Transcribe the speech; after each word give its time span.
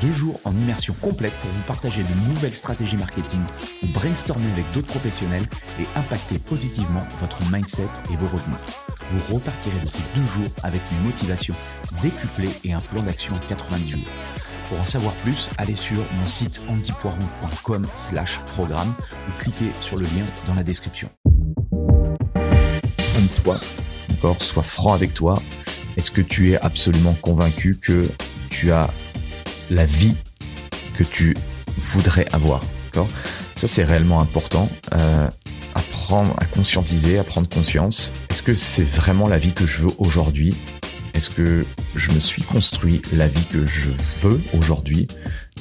Deux 0.00 0.12
jours 0.12 0.40
en 0.44 0.52
immersion 0.52 0.94
complète 1.00 1.32
pour 1.40 1.50
vous 1.50 1.62
partager 1.62 2.02
de 2.02 2.28
nouvelles 2.28 2.54
stratégies 2.54 2.96
marketing 2.96 3.40
ou 3.82 3.86
brainstormer 3.88 4.50
avec 4.52 4.64
d'autres 4.72 4.86
professionnels 4.86 5.46
et 5.80 5.98
impacter 5.98 6.38
positivement 6.38 7.02
votre 7.18 7.40
mindset 7.52 7.88
et 8.12 8.16
vos 8.16 8.28
revenus. 8.28 8.58
Vous 9.10 9.34
repartirez 9.34 9.80
de 9.80 9.88
ces 9.88 10.02
deux 10.14 10.26
jours 10.26 10.50
avec 10.62 10.80
une 10.92 11.04
motivation 11.04 11.54
décuplée 12.02 12.50
et 12.64 12.72
un 12.72 12.80
plan 12.80 13.02
d'action 13.02 13.34
en 13.34 13.38
90 13.38 13.90
jours. 13.90 14.08
Pour 14.68 14.80
en 14.80 14.84
savoir 14.84 15.14
plus, 15.14 15.50
allez 15.56 15.74
sur 15.74 15.96
mon 15.96 16.26
site 16.26 16.60
antipoiron.com 16.68 17.86
slash 17.94 18.38
programme 18.40 18.94
ou 19.28 19.32
cliquez 19.38 19.70
sur 19.80 19.96
le 19.96 20.04
lien 20.04 20.26
dans 20.46 20.54
la 20.54 20.62
description. 20.62 21.08
toi, 23.42 23.58
d'accord, 24.10 24.40
sois 24.42 24.62
franc 24.62 24.92
avec 24.92 25.14
toi. 25.14 25.34
Est-ce 25.96 26.12
que 26.12 26.20
tu 26.20 26.52
es 26.52 26.60
absolument 26.60 27.14
convaincu 27.14 27.78
que 27.80 28.06
tu 28.50 28.70
as 28.70 28.90
la 29.70 29.84
vie 29.84 30.14
que 30.96 31.04
tu 31.04 31.36
voudrais 31.78 32.26
avoir. 32.32 32.60
Ça, 33.54 33.66
c'est 33.68 33.84
réellement 33.84 34.20
important. 34.20 34.68
Euh, 34.94 35.28
apprendre 35.74 36.34
à 36.38 36.44
conscientiser, 36.46 37.18
à 37.18 37.24
prendre 37.24 37.48
conscience. 37.48 38.12
Est-ce 38.30 38.42
que 38.42 38.54
c'est 38.54 38.82
vraiment 38.82 39.28
la 39.28 39.38
vie 39.38 39.52
que 39.52 39.66
je 39.66 39.82
veux 39.82 39.90
aujourd'hui? 39.98 40.54
Est-ce 41.14 41.30
que 41.30 41.64
je 41.94 42.10
me 42.12 42.20
suis 42.20 42.42
construit 42.42 43.02
la 43.12 43.28
vie 43.28 43.44
que 43.46 43.66
je 43.66 43.90
veux 44.20 44.40
aujourd'hui? 44.56 45.06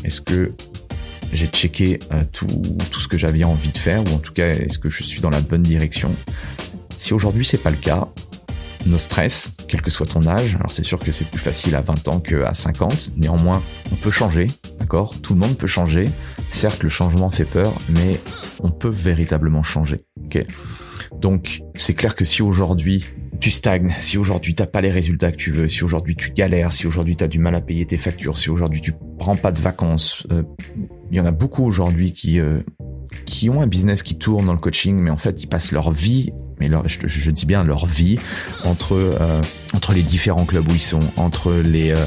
Est-ce 0.03 0.21
que 0.21 0.53
j'ai 1.33 1.47
checké 1.47 1.99
euh, 2.11 2.23
tout, 2.31 2.47
tout 2.91 2.99
ce 2.99 3.07
que 3.07 3.17
j'avais 3.17 3.43
envie 3.43 3.71
de 3.71 3.77
faire? 3.77 4.01
Ou 4.01 4.15
en 4.15 4.19
tout 4.19 4.33
cas 4.33 4.49
est-ce 4.49 4.79
que 4.79 4.89
je 4.89 5.03
suis 5.03 5.19
dans 5.19 5.29
la 5.29 5.41
bonne 5.41 5.63
direction? 5.63 6.15
Si 6.95 7.13
aujourd'hui 7.13 7.45
c'est 7.45 7.61
pas 7.61 7.69
le 7.69 7.77
cas, 7.77 8.07
nos 8.87 8.97
stress, 8.97 9.51
quel 9.67 9.81
que 9.81 9.91
soit 9.91 10.05
ton 10.05 10.25
âge. 10.27 10.55
Alors 10.55 10.71
c'est 10.71 10.83
sûr 10.83 10.99
que 10.99 11.11
c'est 11.11 11.25
plus 11.25 11.39
facile 11.39 11.75
à 11.75 11.81
20 11.81 12.07
ans 12.07 12.19
qu'à 12.19 12.53
50. 12.53 13.13
Néanmoins, 13.17 13.61
on 13.91 13.95
peut 13.95 14.11
changer, 14.11 14.47
d'accord? 14.79 15.19
Tout 15.21 15.33
le 15.33 15.39
monde 15.39 15.57
peut 15.57 15.67
changer. 15.67 16.09
Certes, 16.49 16.83
le 16.83 16.89
changement 16.89 17.29
fait 17.29 17.45
peur, 17.45 17.73
mais 17.89 18.19
on 18.61 18.71
peut 18.71 18.89
véritablement 18.89 19.63
changer, 19.63 20.01
ok? 20.25 20.45
Donc, 21.19 21.61
c'est 21.75 21.93
clair 21.93 22.15
que 22.15 22.25
si 22.25 22.41
aujourd'hui 22.41 23.05
tu 23.39 23.51
stagnes, 23.51 23.93
si 23.97 24.17
aujourd'hui 24.17 24.55
t'as 24.55 24.65
pas 24.65 24.81
les 24.81 24.91
résultats 24.91 25.31
que 25.31 25.37
tu 25.37 25.51
veux, 25.51 25.67
si 25.67 25.83
aujourd'hui 25.83 26.15
tu 26.15 26.31
galères, 26.31 26.73
si 26.73 26.87
aujourd'hui 26.87 27.15
tu 27.15 27.23
as 27.23 27.27
du 27.27 27.39
mal 27.39 27.55
à 27.55 27.61
payer 27.61 27.85
tes 27.85 27.97
factures, 27.97 28.37
si 28.37 28.49
aujourd'hui 28.49 28.81
tu 28.81 28.93
prends 29.19 29.35
pas 29.35 29.51
de 29.51 29.59
vacances, 29.59 30.25
euh, 30.31 30.43
il 31.11 31.17
y 31.17 31.19
en 31.19 31.25
a 31.25 31.31
beaucoup 31.31 31.63
aujourd'hui 31.63 32.13
qui 32.13 32.39
euh, 32.39 32.61
qui 33.25 33.49
ont 33.49 33.61
un 33.61 33.67
business 33.67 34.03
qui 34.03 34.17
tourne 34.17 34.45
dans 34.45 34.53
le 34.53 34.59
coaching, 34.59 34.97
mais 34.97 35.09
en 35.09 35.17
fait 35.17 35.43
ils 35.43 35.47
passent 35.47 35.71
leur 35.71 35.91
vie 35.91 36.31
mais 36.59 36.69
je, 36.85 37.31
dis 37.31 37.45
bien 37.45 37.63
leur 37.63 37.85
vie 37.85 38.17
entre 38.63 38.93
euh, 38.93 39.41
entre 39.73 39.93
les 39.93 40.03
différents 40.03 40.45
clubs 40.45 40.67
où 40.67 40.73
ils 40.73 40.79
sont, 40.79 40.99
entre 41.15 41.53
les 41.53 41.91
euh, 41.91 42.05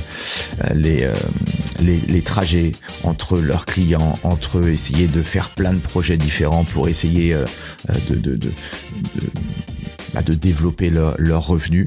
les, 0.74 1.04
euh, 1.04 1.14
les, 1.80 1.96
les 1.96 2.22
trajets, 2.22 2.72
entre 3.04 3.38
leurs 3.38 3.66
clients, 3.66 4.14
entre 4.22 4.68
essayer 4.68 5.06
de 5.06 5.22
faire 5.22 5.50
plein 5.50 5.72
de 5.72 5.78
projets 5.80 6.16
différents 6.16 6.64
pour 6.64 6.88
essayer 6.88 7.34
de 7.34 8.14
de, 8.14 8.36
de, 8.36 8.36
de, 8.36 8.52
bah, 10.14 10.22
développer 10.22 10.90
leurs 10.90 11.14
leur 11.18 11.46
revenus 11.46 11.86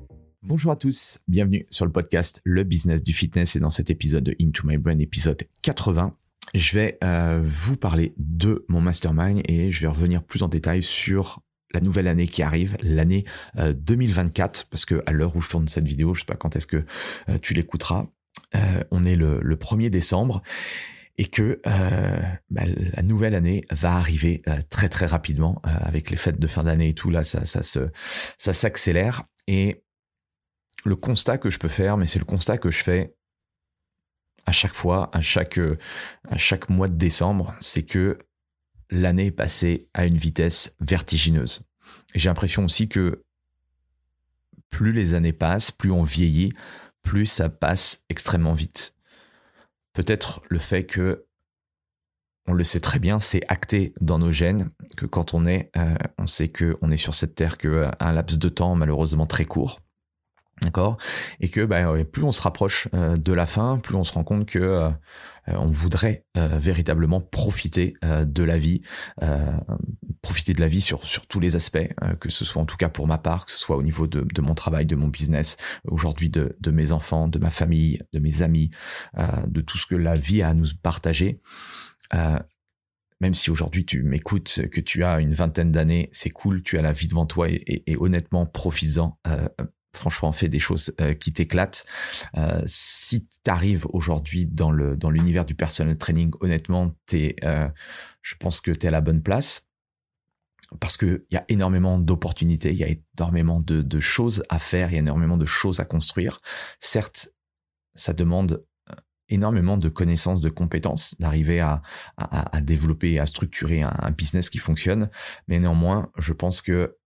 Bonjour 0.43 0.71
à 0.71 0.75
tous, 0.75 1.19
bienvenue 1.27 1.67
sur 1.69 1.85
le 1.85 1.91
podcast 1.91 2.41
Le 2.45 2.63
Business 2.63 3.03
du 3.03 3.13
Fitness. 3.13 3.55
Et 3.55 3.59
dans 3.59 3.69
cet 3.69 3.91
épisode 3.91 4.23
de 4.23 4.35
Into 4.41 4.65
My 4.65 4.77
Brain, 4.77 4.97
épisode 4.97 5.43
80, 5.61 6.17
je 6.55 6.73
vais 6.73 6.97
euh, 7.03 7.43
vous 7.45 7.77
parler 7.77 8.15
de 8.17 8.65
mon 8.67 8.81
mastermind 8.81 9.43
et 9.47 9.69
je 9.69 9.81
vais 9.81 9.87
revenir 9.87 10.23
plus 10.23 10.41
en 10.41 10.47
détail 10.47 10.81
sur 10.81 11.41
la 11.75 11.79
nouvelle 11.79 12.07
année 12.07 12.27
qui 12.27 12.41
arrive, 12.41 12.75
l'année 12.81 13.21
2024, 13.55 14.61
euh, 14.61 14.63
parce 14.71 14.85
que 14.85 15.03
à 15.05 15.11
l'heure 15.11 15.35
où 15.35 15.41
je 15.41 15.49
tourne 15.49 15.67
cette 15.67 15.87
vidéo, 15.87 16.15
je 16.15 16.21
sais 16.21 16.25
pas 16.25 16.33
quand 16.33 16.55
est-ce 16.55 16.65
que 16.65 16.85
euh, 17.29 17.37
tu 17.39 17.53
l'écouteras, 17.53 18.07
on 18.89 19.03
est 19.03 19.15
le, 19.15 19.41
le 19.43 19.55
1er 19.55 19.91
décembre 19.91 20.41
et 21.19 21.27
que 21.27 21.61
bah, 22.49 22.63
la 22.65 23.03
nouvelle 23.03 23.35
année 23.35 23.63
va 23.69 23.93
arriver 23.93 24.41
très 24.69 24.89
très 24.89 25.05
rapidement 25.05 25.61
avec 25.63 26.09
les 26.09 26.17
fêtes 26.17 26.39
de 26.39 26.47
fin 26.47 26.63
d'année 26.63 26.89
et 26.89 26.93
tout 26.93 27.11
là 27.11 27.23
ça 27.23 27.45
ça 27.45 27.63
se 27.63 27.91
ça 28.37 28.51
s'accélère. 28.51 29.23
Et 29.47 29.83
le 30.85 30.95
constat 30.95 31.37
que 31.37 31.49
je 31.49 31.59
peux 31.59 31.67
faire, 31.67 31.97
mais 31.97 32.07
c'est 32.07 32.19
le 32.19 32.25
constat 32.25 32.57
que 32.57 32.71
je 32.71 32.83
fais 32.83 33.15
à 34.45 34.51
chaque 34.51 34.73
fois, 34.73 35.09
à 35.13 35.21
chaque, 35.21 35.59
chaque 36.35 36.69
mois 36.69 36.87
de 36.87 36.95
décembre, 36.95 37.53
c'est 37.59 37.83
que 37.83 38.17
l'année 38.89 39.27
est 39.27 39.31
passée 39.31 39.89
à 39.93 40.05
une 40.05 40.17
vitesse 40.17 40.75
vertigineuse. 40.79 41.67
J'ai 42.15 42.29
l'impression 42.29 42.65
aussi 42.65 42.89
que 42.89 43.23
plus 44.69 44.91
les 44.91 45.13
années 45.13 45.33
passent, 45.33 45.71
plus 45.71 45.91
on 45.91 46.03
vieillit, 46.03 46.53
plus 47.03 47.25
ça 47.25 47.49
passe 47.49 48.03
extrêmement 48.09 48.53
vite. 48.53 48.95
Peut-être 49.93 50.41
le 50.49 50.59
fait 50.59 50.85
que, 50.85 51.25
on 52.47 52.53
le 52.53 52.63
sait 52.63 52.79
très 52.79 52.99
bien, 52.99 53.19
c'est 53.19 53.41
acté 53.49 53.93
dans 54.01 54.17
nos 54.17 54.31
gènes 54.31 54.71
que 54.97 55.05
quand 55.05 55.33
on 55.33 55.45
est, 55.45 55.69
euh, 55.77 55.95
on 56.17 56.27
sait 56.27 56.49
que 56.49 56.77
on 56.81 56.89
est 56.89 56.97
sur 56.97 57.13
cette 57.13 57.35
terre 57.35 57.57
qu'un 57.57 58.11
laps 58.11 58.39
de 58.39 58.49
temps 58.49 58.75
malheureusement 58.75 59.27
très 59.27 59.45
court. 59.45 59.79
D'accord? 60.61 60.97
Et 61.39 61.49
que 61.49 61.65
bah, 61.65 61.81
plus 62.05 62.23
on 62.23 62.31
se 62.31 62.41
rapproche 62.41 62.87
euh, 62.93 63.17
de 63.17 63.33
la 63.33 63.47
fin, 63.47 63.79
plus 63.79 63.95
on 63.95 64.03
se 64.03 64.13
rend 64.13 64.23
compte 64.23 64.47
que 64.47 64.59
euh, 64.59 64.89
on 65.47 65.71
voudrait 65.71 66.25
euh, 66.37 66.59
véritablement 66.59 67.19
profiter 67.19 67.95
de 68.03 68.43
la 68.43 68.59
vie, 68.59 68.81
profiter 70.21 70.53
de 70.53 70.61
la 70.61 70.67
vie 70.67 70.81
sur, 70.81 71.03
sur 71.03 71.25
tous 71.25 71.39
les 71.39 71.55
aspects, 71.55 71.89
que 72.19 72.29
ce 72.29 72.45
soit 72.45 72.61
en 72.61 72.65
tout 72.65 72.77
cas 72.77 72.89
pour 72.89 73.07
ma 73.07 73.17
part, 73.17 73.45
que 73.45 73.51
ce 73.51 73.57
soit 73.57 73.75
au 73.75 73.81
niveau 73.81 74.05
de, 74.05 74.21
de 74.21 74.41
mon 74.41 74.53
travail, 74.53 74.85
de 74.85 74.95
mon 74.95 75.07
business, 75.07 75.57
aujourd'hui 75.83 76.29
de, 76.29 76.55
de 76.59 76.71
mes 76.71 76.91
enfants, 76.91 77.27
de 77.27 77.39
ma 77.39 77.49
famille, 77.49 77.99
de 78.13 78.19
mes 78.19 78.43
amis, 78.43 78.69
de 79.47 79.61
tout 79.61 79.79
ce 79.79 79.87
que 79.87 79.95
la 79.95 80.15
vie 80.15 80.43
a 80.43 80.49
à 80.49 80.53
nous 80.53 80.67
partager. 80.83 81.41
même 83.19 83.33
si 83.33 83.49
aujourd'hui 83.49 83.83
tu 83.83 84.03
m'écoutes, 84.03 84.61
que 84.71 84.79
tu 84.79 85.03
as 85.03 85.19
une 85.19 85.33
vingtaine 85.33 85.71
d'années, 85.71 86.09
c'est 86.11 86.29
cool, 86.29 86.61
tu 86.61 86.77
as 86.77 86.83
la 86.83 86.93
vie 86.93 87.07
devant 87.07 87.25
toi 87.25 87.49
et, 87.49 87.63
et, 87.65 87.91
et 87.91 87.97
honnêtement 87.97 88.45
profites-en 88.45 89.17
franchement 89.93 90.31
fais 90.31 90.47
des 90.49 90.59
choses 90.59 90.93
euh, 91.01 91.13
qui 91.13 91.33
t'éclatent. 91.33 91.85
Euh, 92.37 92.61
si 92.65 93.25
tu 93.25 93.51
arrives 93.51 93.85
aujourd'hui 93.89 94.45
dans 94.45 94.71
le 94.71 94.95
dans 94.95 95.09
l'univers 95.09 95.45
du 95.45 95.55
personal 95.55 95.97
training, 95.97 96.31
honnêtement, 96.39 96.91
t'es, 97.05 97.35
euh, 97.43 97.67
je 98.21 98.35
pense 98.35 98.61
que 98.61 98.71
tu 98.71 98.85
es 98.85 98.87
à 98.87 98.91
la 98.91 99.01
bonne 99.01 99.21
place 99.21 99.67
parce 100.79 100.95
que 100.97 101.25
il 101.29 101.35
y 101.35 101.37
a 101.37 101.45
énormément 101.49 101.99
d'opportunités, 101.99 102.71
il 102.71 102.77
y 102.77 102.83
a 102.83 102.95
énormément 103.17 103.59
de, 103.59 103.81
de 103.81 103.99
choses 103.99 104.43
à 104.49 104.59
faire, 104.59 104.89
il 104.91 104.93
y 104.93 104.97
a 104.97 104.99
énormément 104.99 105.37
de 105.37 105.45
choses 105.45 105.79
à 105.79 105.85
construire. 105.85 106.39
Certes, 106.79 107.29
ça 107.93 108.13
demande 108.13 108.65
euh, 108.89 108.95
énormément 109.27 109.77
de 109.77 109.89
connaissances, 109.89 110.39
de 110.39 110.49
compétences, 110.49 111.15
d'arriver 111.19 111.59
à, 111.59 111.81
à, 112.15 112.55
à, 112.55 112.61
développer, 112.61 113.19
à 113.19 113.25
structurer 113.25 113.81
un, 113.81 113.93
un 113.99 114.11
business 114.11 114.49
qui 114.49 114.59
fonctionne. 114.59 115.09
Mais 115.49 115.59
néanmoins, 115.59 116.09
je 116.17 116.31
pense 116.31 116.61
que 116.61 116.97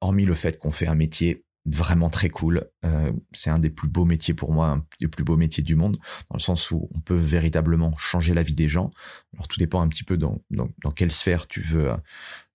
hormis 0.00 0.24
le 0.24 0.34
fait 0.34 0.58
qu'on 0.58 0.72
fait 0.72 0.88
un 0.88 0.96
métier 0.96 1.44
vraiment 1.64 2.10
très 2.10 2.28
cool. 2.28 2.68
Euh, 2.84 3.12
c'est 3.32 3.50
un 3.50 3.58
des 3.58 3.70
plus 3.70 3.88
beaux 3.88 4.04
métiers 4.04 4.34
pour 4.34 4.52
moi, 4.52 4.68
un 4.68 4.86
des 5.00 5.08
plus 5.08 5.24
beaux 5.24 5.36
métiers 5.36 5.62
du 5.62 5.76
monde, 5.76 5.98
dans 6.30 6.36
le 6.36 6.40
sens 6.40 6.70
où 6.70 6.88
on 6.94 7.00
peut 7.00 7.16
véritablement 7.16 7.96
changer 7.96 8.34
la 8.34 8.42
vie 8.42 8.54
des 8.54 8.68
gens. 8.68 8.90
Alors 9.34 9.48
tout 9.48 9.58
dépend 9.58 9.80
un 9.80 9.88
petit 9.88 10.04
peu 10.04 10.16
dans, 10.16 10.42
dans, 10.50 10.68
dans 10.82 10.90
quelle 10.90 11.12
sphère 11.12 11.46
tu 11.46 11.60
veux, 11.60 11.92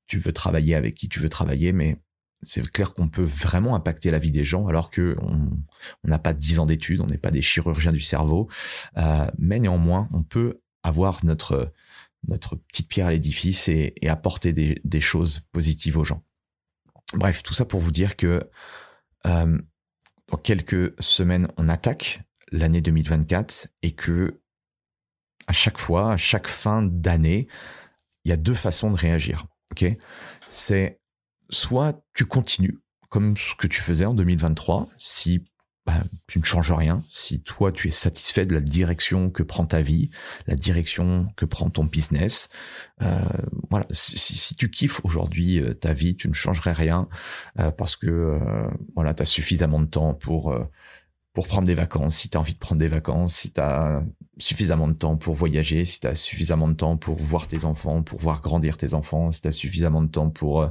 tu 0.07 0.17
veux 0.17 0.33
travailler, 0.33 0.75
avec 0.75 0.95
qui 0.95 1.07
tu 1.07 1.19
veux 1.19 1.29
travailler, 1.29 1.71
mais 1.71 1.99
c'est 2.41 2.69
clair 2.71 2.93
qu'on 2.93 3.09
peut 3.09 3.23
vraiment 3.23 3.75
impacter 3.75 4.11
la 4.11 4.19
vie 4.19 4.31
des 4.31 4.43
gens 4.43 4.67
alors 4.67 4.89
que 4.89 5.15
on 5.19 5.49
n'a 6.03 6.19
pas 6.19 6.33
dix 6.33 6.59
ans 6.59 6.65
d'études, 6.65 7.01
on 7.01 7.07
n'est 7.07 7.17
pas 7.17 7.31
des 7.31 7.41
chirurgiens 7.41 7.91
du 7.91 8.01
cerveau, 8.01 8.47
euh, 8.97 9.25
mais 9.39 9.59
néanmoins 9.59 10.07
on 10.13 10.23
peut 10.23 10.61
avoir 10.83 11.23
notre 11.25 11.73
notre 12.27 12.55
petite 12.55 12.89
pierre 12.89 13.07
à 13.07 13.11
l'édifice 13.11 13.69
et, 13.69 13.93
et, 14.01 14.09
apporter 14.09 14.51
des, 14.51 14.81
des, 14.83 14.99
choses 14.99 15.41
positives 15.51 15.97
aux 15.97 16.03
gens. 16.03 16.23
Bref, 17.13 17.43
tout 17.43 17.53
ça 17.53 17.63
pour 17.63 17.79
vous 17.79 17.91
dire 17.91 18.17
que 18.17 18.41
euh, 19.25 19.57
dans 20.29 20.37
quelques 20.37 20.93
semaines 21.01 21.47
on 21.57 21.69
attaque 21.69 22.21
l'année 22.51 22.81
2024 22.81 23.67
et 23.81 23.91
que 23.91 24.41
à 25.47 25.53
chaque 25.53 25.77
fois, 25.77 26.11
à 26.11 26.17
chaque 26.17 26.47
fin 26.47 26.83
d'année, 26.83 27.47
il 28.25 28.29
y 28.29 28.33
a 28.33 28.37
deux 28.37 28.53
façons 28.53 28.91
de 28.91 28.97
réagir. 28.97 29.45
Ok, 29.71 29.85
c'est 30.49 30.99
soit 31.49 32.03
tu 32.13 32.25
continues 32.25 32.79
comme 33.09 33.37
ce 33.37 33.55
que 33.55 33.67
tu 33.67 33.81
faisais 33.81 34.05
en 34.05 34.13
2023, 34.13 34.87
si 34.97 35.45
bah, 35.87 36.03
tu 36.27 36.39
ne 36.39 36.43
changes 36.43 36.73
rien, 36.73 37.01
si 37.09 37.39
toi 37.41 37.71
tu 37.71 37.87
es 37.87 37.91
satisfait 37.91 38.45
de 38.45 38.53
la 38.53 38.59
direction 38.59 39.29
que 39.29 39.41
prend 39.41 39.65
ta 39.65 39.81
vie, 39.81 40.09
la 40.45 40.55
direction 40.55 41.29
que 41.37 41.45
prend 41.45 41.69
ton 41.69 41.85
business, 41.85 42.49
euh, 43.01 43.21
voilà, 43.69 43.85
si, 43.91 44.17
si, 44.17 44.53
tu 44.55 44.69
kiffes 44.69 44.99
aujourd'hui 45.05 45.61
euh, 45.61 45.73
ta 45.73 45.93
vie, 45.93 46.17
tu 46.17 46.27
ne 46.27 46.33
changerais 46.33 46.73
rien 46.73 47.07
euh, 47.59 47.71
parce 47.71 47.95
que 47.95 48.07
euh, 48.07 48.67
voilà, 48.95 49.13
tu 49.13 49.21
as 49.21 49.25
suffisamment 49.25 49.79
de 49.79 49.85
temps 49.85 50.13
pour 50.13 50.51
euh, 50.51 50.65
pour 51.37 51.47
prendre 51.47 51.67
des 51.67 51.75
vacances, 51.75 52.15
si 52.15 52.29
tu 52.31 52.35
as 52.35 52.39
envie 52.39 52.55
de 52.55 52.59
prendre 52.59 52.79
des 52.79 52.87
vacances, 52.87 53.35
si 53.35 53.53
tu 53.53 53.61
as 53.61 54.03
suffisamment 54.39 54.87
de 54.87 54.93
temps 54.93 55.15
pour 55.15 55.35
voyager, 55.35 55.85
si 55.85 55.99
tu 55.99 56.07
as 56.07 56.15
suffisamment 56.15 56.67
de 56.67 56.73
temps 56.73 56.97
pour 56.97 57.15
voir 57.15 57.45
tes 57.45 57.63
enfants, 57.63 58.01
pour 58.01 58.19
voir 58.19 58.41
grandir 58.41 58.75
tes 58.75 58.95
enfants, 58.95 59.29
si 59.29 59.41
tu 59.41 59.47
as 59.47 59.51
suffisamment 59.51 60.01
de 60.01 60.09
temps 60.09 60.31
pour 60.31 60.63
euh, 60.63 60.69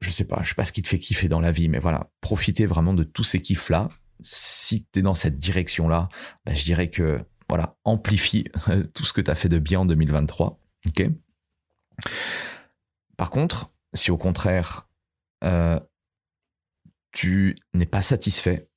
je 0.00 0.10
sais 0.10 0.24
pas, 0.24 0.42
je 0.42 0.50
sais 0.50 0.54
pas 0.54 0.64
ce 0.64 0.72
qui 0.72 0.82
te 0.82 0.88
fait 0.88 0.98
kiffer 0.98 1.28
dans 1.28 1.40
la 1.40 1.50
vie, 1.50 1.68
mais 1.68 1.78
voilà, 1.78 2.10
profiter 2.20 2.66
vraiment 2.66 2.94
de 2.94 3.04
tous 3.04 3.24
ces 3.24 3.40
kiffs 3.40 3.70
là. 3.70 3.88
Si 4.20 4.86
tu 4.92 5.00
es 5.00 5.02
dans 5.02 5.14
cette 5.14 5.36
direction 5.36 5.88
là, 5.88 6.08
bah, 6.44 6.54
je 6.54 6.64
dirais 6.64 6.90
que 6.90 7.24
voilà, 7.48 7.74
amplifie 7.84 8.44
tout 8.94 9.04
ce 9.04 9.12
que 9.12 9.20
tu 9.20 9.30
as 9.30 9.34
fait 9.34 9.48
de 9.48 9.58
bien 9.58 9.80
en 9.80 9.86
2023, 9.86 10.60
ok? 10.86 11.10
Par 13.16 13.30
contre, 13.30 13.72
si 13.94 14.10
au 14.10 14.18
contraire 14.18 14.88
euh, 15.44 15.80
tu 17.12 17.56
n'es 17.72 17.86
pas 17.86 18.02
satisfait, 18.02 18.68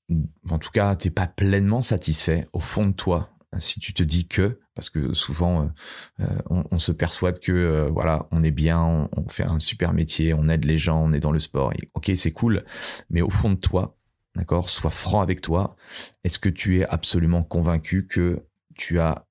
en 0.50 0.60
tout 0.60 0.71
cas 0.71 0.95
t'es 0.95 1.10
pas 1.10 1.27
pleinement 1.27 1.81
satisfait 1.81 2.45
au 2.54 2.60
fond 2.60 2.86
de 2.86 2.94
toi, 2.94 3.36
si 3.57 3.80
tu 3.80 3.94
te 3.94 4.04
dis 4.04 4.27
que 4.27 4.60
parce 4.80 4.90
que 4.90 5.14
souvent 5.14 5.64
euh, 5.64 6.24
euh, 6.24 6.64
on, 6.72 6.80
se 6.80 6.94
persuade 6.94 7.40
que 7.40 7.52
euh, 7.52 7.90
voilà 7.90 8.28
on 8.31 8.44
est 8.44 8.52
bien, 8.52 9.10
on, 9.14 9.28
fait 9.28 9.44
un 9.44 9.60
super 9.60 9.92
métier, 9.92 10.34
on 10.34 10.48
aide 10.48 10.64
les 10.64 10.78
gens, 10.78 11.04
on 11.04 11.12
est 11.12 11.20
dans 11.20 11.34
le 11.34 11.40
sport. 11.40 11.74
Ok, 11.96 12.10
c'est 12.16 12.31
cool, 12.31 12.64
mais 13.10 13.22
au 13.22 13.30
fond 13.30 13.50
de 13.50 13.58
toi, 13.58 13.98
d'accord, 14.38 14.70
sois 14.70 14.90
franc 14.90 15.20
avec 15.20 15.42
toi. 15.42 15.76
Est-ce 16.24 16.40
que 16.40 16.48
tu 16.48 16.80
es 16.80 16.86
absolument 16.86 17.44
convaincu 17.44 18.08
que 18.08 18.46
tu 18.76 19.02
as 19.02 19.28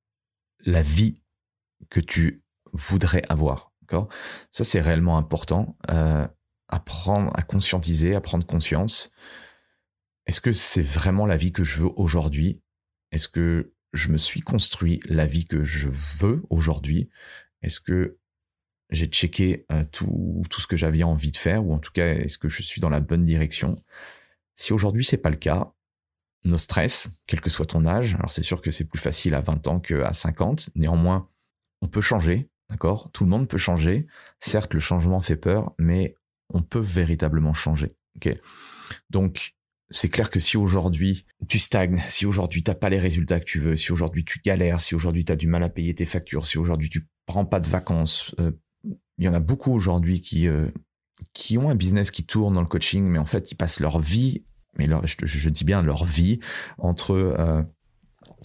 la 0.67 0.83
vie 0.83 1.23
que 1.89 2.01
tu 2.01 2.43
voudrais 2.75 3.23
avoir, 3.31 3.73
d'accord? 3.81 4.09
Ça 4.51 4.65
c'est 4.65 4.83
réellement 4.83 5.17
important. 5.17 5.79
Euh, 5.91 6.29
apprendre 6.69 7.31
à 7.35 7.43
conscientiser, 7.43 8.15
à 8.15 8.21
prendre 8.21 8.45
conscience. 8.45 9.13
Est-ce 10.27 10.43
que 10.43 10.53
c'est 10.53 10.83
vraiment 10.83 11.25
la 11.25 11.39
vie 11.39 11.53
que 11.53 11.65
je 11.65 11.79
veux 11.79 11.91
aujourd'hui? 11.97 12.61
Est-ce 13.13 13.29
que 13.29 13.73
je 13.93 14.11
me 14.11 14.19
suis 14.19 14.41
construit 14.41 15.01
la 15.07 15.27
vie 15.27 15.47
que 15.47 15.65
je 15.65 15.89
veux 15.89 16.43
aujourd'hui 16.51 17.11
Est-ce 17.63 17.81
que 17.81 18.19
j'ai 18.91 19.07
checké 19.07 19.67
euh, 19.71 19.85
tout, 19.91 20.43
tout 20.51 20.61
ce 20.61 20.67
que 20.67 20.77
j'avais 20.77 21.03
envie 21.03 21.31
de 21.31 21.37
faire 21.37 21.65
ou 21.67 21.75
en 21.75 21.79
tout 21.79 21.93
cas 21.93 22.15
est-ce 22.15 22.39
que 22.39 22.49
je 22.49 22.63
suis 22.63 22.81
dans 22.81 22.91
la 22.91 23.01
bonne 23.01 23.25
direction? 23.25 23.77
Si 24.55 24.73
aujourd'hui 24.73 25.05
c'est 25.05 25.19
pas 25.19 25.31
le 25.31 25.37
cas, 25.37 25.73
nos 26.45 26.59
stress, 26.59 27.09
quel 27.27 27.41
que 27.41 27.51
soit 27.51 27.67
ton 27.67 27.85
âge, 27.85 28.15
alors 28.15 28.31
c'est 28.31 28.43
sûr 28.43 28.61
que 28.61 28.71
c'est 28.71 28.85
plus 28.85 28.99
facile 28.99 29.35
à 29.35 29.41
20 29.41 29.69
ans 29.69 29.81
qu'à 29.81 30.13
50, 30.13 30.71
néanmoins 30.75 31.29
on 31.81 31.89
peut 31.89 32.01
changer, 32.01 32.49
d'accord? 32.71 33.11
Tout 33.13 33.25
le 33.25 33.31
monde 33.31 33.49
peut 33.49 33.59
changer. 33.59 34.07
Certes 34.41 34.75
le 34.75 34.81
changement 34.81 35.21
fait 35.21 35.37
peur, 35.37 35.75
mais 35.79 36.15
on 36.51 36.63
peut 36.63 36.81
véritablement 36.81 37.55
changer. 37.55 37.97
Ok? 38.17 38.35
Donc 39.11 39.55
c'est 39.91 40.09
clair 40.09 40.31
que 40.31 40.41
si 40.41 40.57
aujourd'hui 40.57 41.25
tu 41.49 41.59
stagnes, 41.59 42.03
si 42.07 42.27
aujourd'hui 42.27 42.63
t'as 42.63 42.75
pas 42.75 42.91
les 42.91 42.99
résultats 42.99 43.41
que 43.41 43.45
tu 43.45 43.59
veux, 43.59 43.77
si 43.77 43.93
aujourd'hui 43.93 44.25
tu 44.25 44.41
galères, 44.45 44.81
si 44.81 44.95
aujourd'hui 44.95 45.25
tu 45.25 45.33
as 45.33 45.37
du 45.37 45.47
mal 45.47 45.63
à 45.63 45.69
payer 45.69 45.95
tes 45.95 46.05
factures, 46.05 46.47
si 46.47 46.59
aujourd'hui 46.59 46.91
tu 46.91 47.07
prends 47.27 47.45
pas 47.45 47.61
de 47.61 47.69
vacances, 47.69 48.35
euh, 48.41 48.53
il 48.85 49.25
y 49.25 49.29
en 49.29 49.35
a 49.35 49.41
beaucoup 49.41 49.73
aujourd'hui 49.73 50.21
qui 50.21 50.49
euh, 50.49 50.69
qui 51.33 51.59
ont 51.59 51.71
un 51.71 51.75
business 51.75 52.11
qui 52.11 52.25
tourne 52.25 52.55
dans 52.55 52.61
le 52.61 52.67
coaching, 52.69 53.05
mais 53.05 53.19
en 53.19 53.25
fait 53.25 53.51
ils 53.51 53.57
passent 53.57 53.81
leur 53.81 53.99
vie, 53.99 54.45
mais 54.77 54.87
leur, 54.87 55.07
je, 55.07 55.17
je 55.25 55.49
dis 55.49 55.65
bien 55.65 55.83
leur 55.83 56.05
vie 56.05 56.39
entre 56.79 57.13
euh, 57.13 57.63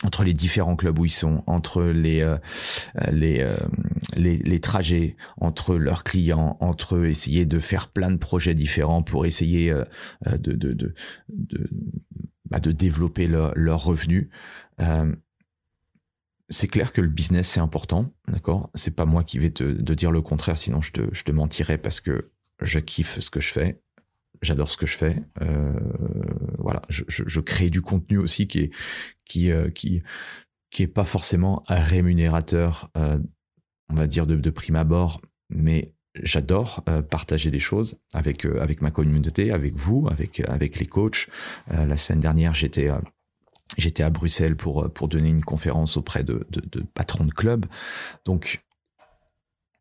entre 0.04 0.24
les 0.24 0.34
différents 0.34 0.76
clubs 0.76 0.98
où 0.98 1.06
ils 1.06 1.10
sont, 1.10 1.44
entre 1.48 1.84
les 1.84 2.22
euh, 2.22 2.38
les, 3.12 3.40
euh, 3.40 3.58
les, 4.16 4.38
les 4.38 4.60
trajets, 4.60 5.16
entre 5.38 5.76
leurs 5.76 6.04
clients, 6.04 6.58
entre 6.60 7.06
essayer 7.06 7.46
de 7.46 7.60
faire 7.60 7.90
plein 7.90 8.12
de 8.12 8.18
projets 8.18 8.56
différents 8.56 9.04
pour 9.04 9.26
essayer 9.26 9.72
euh, 9.72 9.86
de 10.26 10.54
de 10.54 10.74
de 10.74 10.94
de, 11.30 11.70
bah, 12.50 12.60
développer 12.60 13.28
leurs 13.28 13.54
leur 13.56 13.84
revenus. 13.84 14.30
c'est 16.50 16.68
clair 16.68 16.92
que 16.92 17.02
le 17.02 17.08
business 17.08 17.48
c'est 17.48 17.60
important, 17.60 18.12
d'accord? 18.28 18.70
C'est 18.76 18.96
pas 18.96 19.06
moi 19.06 19.24
qui 19.24 19.40
vais 19.40 19.52
te 19.52 19.64
de 19.64 19.94
dire 19.94 20.12
le 20.12 20.22
contraire, 20.22 20.58
sinon 20.58 20.82
je 20.82 20.92
te 20.92 21.02
je 21.14 21.24
te 21.24 21.32
mentirais 21.32 21.78
parce 21.78 22.02
que 22.02 22.32
je 22.62 22.80
kiffe 22.80 23.20
ce 23.20 23.30
que 23.30 23.42
je 23.42 23.52
fais 23.52 23.82
j'adore 24.44 24.70
ce 24.70 24.78
que 24.78 24.86
je 24.86 24.98
fais. 24.98 25.24
Euh, 25.42 25.74
voilà, 26.60 26.82
je, 26.90 27.04
je, 27.08 27.24
je, 27.26 27.40
crée 27.40 27.70
du 27.70 27.82
contenu 27.82 28.18
aussi 28.18 28.48
qui 28.48 28.60
est 28.60 28.72
qui 29.26 29.52
euh, 29.52 29.70
qui 29.70 30.04
qui 30.74 30.84
est 30.84 30.88
pas 30.88 31.06
forcément 31.06 31.64
rémunérateur, 31.70 32.90
euh, 32.98 33.20
on 33.90 33.96
va 33.96 34.08
dire 34.08 34.26
de, 34.26 34.36
de, 34.36 34.50
prime 34.50 34.76
abord, 34.76 35.22
mais 35.50 35.94
j'adore 36.22 36.84
euh, 36.90 37.02
partager 37.02 37.52
des 37.52 37.60
choses 37.60 38.00
avec 38.14 38.46
euh, 38.46 38.60
avec 38.60 38.82
ma 38.82 38.92
communauté, 38.92 39.52
avec 39.52 39.76
vous, 39.76 40.08
avec 40.12 40.42
avec 40.42 40.80
les 40.80 40.88
coachs. 40.88 41.30
la 41.70 41.96
semaine 41.96 42.20
dernière, 42.20 42.54
j'étais 42.54 42.90
J'étais 43.76 44.04
à 44.04 44.12
Bruxelles 44.12 44.56
pour 44.56 44.92
pour 44.94 45.08
donner 45.08 45.30
une 45.30 45.44
conférence 45.44 45.98
auprès 45.98 46.24
de, 46.24 46.46
de, 46.52 46.62
de 46.62 46.86
patrons 46.94 47.26
de 47.26 47.32
clubs. 47.32 47.66
Donc 48.24 48.64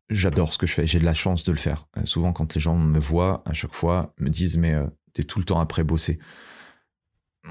j'adore 0.09 0.53
ce 0.53 0.57
que 0.57 0.67
je 0.67 0.73
fais, 0.73 0.87
j'ai 0.87 0.99
de 0.99 1.05
la 1.05 1.13
chance 1.13 1.43
de 1.43 1.51
le 1.51 1.57
faire. 1.57 1.87
Euh, 1.97 2.05
souvent, 2.05 2.33
quand 2.33 2.53
les 2.55 2.61
gens 2.61 2.77
me 2.77 2.99
voient, 2.99 3.43
à 3.45 3.53
chaque 3.53 3.73
fois, 3.73 4.13
me 4.19 4.29
disent 4.29 4.57
mais 4.57 4.73
euh, 4.73 4.85
t'es 5.13 5.23
tout 5.23 5.39
le 5.39 5.45
temps 5.45 5.59
après 5.59 5.83
bosser. 5.83 6.19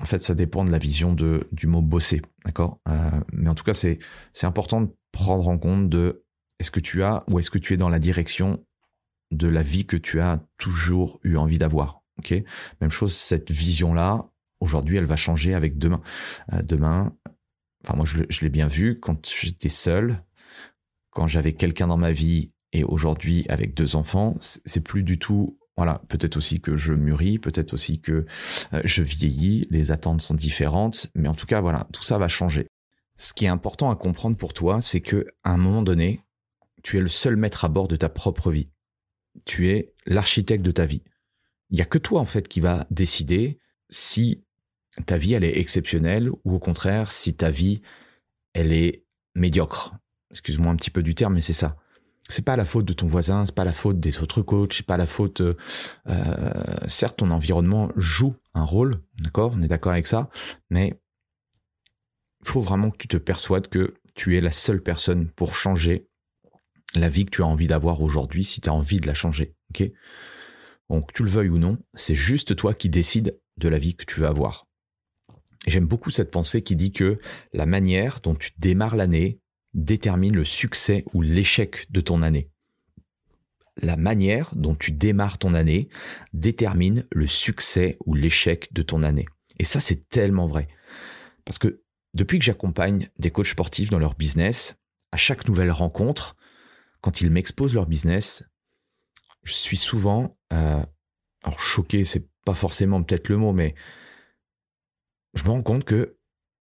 En 0.01 0.05
fait, 0.05 0.23
ça 0.23 0.35
dépend 0.35 0.65
de 0.65 0.71
la 0.71 0.79
vision 0.79 1.13
de 1.13 1.49
du 1.53 1.67
mot 1.67 1.83
bosser, 1.83 2.23
d'accord? 2.45 2.81
Euh, 2.89 3.21
mais 3.33 3.49
en 3.49 3.55
tout 3.55 3.65
cas, 3.65 3.75
c'est 3.75 3.99
important 4.43 4.81
de 4.83 4.91
prendre 5.13 5.49
en 5.49 5.59
compte 5.59 5.89
de 5.89 6.25
est-ce 6.59 6.71
que 6.71 6.81
tu 6.81 7.03
as 7.03 7.25
ou 7.29 7.39
est-ce 7.39 7.51
que 7.51 7.59
tu 7.59 7.75
es 7.75 7.77
dans 7.77 7.91
la 7.91 7.99
direction 7.99 8.65
de 9.33 9.49
la 9.49 9.63
vie 9.63 9.87
que 9.87 9.97
tu 9.97 10.21
as 10.21 10.41
toujours 10.59 11.19
eu 11.25 11.37
envie 11.37 11.59
d'avoir. 11.59 12.03
Ok? 12.19 12.35
Même 12.81 12.91
chose, 12.91 13.15
cette 13.15 13.51
vision 13.51 13.95
là, 13.95 14.31
aujourd'hui, 14.61 14.97
elle 14.97 15.07
va 15.07 15.17
changer 15.17 15.55
avec 15.55 15.79
demain. 15.79 16.01
Euh, 16.53 16.63
demain, 16.63 17.17
enfin 17.85 17.97
moi, 17.97 18.07
je 18.07 18.41
l'ai 18.41 18.51
bien 18.51 18.69
vu 18.69 19.01
quand 19.01 19.29
j'étais 19.29 19.69
seul 19.69 20.23
quand 21.13 21.29
j'avais 21.29 21.53
quelqu'un 21.53 21.87
dans 21.87 21.97
ma 21.97 22.13
vie 22.13 22.53
et 22.73 22.85
aujourd'hui 22.85 23.47
avec 23.49 23.75
deux 23.75 23.97
enfants, 23.97 24.35
c'est 24.41 24.83
plus 24.83 25.05
du 25.05 25.19
tout 25.19 25.59
voilà, 25.77 26.03
peut-être 26.09 26.37
aussi 26.37 26.61
que 26.61 26.77
je 26.77 26.93
mûris, 26.93 27.39
peut-être 27.39 27.73
aussi 27.73 28.01
que 28.01 28.27
euh, 28.75 28.83
je 28.85 29.03
vieillis, 29.03 29.67
les 29.71 29.91
attentes 29.91 30.21
sont 30.21 30.35
différentes, 30.35 31.11
mais 31.15 31.29
en 31.29 31.35
tout 31.35 31.47
cas 31.47 31.61
voilà, 31.61 31.89
tout 31.93 32.03
ça 32.03 32.19
va 32.19 32.29
changer. 32.29 32.67
Ce 33.17 33.33
qui 33.33 33.47
est 33.47 33.49
important 33.49 33.91
à 33.91 33.97
comprendre 33.97 34.37
pour 34.37 34.53
toi, 34.53 34.81
c'est 34.81 35.01
que 35.01 35.27
à 35.45 35.53
un 35.53 35.57
moment 35.57 35.83
donné, 35.83 36.21
tu 36.83 36.99
es 36.99 37.01
le 37.01 37.09
seul 37.09 37.37
maître 37.37 37.65
à 37.65 37.69
bord 37.69 37.89
de 37.89 37.97
ta 37.97 38.09
propre 38.09 38.51
vie. 38.51 38.71
Tu 39.47 39.71
es 39.71 39.95
l'architecte 40.05 40.65
de 40.65 40.73
ta 40.73 40.85
vie. 40.85 41.03
Il 41.71 41.79
y 41.79 41.83
a 41.83 41.87
que 41.87 41.99
toi 41.99 42.21
en 42.21 42.27
fait 42.27 42.49
qui 42.49 42.61
va 42.61 42.87
décider 42.91 43.59
si 43.89 44.45
ta 45.07 45.17
vie 45.17 45.33
elle 45.33 45.45
est 45.45 45.59
exceptionnelle 45.59 46.29
ou 46.29 46.55
au 46.55 46.59
contraire 46.59 47.11
si 47.11 47.35
ta 47.35 47.49
vie 47.49 47.81
elle 48.53 48.73
est 48.73 49.07
médiocre, 49.35 49.95
excuse-moi 50.33 50.73
un 50.73 50.77
petit 50.77 50.91
peu 50.91 51.03
du 51.03 51.15
terme, 51.15 51.35
mais 51.35 51.41
c'est 51.41 51.53
ça. 51.53 51.77
C'est 52.29 52.45
pas 52.45 52.57
la 52.57 52.65
faute 52.65 52.85
de 52.85 52.93
ton 52.93 53.07
voisin, 53.07 53.45
c'est 53.47 53.55
pas 53.55 53.65
la 53.65 53.73
faute 53.73 54.01
des 54.01 54.21
autres 54.21 54.43
coachs, 54.43 54.73
c'est 54.73 54.87
pas 54.87 54.97
la 54.97 55.07
faute. 55.07 55.41
Euh, 55.41 55.55
euh, 56.09 56.53
certes, 56.87 57.19
ton 57.19 57.31
environnement 57.31 57.91
joue 57.97 58.35
un 58.55 58.65
rôle, 58.65 59.03
d'accord, 59.19 59.53
on 59.55 59.61
est 59.61 59.69
d'accord 59.69 59.93
avec 59.93 60.07
ça, 60.07 60.31
mais 60.71 61.01
il 62.45 62.49
faut 62.49 62.61
vraiment 62.61 62.91
que 62.91 62.97
tu 62.97 63.09
te 63.09 63.17
persuades 63.17 63.69
que 63.69 63.95
tu 64.15 64.37
es 64.37 64.41
la 64.41 64.53
seule 64.53 64.83
personne 64.83 65.29
pour 65.29 65.55
changer 65.55 66.09
la 66.95 67.09
vie 67.09 67.25
que 67.25 67.31
tu 67.31 67.43
as 67.43 67.47
envie 67.47 67.67
d'avoir 67.67 68.01
aujourd'hui, 68.03 68.45
si 68.45 68.61
tu 68.61 68.69
as 68.69 68.75
envie 68.75 69.01
de 69.01 69.07
la 69.07 69.15
changer, 69.15 69.55
ok? 69.71 69.91
Donc, 70.91 71.13
tu 71.13 71.23
le 71.23 71.31
veuilles 71.31 71.49
ou 71.49 71.59
non, 71.59 71.79
c'est 71.95 72.15
juste 72.15 72.55
toi 72.57 72.75
qui 72.75 72.91
décides 72.91 73.41
de 73.57 73.69
la 73.69 73.79
vie 73.79 73.97
que 73.97 74.05
tu 74.05 74.21
veux 74.21 74.27
avoir. 74.27 74.67
J'aime 75.67 75.87
beaucoup 75.87 76.11
cette 76.11 76.31
pensée 76.31 76.63
qui 76.63 76.77
dit 76.77 76.93
que 76.93 77.19
la 77.53 77.67
manière 77.67 78.21
dont 78.21 78.35
tu 78.35 78.51
démarres 78.59 78.97
l'année 78.97 79.39
détermine 79.75 80.35
le 80.35 80.45
succès 80.45 81.05
ou 81.13 81.23
l'échec 81.23 81.87
de 81.91 82.01
ton 82.01 82.23
année. 82.23 82.51
La 83.81 83.97
manière 83.97 84.55
dont 84.55 84.75
tu 84.75 84.93
démarres 84.93 85.39
ton 85.39 85.55
année 85.55 85.89
détermine 86.35 87.07
le 87.11 87.27
succès 87.27 87.97
ou 88.05 88.15
l'échec 88.15 88.73
de 88.73 88.83
ton 88.83 89.03
année. 89.03 89.27
Et 89.59 89.65
ça, 89.65 89.81
c'est 89.81 90.09
tellement 90.09 90.47
vrai. 90.47 90.69
Parce 91.45 91.59
que 91.59 91.83
depuis 92.15 92.39
que 92.39 92.45
j'accompagne 92.45 93.09
des 93.19 93.31
coachs 93.31 93.47
sportifs 93.47 93.91
dans 93.91 93.99
leur 93.99 94.15
business, 94.15 94.77
à 95.13 95.17
chaque 95.17 95.49
nouvelle 95.49 95.71
rencontre, 95.71 96.37
quand 97.01 97.21
ils 97.21 97.31
m'exposent 97.31 97.75
leur 97.75 97.87
business, 97.87 98.45
je 99.43 99.53
suis 99.53 99.77
souvent, 99.77 100.37
euh, 100.53 100.83
alors 101.43 101.61
choqué, 101.61 102.05
c'est 102.05 102.29
pas 102.45 102.55
forcément 102.55 103.03
peut-être 103.03 103.29
le 103.29 103.39
mot, 103.39 103.53
mais 103.53 103.75
je 105.35 105.45
me 105.45 105.51
rends 105.51 105.63
compte 105.63 105.85
que 105.85 106.19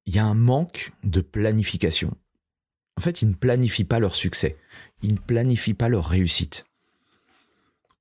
il 0.07 0.15
y 0.15 0.19
a 0.19 0.25
un 0.25 0.35
manque 0.35 0.93
de 1.05 1.21
planification. 1.21 2.17
En 2.99 3.01
fait, 3.01 3.23
ils 3.23 3.29
ne 3.29 3.35
planifient 3.35 3.85
pas 3.85 4.01
leur 4.01 4.13
succès, 4.13 4.59
ils 5.03 5.15
ne 5.15 5.21
planifient 5.21 5.75
pas 5.75 5.89
leur 5.89 6.05
réussite. 6.05 6.65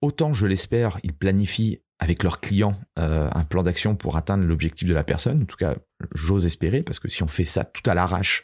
Autant 0.02 0.34
je 0.34 0.48
l'espère, 0.48 0.98
ils 1.04 1.14
planifient 1.14 1.84
avec 2.00 2.24
leurs 2.24 2.40
clients 2.40 2.74
euh, 2.98 3.30
un 3.32 3.44
plan 3.44 3.62
d'action 3.62 3.96
pour 3.96 4.18
atteindre 4.18 4.44
l'objectif 4.44 4.88
de 4.88 4.96
la 4.96 5.04
personne. 5.04 5.44
En 5.44 5.46
tout 5.46 5.56
cas, 5.56 5.76
j'ose 6.16 6.48
espérer, 6.48 6.82
parce 6.82 6.98
que 6.98 7.10
si 7.10 7.22
on 7.22 7.28
fait 7.28 7.44
ça 7.44 7.64
tout 7.64 7.88
à 7.88 7.94
l'arrache, 7.94 8.42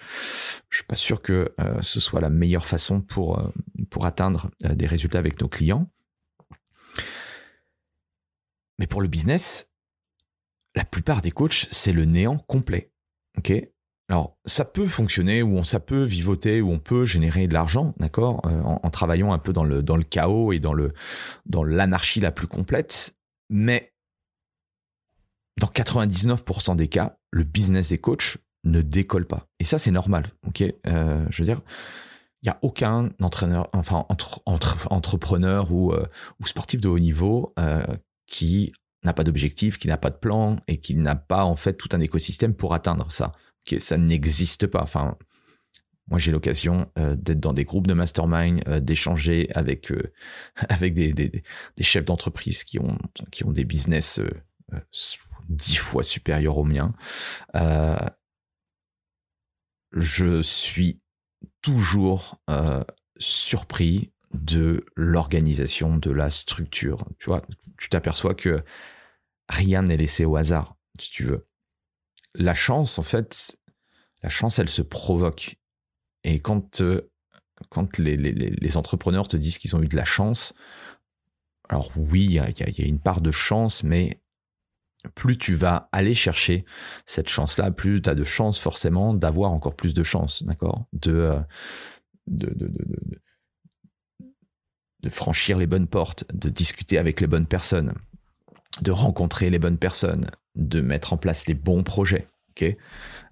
je 0.69 0.77
suis 0.77 0.85
pas 0.85 0.95
sûr 0.95 1.23
que 1.23 1.55
euh, 1.59 1.81
ce 1.81 1.99
soit 1.99 2.21
la 2.21 2.29
meilleure 2.29 2.67
façon 2.67 3.01
pour, 3.01 3.39
euh, 3.39 3.49
pour 3.89 4.05
atteindre 4.05 4.51
des 4.59 4.85
résultats 4.85 5.17
avec 5.17 5.41
nos 5.41 5.49
clients. 5.49 5.89
Mais 8.77 8.85
pour 8.85 9.01
le 9.01 9.07
business, 9.07 9.73
la 10.75 10.85
plupart 10.85 11.23
des 11.23 11.31
coachs, 11.31 11.67
c'est 11.71 11.93
le 11.93 12.05
néant 12.05 12.37
complet. 12.37 12.91
Ok? 13.39 13.53
Alors, 14.09 14.37
ça 14.45 14.65
peut 14.65 14.85
fonctionner, 14.85 15.43
ou 15.43 15.63
ça 15.63 15.79
peut 15.79 16.03
vivoter, 16.03 16.61
ou 16.61 16.71
on 16.71 16.79
peut 16.79 17.05
générer 17.05 17.47
de 17.47 17.53
l'argent, 17.53 17.93
d'accord, 17.99 18.41
en, 18.43 18.79
en, 18.83 18.89
travaillant 18.89 19.31
un 19.31 19.39
peu 19.39 19.53
dans 19.53 19.63
le 19.63 19.81
dans 19.81 19.95
le 19.95 20.03
chaos 20.03 20.51
et 20.51 20.59
dans 20.59 20.73
le 20.73 20.91
dans 21.45 21.63
l'anarchie 21.63 22.19
la 22.19 22.31
plus 22.31 22.47
complète. 22.47 23.15
Mais 23.49 23.93
dans 25.59 25.67
99% 25.67 26.75
des 26.75 26.87
cas, 26.87 27.17
le 27.31 27.43
business 27.43 27.89
des 27.89 27.97
coachs 27.97 28.37
ne 28.63 28.81
décolle 28.81 29.25
pas. 29.25 29.47
Et 29.59 29.63
ça, 29.63 29.77
c'est 29.77 29.91
normal. 29.91 30.27
Ok, 30.47 30.63
euh, 30.87 31.25
je 31.29 31.41
veux 31.41 31.45
dire, 31.45 31.61
il 32.41 32.47
y 32.47 32.49
a 32.49 32.57
aucun 32.61 33.09
entraîneur, 33.21 33.69
enfin 33.73 34.05
entre, 34.09 34.41
entre 34.45 34.91
entrepreneur 34.91 35.71
ou, 35.71 35.93
euh, 35.93 36.05
ou 36.41 36.47
sportif 36.47 36.81
de 36.81 36.89
haut 36.89 36.99
niveau 36.99 37.53
euh, 37.59 37.85
qui 38.27 38.73
n'a 39.03 39.13
pas 39.13 39.23
d'objectif, 39.23 39.77
qui 39.77 39.87
n'a 39.87 39.97
pas 39.97 40.09
de 40.09 40.17
plan 40.17 40.57
et 40.67 40.77
qui 40.77 40.95
n'a 40.95 41.15
pas 41.15 41.45
en 41.45 41.55
fait 41.55 41.73
tout 41.73 41.89
un 41.93 41.99
écosystème 41.99 42.53
pour 42.53 42.73
atteindre 42.73 43.11
ça. 43.11 43.31
Ok, 43.65 43.79
ça 43.79 43.97
n'existe 43.97 44.67
pas. 44.67 44.81
Enfin, 44.81 45.17
moi, 46.09 46.19
j'ai 46.19 46.31
l'occasion 46.31 46.91
euh, 46.99 47.15
d'être 47.15 47.39
dans 47.39 47.53
des 47.53 47.63
groupes 47.63 47.87
de 47.87 47.93
mastermind, 47.93 48.61
euh, 48.67 48.79
d'échanger 48.79 49.49
avec 49.55 49.91
euh, 49.91 50.11
avec 50.69 50.93
des, 50.93 51.13
des, 51.13 51.43
des 51.77 51.83
chefs 51.83 52.05
d'entreprise 52.05 52.63
qui 52.63 52.79
ont 52.79 52.97
qui 53.31 53.45
ont 53.45 53.51
des 53.51 53.65
business 53.65 54.19
dix 55.49 55.75
fois 55.75 56.03
supérieurs 56.03 56.57
aux 56.57 56.63
miens. 56.63 56.93
je 59.91 60.41
suis 60.41 60.99
toujours 61.61 62.41
surpris 63.17 64.11
de 64.33 64.83
l'organisation, 64.95 65.97
de 65.97 66.11
la 66.11 66.29
structure. 66.29 67.05
Tu 67.19 67.25
vois, 67.25 67.45
tu 67.77 67.89
t'aperçois 67.89 68.33
que 68.33 68.63
rien 69.47 69.83
n'est 69.83 69.97
laissé 69.97 70.25
au 70.25 70.35
hasard, 70.35 70.75
si 70.99 71.11
tu 71.11 71.23
veux. 71.25 71.47
La 72.35 72.53
chance, 72.53 72.97
en 72.99 73.03
fait, 73.03 73.57
la 74.23 74.29
chance, 74.29 74.59
elle 74.59 74.69
se 74.69 74.81
provoque. 74.81 75.57
Et 76.23 76.39
quand, 76.39 76.81
euh, 76.81 77.11
quand 77.69 77.97
les, 77.97 78.77
entrepreneurs 78.77 79.27
te 79.27 79.37
disent 79.37 79.57
qu'ils 79.57 79.75
ont 79.75 79.81
eu 79.83 79.87
de 79.87 79.95
la 79.95 80.05
chance, 80.05 80.53
alors 81.69 81.91
oui, 81.95 82.25
il 82.25 82.31
y 82.31 82.39
a, 82.39 82.85
une 82.85 82.99
part 82.99 83.21
de 83.21 83.31
chance, 83.31 83.83
mais 83.83 84.21
plus 85.15 85.37
tu 85.37 85.53
vas 85.55 85.89
aller 85.91 86.15
chercher 86.15 86.63
cette 87.05 87.27
chance-là, 87.29 87.71
plus 87.71 88.01
tu 88.01 88.09
as 88.09 88.15
de 88.15 88.23
chances 88.23 88.57
forcément 88.59 89.13
d'avoir 89.13 89.51
encore 89.51 89.75
plus 89.75 89.93
de 89.93 90.03
chance, 90.03 90.43
d'accord? 90.43 90.85
Euh, 91.07 91.41
de 95.03 95.09
franchir 95.09 95.57
les 95.57 95.67
bonnes 95.67 95.87
portes, 95.87 96.23
de 96.33 96.49
discuter 96.49 96.97
avec 96.97 97.19
les 97.19 97.27
bonnes 97.27 97.47
personnes, 97.47 97.93
de 98.81 98.91
rencontrer 98.91 99.49
les 99.49 99.59
bonnes 99.59 99.77
personnes, 99.77 100.29
de 100.55 100.81
mettre 100.81 101.13
en 101.13 101.17
place 101.17 101.47
les 101.47 101.53
bons 101.53 101.83
projets. 101.83 102.27
ok? 102.49 102.75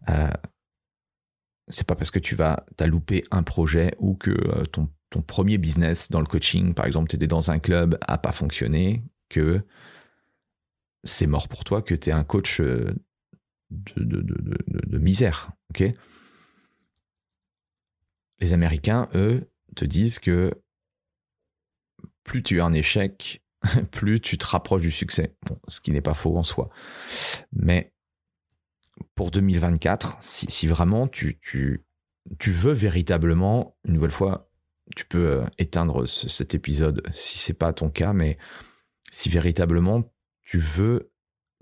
Euh, 0.09 0.29
c'est 1.67 1.87
pas 1.87 1.95
parce 1.95 2.11
que 2.11 2.19
tu 2.19 2.35
vas 2.35 2.65
t'as 2.75 2.87
loupé 2.87 3.23
un 3.31 3.43
projet 3.43 3.93
ou 3.99 4.15
que 4.15 4.31
euh, 4.31 4.65
ton, 4.65 4.89
ton 5.09 5.21
premier 5.21 5.57
business 5.57 6.09
dans 6.09 6.19
le 6.19 6.25
coaching, 6.25 6.73
par 6.73 6.85
exemple, 6.85 7.09
tu 7.09 7.15
étais 7.15 7.27
dans 7.27 7.51
un 7.51 7.59
club, 7.59 7.97
a 8.07 8.17
pas 8.17 8.31
fonctionné, 8.31 9.03
que 9.29 9.61
c'est 11.03 11.27
mort 11.27 11.47
pour 11.47 11.63
toi, 11.63 11.81
que 11.81 11.95
tu 11.95 12.09
es 12.09 12.13
un 12.13 12.23
coach 12.23 12.59
euh, 12.61 12.93
de, 13.71 14.03
de, 14.03 14.97
misère. 14.97 15.51
Les 18.39 18.53
Américains, 18.53 19.09
eux, 19.15 19.49
te 19.75 19.85
disent 19.85 20.19
que 20.19 20.51
plus 22.23 22.43
tu 22.43 22.57
es 22.57 22.61
un 22.61 22.73
échec, 22.73 23.40
plus 23.91 24.19
tu 24.19 24.37
te 24.37 24.45
rapproches 24.45 24.81
du 24.81 24.91
succès. 24.91 25.35
Ce 25.67 25.81
qui 25.81 25.91
n'est 25.91 26.01
pas 26.01 26.13
faux 26.13 26.37
en 26.37 26.43
soi. 26.43 26.69
Mais 27.53 27.93
pour 29.15 29.31
2024, 29.31 30.17
si, 30.21 30.67
vraiment 30.67 31.07
tu, 31.07 31.39
veux 32.47 32.73
véritablement, 32.73 33.75
une 33.85 33.93
nouvelle 33.93 34.11
fois, 34.11 34.49
tu 34.95 35.05
peux 35.05 35.27
euh, 35.27 35.45
éteindre 35.57 36.07
cet 36.07 36.53
épisode 36.53 37.01
si 37.11 37.37
c'est 37.37 37.53
pas 37.53 37.71
ton 37.71 37.89
cas, 37.89 38.13
mais 38.13 38.37
si 39.11 39.29
véritablement 39.29 40.03
tu 40.43 40.57
veux 40.57 41.11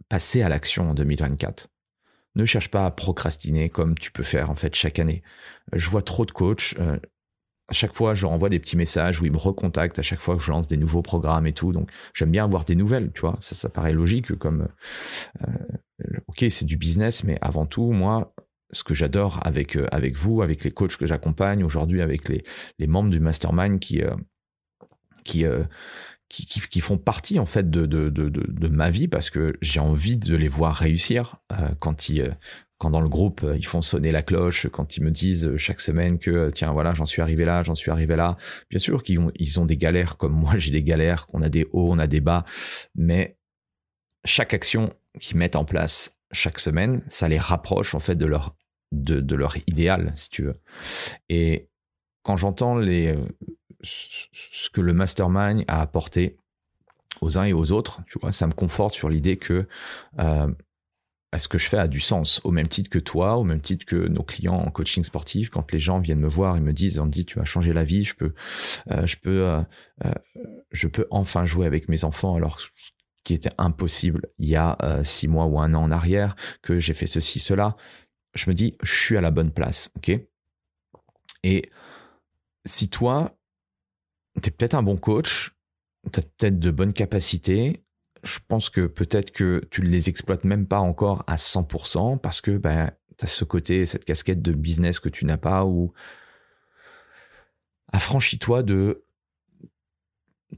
passer 0.07 0.41
à 0.41 0.49
l'action 0.49 0.89
en 0.89 0.93
2024, 0.93 1.67
ne 2.35 2.45
cherche 2.45 2.69
pas 2.69 2.85
à 2.85 2.91
procrastiner 2.91 3.69
comme 3.69 3.97
tu 3.97 4.11
peux 4.11 4.23
faire 4.23 4.49
en 4.49 4.55
fait 4.55 4.73
chaque 4.73 4.99
année. 4.99 5.21
Je 5.73 5.89
vois 5.89 6.01
trop 6.01 6.25
de 6.25 6.31
coachs. 6.31 6.75
Euh, 7.69 7.71
à 7.71 7.73
chaque 7.73 7.93
fois, 7.93 8.13
je 8.13 8.23
leur 8.23 8.31
envoie 8.31 8.49
des 8.49 8.59
petits 8.59 8.77
messages 8.77 9.21
où 9.21 9.25
ils 9.25 9.31
me 9.31 9.37
recontactent 9.37 9.99
à 9.99 10.03
chaque 10.03 10.19
fois 10.19 10.35
que 10.35 10.43
je 10.43 10.51
lance 10.51 10.67
des 10.67 10.77
nouveaux 10.77 11.01
programmes 11.01 11.47
et 11.47 11.53
tout. 11.53 11.71
Donc, 11.71 11.89
j'aime 12.13 12.31
bien 12.31 12.43
avoir 12.43 12.65
des 12.65 12.75
nouvelles, 12.75 13.11
tu 13.13 13.21
vois. 13.21 13.37
Ça, 13.39 13.55
ça 13.55 13.69
paraît 13.69 13.93
logique 13.93 14.35
comme, 14.37 14.67
euh, 15.47 16.17
ok, 16.27 16.45
c'est 16.49 16.65
du 16.65 16.77
business, 16.77 17.23
mais 17.23 17.37
avant 17.41 17.65
tout, 17.65 17.91
moi, 17.91 18.33
ce 18.71 18.83
que 18.83 18.93
j'adore 18.93 19.39
avec 19.43 19.75
euh, 19.75 19.87
avec 19.91 20.15
vous, 20.15 20.41
avec 20.41 20.63
les 20.63 20.71
coachs 20.71 20.97
que 20.97 21.05
j'accompagne 21.05 21.63
aujourd'hui, 21.63 22.01
avec 22.01 22.29
les 22.29 22.43
les 22.77 22.87
membres 22.87 23.09
du 23.09 23.19
mastermind 23.19 23.79
qui 23.79 24.01
euh, 24.01 24.15
qui, 25.23 25.45
euh, 25.45 25.63
qui, 26.29 26.45
qui, 26.45 26.61
qui 26.61 26.79
font 26.79 26.97
partie 26.97 27.39
en 27.39 27.45
fait 27.45 27.69
de, 27.69 27.85
de, 27.85 28.09
de, 28.09 28.29
de, 28.29 28.67
ma 28.67 28.89
vie 28.89 29.07
parce 29.07 29.29
que 29.29 29.53
j'ai 29.61 29.79
envie 29.79 30.17
de 30.17 30.35
les 30.35 30.47
voir 30.47 30.75
réussir 30.75 31.35
quand 31.79 32.09
ils 32.09 32.35
quand 32.79 32.89
dans 32.89 33.01
le 33.01 33.09
groupe 33.09 33.45
ils 33.55 33.65
font 33.65 33.81
sonner 33.81 34.11
la 34.11 34.23
cloche, 34.23 34.67
quand 34.69 34.97
ils 34.97 35.03
me 35.03 35.11
disent 35.11 35.55
chaque 35.57 35.81
semaine 35.81 36.17
que 36.17 36.49
tiens 36.49 36.71
voilà 36.71 36.93
j'en 36.93 37.05
suis 37.05 37.21
arrivé 37.21 37.45
là, 37.45 37.61
j'en 37.61 37.75
suis 37.75 37.91
arrivé 37.91 38.15
là. 38.15 38.37
Bien 38.69 38.79
sûr 38.79 39.03
qu'ils 39.03 39.19
ont 39.19 39.31
ils 39.35 39.59
ont 39.59 39.65
des 39.65 39.77
galères 39.77 40.17
comme 40.17 40.33
moi 40.33 40.57
j'ai 40.57 40.71
des 40.71 40.83
galères, 40.83 41.27
qu'on 41.27 41.43
a 41.43 41.49
des 41.49 41.67
hauts, 41.71 41.91
on 41.91 41.99
a 41.99 42.07
des 42.07 42.21
bas, 42.21 42.45
mais 42.95 43.37
chaque 44.25 44.53
action 44.53 44.93
qu'ils 45.19 45.37
mettent 45.37 45.55
en 45.55 45.65
place 45.65 46.17
chaque 46.31 46.59
semaine, 46.59 47.03
ça 47.07 47.27
les 47.27 47.39
rapproche 47.39 47.95
en 47.95 47.99
fait 47.99 48.15
de 48.15 48.25
leur 48.25 48.55
de, 48.91 49.19
de 49.19 49.35
leur 49.35 49.55
idéal, 49.67 50.11
si 50.15 50.29
tu 50.29 50.43
veux. 50.43 50.59
Et 51.29 51.69
quand 52.23 52.37
j'entends 52.37 52.75
les 52.75 53.15
euh, 53.15 53.25
ce 53.81 54.69
que 54.69 54.81
le 54.81 54.93
mastermind 54.93 55.63
a 55.67 55.81
apporté 55.81 56.37
aux 57.21 57.37
uns 57.37 57.45
et 57.45 57.53
aux 57.53 57.71
autres, 57.71 58.01
tu 58.07 58.19
vois, 58.19 58.31
ça 58.31 58.47
me 58.47 58.53
conforte 58.53 58.93
sur 58.93 59.09
l'idée 59.09 59.37
que 59.37 59.67
euh, 60.19 60.47
ce 61.37 61.47
que 61.47 61.57
je 61.59 61.67
fais 61.67 61.77
a 61.77 61.87
du 61.87 61.99
sens, 61.99 62.41
au 62.43 62.51
même 62.51 62.67
titre 62.67 62.89
que 62.89 62.99
toi, 62.99 63.37
au 63.37 63.43
même 63.43 63.61
titre 63.61 63.85
que 63.85 64.07
nos 64.07 64.23
clients 64.23 64.55
en 64.55 64.71
coaching 64.71 65.03
sportif. 65.03 65.49
Quand 65.49 65.71
les 65.71 65.79
gens 65.79 65.99
viennent 65.99 66.19
me 66.19 66.27
voir 66.27 66.57
et 66.57 66.59
me 66.59 66.73
disent, 66.73 66.99
on 66.99 67.05
me 67.05 67.11
dit, 67.11 67.25
tu 67.25 67.39
as 67.39 67.45
changé 67.45 67.71
la 67.71 67.83
vie, 67.83 68.03
je 68.03 68.15
peux, 68.15 68.33
euh, 68.91 69.05
je 69.05 69.15
peux, 69.17 69.45
euh, 69.45 69.61
je 70.71 70.87
peux 70.87 71.05
enfin 71.11 71.45
jouer 71.45 71.67
avec 71.67 71.87
mes 71.87 72.03
enfants. 72.03 72.35
Alors 72.35 72.59
qui 73.23 73.35
était 73.35 73.51
impossible 73.59 74.27
il 74.39 74.47
y 74.47 74.55
a 74.55 74.75
euh, 74.81 75.03
six 75.03 75.27
mois 75.27 75.45
ou 75.45 75.59
un 75.59 75.75
an 75.75 75.83
en 75.83 75.91
arrière, 75.91 76.35
que 76.63 76.79
j'ai 76.79 76.95
fait 76.95 77.05
ceci, 77.05 77.37
cela, 77.37 77.75
je 78.33 78.49
me 78.49 78.55
dis, 78.55 78.73
je 78.81 78.91
suis 78.91 79.17
à 79.17 79.21
la 79.21 79.29
bonne 79.29 79.51
place, 79.51 79.91
ok? 79.97 80.19
Et 81.43 81.69
si 82.65 82.89
toi, 82.89 83.31
tu 84.41 84.49
es 84.49 84.51
peut-être 84.51 84.73
un 84.73 84.81
bon 84.81 84.97
coach, 84.97 85.51
tu 86.11 86.19
as 86.19 86.23
peut-être 86.23 86.57
de 86.57 86.71
bonnes 86.71 86.93
capacités, 86.93 87.83
je 88.23 88.39
pense 88.47 88.69
que 88.69 88.81
peut-être 88.81 89.31
que 89.31 89.61
tu 89.71 89.81
ne 89.81 89.87
les 89.87 90.09
exploites 90.09 90.43
même 90.43 90.67
pas 90.67 90.79
encore 90.79 91.23
à 91.27 91.35
100% 91.35 92.19
parce 92.19 92.41
que 92.41 92.57
ben, 92.57 92.91
tu 93.17 93.25
as 93.25 93.27
ce 93.27 93.43
côté, 93.43 93.85
cette 93.85 94.05
casquette 94.05 94.41
de 94.41 94.51
business 94.51 94.99
que 94.99 95.09
tu 95.09 95.25
n'as 95.25 95.37
pas 95.37 95.65
ou 95.65 95.91
affranchis-toi 97.91 98.63
de 98.63 99.03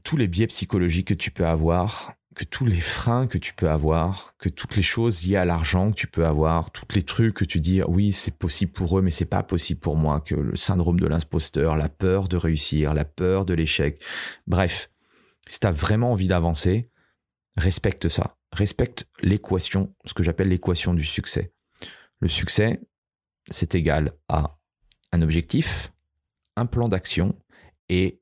tous 0.04 0.16
les 0.16 0.28
biais 0.28 0.46
psychologiques 0.46 1.08
que 1.08 1.14
tu 1.14 1.30
peux 1.30 1.46
avoir, 1.46 2.12
que 2.34 2.44
tous 2.44 2.64
les 2.64 2.80
freins 2.80 3.26
que 3.26 3.38
tu 3.38 3.54
peux 3.54 3.68
avoir, 3.68 4.36
que 4.38 4.48
toutes 4.48 4.76
les 4.76 4.82
choses 4.82 5.24
liées 5.24 5.36
à 5.36 5.44
l'argent 5.44 5.90
que 5.90 5.96
tu 5.96 6.06
peux 6.06 6.26
avoir, 6.26 6.70
tous 6.70 6.86
les 6.94 7.02
trucs 7.02 7.34
que 7.34 7.44
tu 7.44 7.60
dis 7.60 7.82
oui 7.82 8.12
c'est 8.12 8.36
possible 8.36 8.72
pour 8.72 8.98
eux 8.98 9.02
mais 9.02 9.10
c'est 9.10 9.26
pas 9.26 9.42
possible 9.42 9.80
pour 9.80 9.96
moi, 9.96 10.20
que 10.20 10.34
le 10.34 10.56
syndrome 10.56 10.98
de 10.98 11.06
l'imposteur, 11.06 11.76
la 11.76 11.88
peur 11.88 12.28
de 12.28 12.36
réussir, 12.36 12.94
la 12.94 13.04
peur 13.04 13.44
de 13.44 13.54
l'échec, 13.54 14.02
bref, 14.46 14.90
si 15.48 15.60
tu 15.60 15.66
as 15.66 15.72
vraiment 15.72 16.12
envie 16.12 16.28
d'avancer, 16.28 16.86
respecte 17.56 18.08
ça, 18.08 18.36
respecte 18.52 19.08
l'équation, 19.20 19.94
ce 20.04 20.14
que 20.14 20.22
j'appelle 20.22 20.48
l'équation 20.48 20.94
du 20.94 21.04
succès. 21.04 21.52
Le 22.20 22.28
succès, 22.28 22.80
c'est 23.50 23.74
égal 23.74 24.12
à 24.28 24.58
un 25.12 25.22
objectif, 25.22 25.92
un 26.56 26.66
plan 26.66 26.88
d'action 26.88 27.34
et 27.88 28.20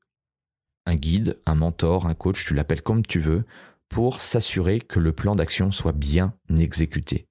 un 0.85 0.95
guide, 0.95 1.37
un 1.45 1.55
mentor, 1.55 2.07
un 2.07 2.15
coach, 2.15 2.45
tu 2.45 2.53
l'appelles 2.53 2.81
comme 2.81 3.05
tu 3.05 3.19
veux, 3.19 3.45
pour 3.89 4.21
s'assurer 4.21 4.79
que 4.79 4.99
le 4.99 5.11
plan 5.11 5.35
d'action 5.35 5.71
soit 5.71 5.91
bien 5.91 6.33
exécuté. 6.57 7.27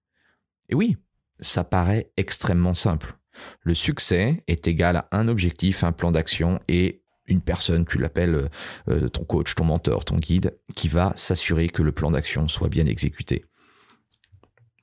Et 0.69 0.75
oui, 0.75 0.97
ça 1.40 1.64
paraît 1.64 2.12
extrêmement 2.16 2.75
simple. 2.75 3.16
Le 3.62 3.75
succès 3.75 4.42
est 4.47 4.66
égal 4.69 4.97
à 4.97 5.09
un 5.12 5.28
objectif, 5.28 5.85
un 5.85 5.92
plan 5.92 6.11
d'action 6.11 6.61
et 6.69 7.02
une 7.31 7.41
personne, 7.41 7.87
tu 7.87 7.99
l'appelles 7.99 8.35
euh, 8.35 8.49
euh, 8.89 9.09
ton 9.09 9.25
coach, 9.25 9.55
ton 9.55 9.65
mentor, 9.65 10.05
ton 10.05 10.19
guide, 10.19 10.59
qui 10.75 10.89
va 10.89 11.13
s'assurer 11.17 11.69
que 11.69 11.83
le 11.83 11.93
plan 11.93 12.11
d'action 12.11 12.49
soit 12.49 12.69
bien 12.69 12.87
exécuté. 12.87 13.45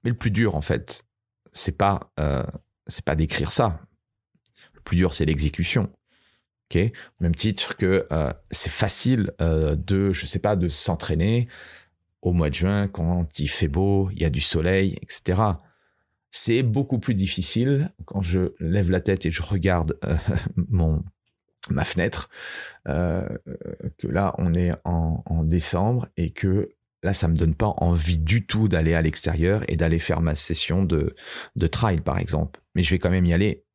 Mais 0.04 0.12
le 0.12 0.18
plus 0.18 0.32
dur, 0.32 0.56
en 0.56 0.62
fait, 0.62 1.04
c'est 1.52 1.78
pas 1.78 2.12
euh, 2.20 2.44
c'est 2.88 3.06
pas 3.06 3.16
d'écrire 3.16 3.52
ça. 3.52 3.82
Le 4.74 4.82
plus 4.82 4.96
dur, 4.96 5.14
c'est 5.14 5.26
l'exécution. 5.26 5.92
Ok, 6.70 6.92
même 7.22 7.34
titre 7.34 7.78
que 7.78 8.06
c'est 8.52 8.70
facile 8.70 9.32
de, 9.40 10.12
je 10.12 10.26
sais 10.26 10.40
pas, 10.40 10.58
de 10.58 10.68
s'entraîner 10.68 11.48
au 12.22 12.34
mois 12.34 12.50
de 12.50 12.56
juin 12.56 12.90
quand 12.90 13.40
il 13.40 13.48
fait 13.48 13.70
beau, 13.70 14.10
il 14.12 14.22
y 14.22 14.26
a 14.26 14.30
du 14.30 14.42
soleil, 14.42 14.98
etc. 15.02 15.42
C'est 16.30 16.64
beaucoup 16.64 17.00
plus 17.00 17.16
difficile 17.16 17.94
quand 18.04 18.22
je 18.22 18.54
lève 18.60 18.92
la 18.92 19.00
tête 19.00 19.26
et 19.26 19.32
je 19.32 19.44
regarde 19.44 19.98
mon 20.58 21.06
ma 21.74 21.84
fenêtre 21.84 22.30
que 22.86 24.08
là 24.08 24.34
on 24.38 24.54
est 24.54 24.72
en, 24.86 25.24
en 25.26 25.44
décembre 25.44 26.08
et 26.18 26.30
que 26.30 26.70
là 27.04 27.14
ça 27.14 27.28
me 27.28 27.36
donne 27.36 27.56
pas 27.56 27.74
envie 27.78 28.18
du 28.18 28.46
tout 28.46 28.68
d'aller 28.68 28.94
à 28.94 29.02
l'extérieur 29.02 29.64
et 29.68 29.76
d'aller 29.76 30.00
faire 30.00 30.22
ma 30.22 30.36
session 30.36 30.84
de 30.84 31.16
de 31.56 31.68
trail 31.68 32.02
par 32.02 32.18
exemple 32.18 32.62
mais 32.76 32.84
je 32.84 32.92
vais 32.92 33.00
quand 33.00 33.10
même 33.10 33.26
y 33.26 33.34
aller 33.34 33.66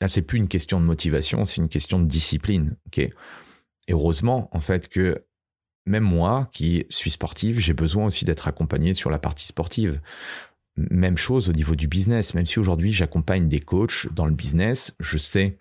Là, 0.00 0.06
c'est 0.08 0.22
plus 0.22 0.38
une 0.38 0.48
question 0.48 0.80
de 0.80 0.84
motivation, 0.84 1.44
c'est 1.44 1.60
une 1.60 1.68
question 1.68 1.98
de 1.98 2.06
discipline. 2.06 2.76
Ok? 2.86 2.98
Et 2.98 3.12
heureusement, 3.90 4.48
en 4.52 4.60
fait, 4.60 4.88
que 4.88 5.24
même 5.86 6.04
moi, 6.04 6.48
qui 6.52 6.84
suis 6.88 7.10
sportif, 7.10 7.58
j'ai 7.58 7.72
besoin 7.72 8.06
aussi 8.06 8.24
d'être 8.24 8.46
accompagné 8.46 8.94
sur 8.94 9.10
la 9.10 9.18
partie 9.18 9.46
sportive. 9.46 10.00
Même 10.76 11.16
chose 11.16 11.48
au 11.48 11.52
niveau 11.52 11.74
du 11.74 11.88
business. 11.88 12.34
Même 12.34 12.46
si 12.46 12.60
aujourd'hui 12.60 12.92
j'accompagne 12.92 13.48
des 13.48 13.58
coachs 13.58 14.12
dans 14.12 14.26
le 14.26 14.34
business, 14.34 14.94
je 15.00 15.18
sais, 15.18 15.58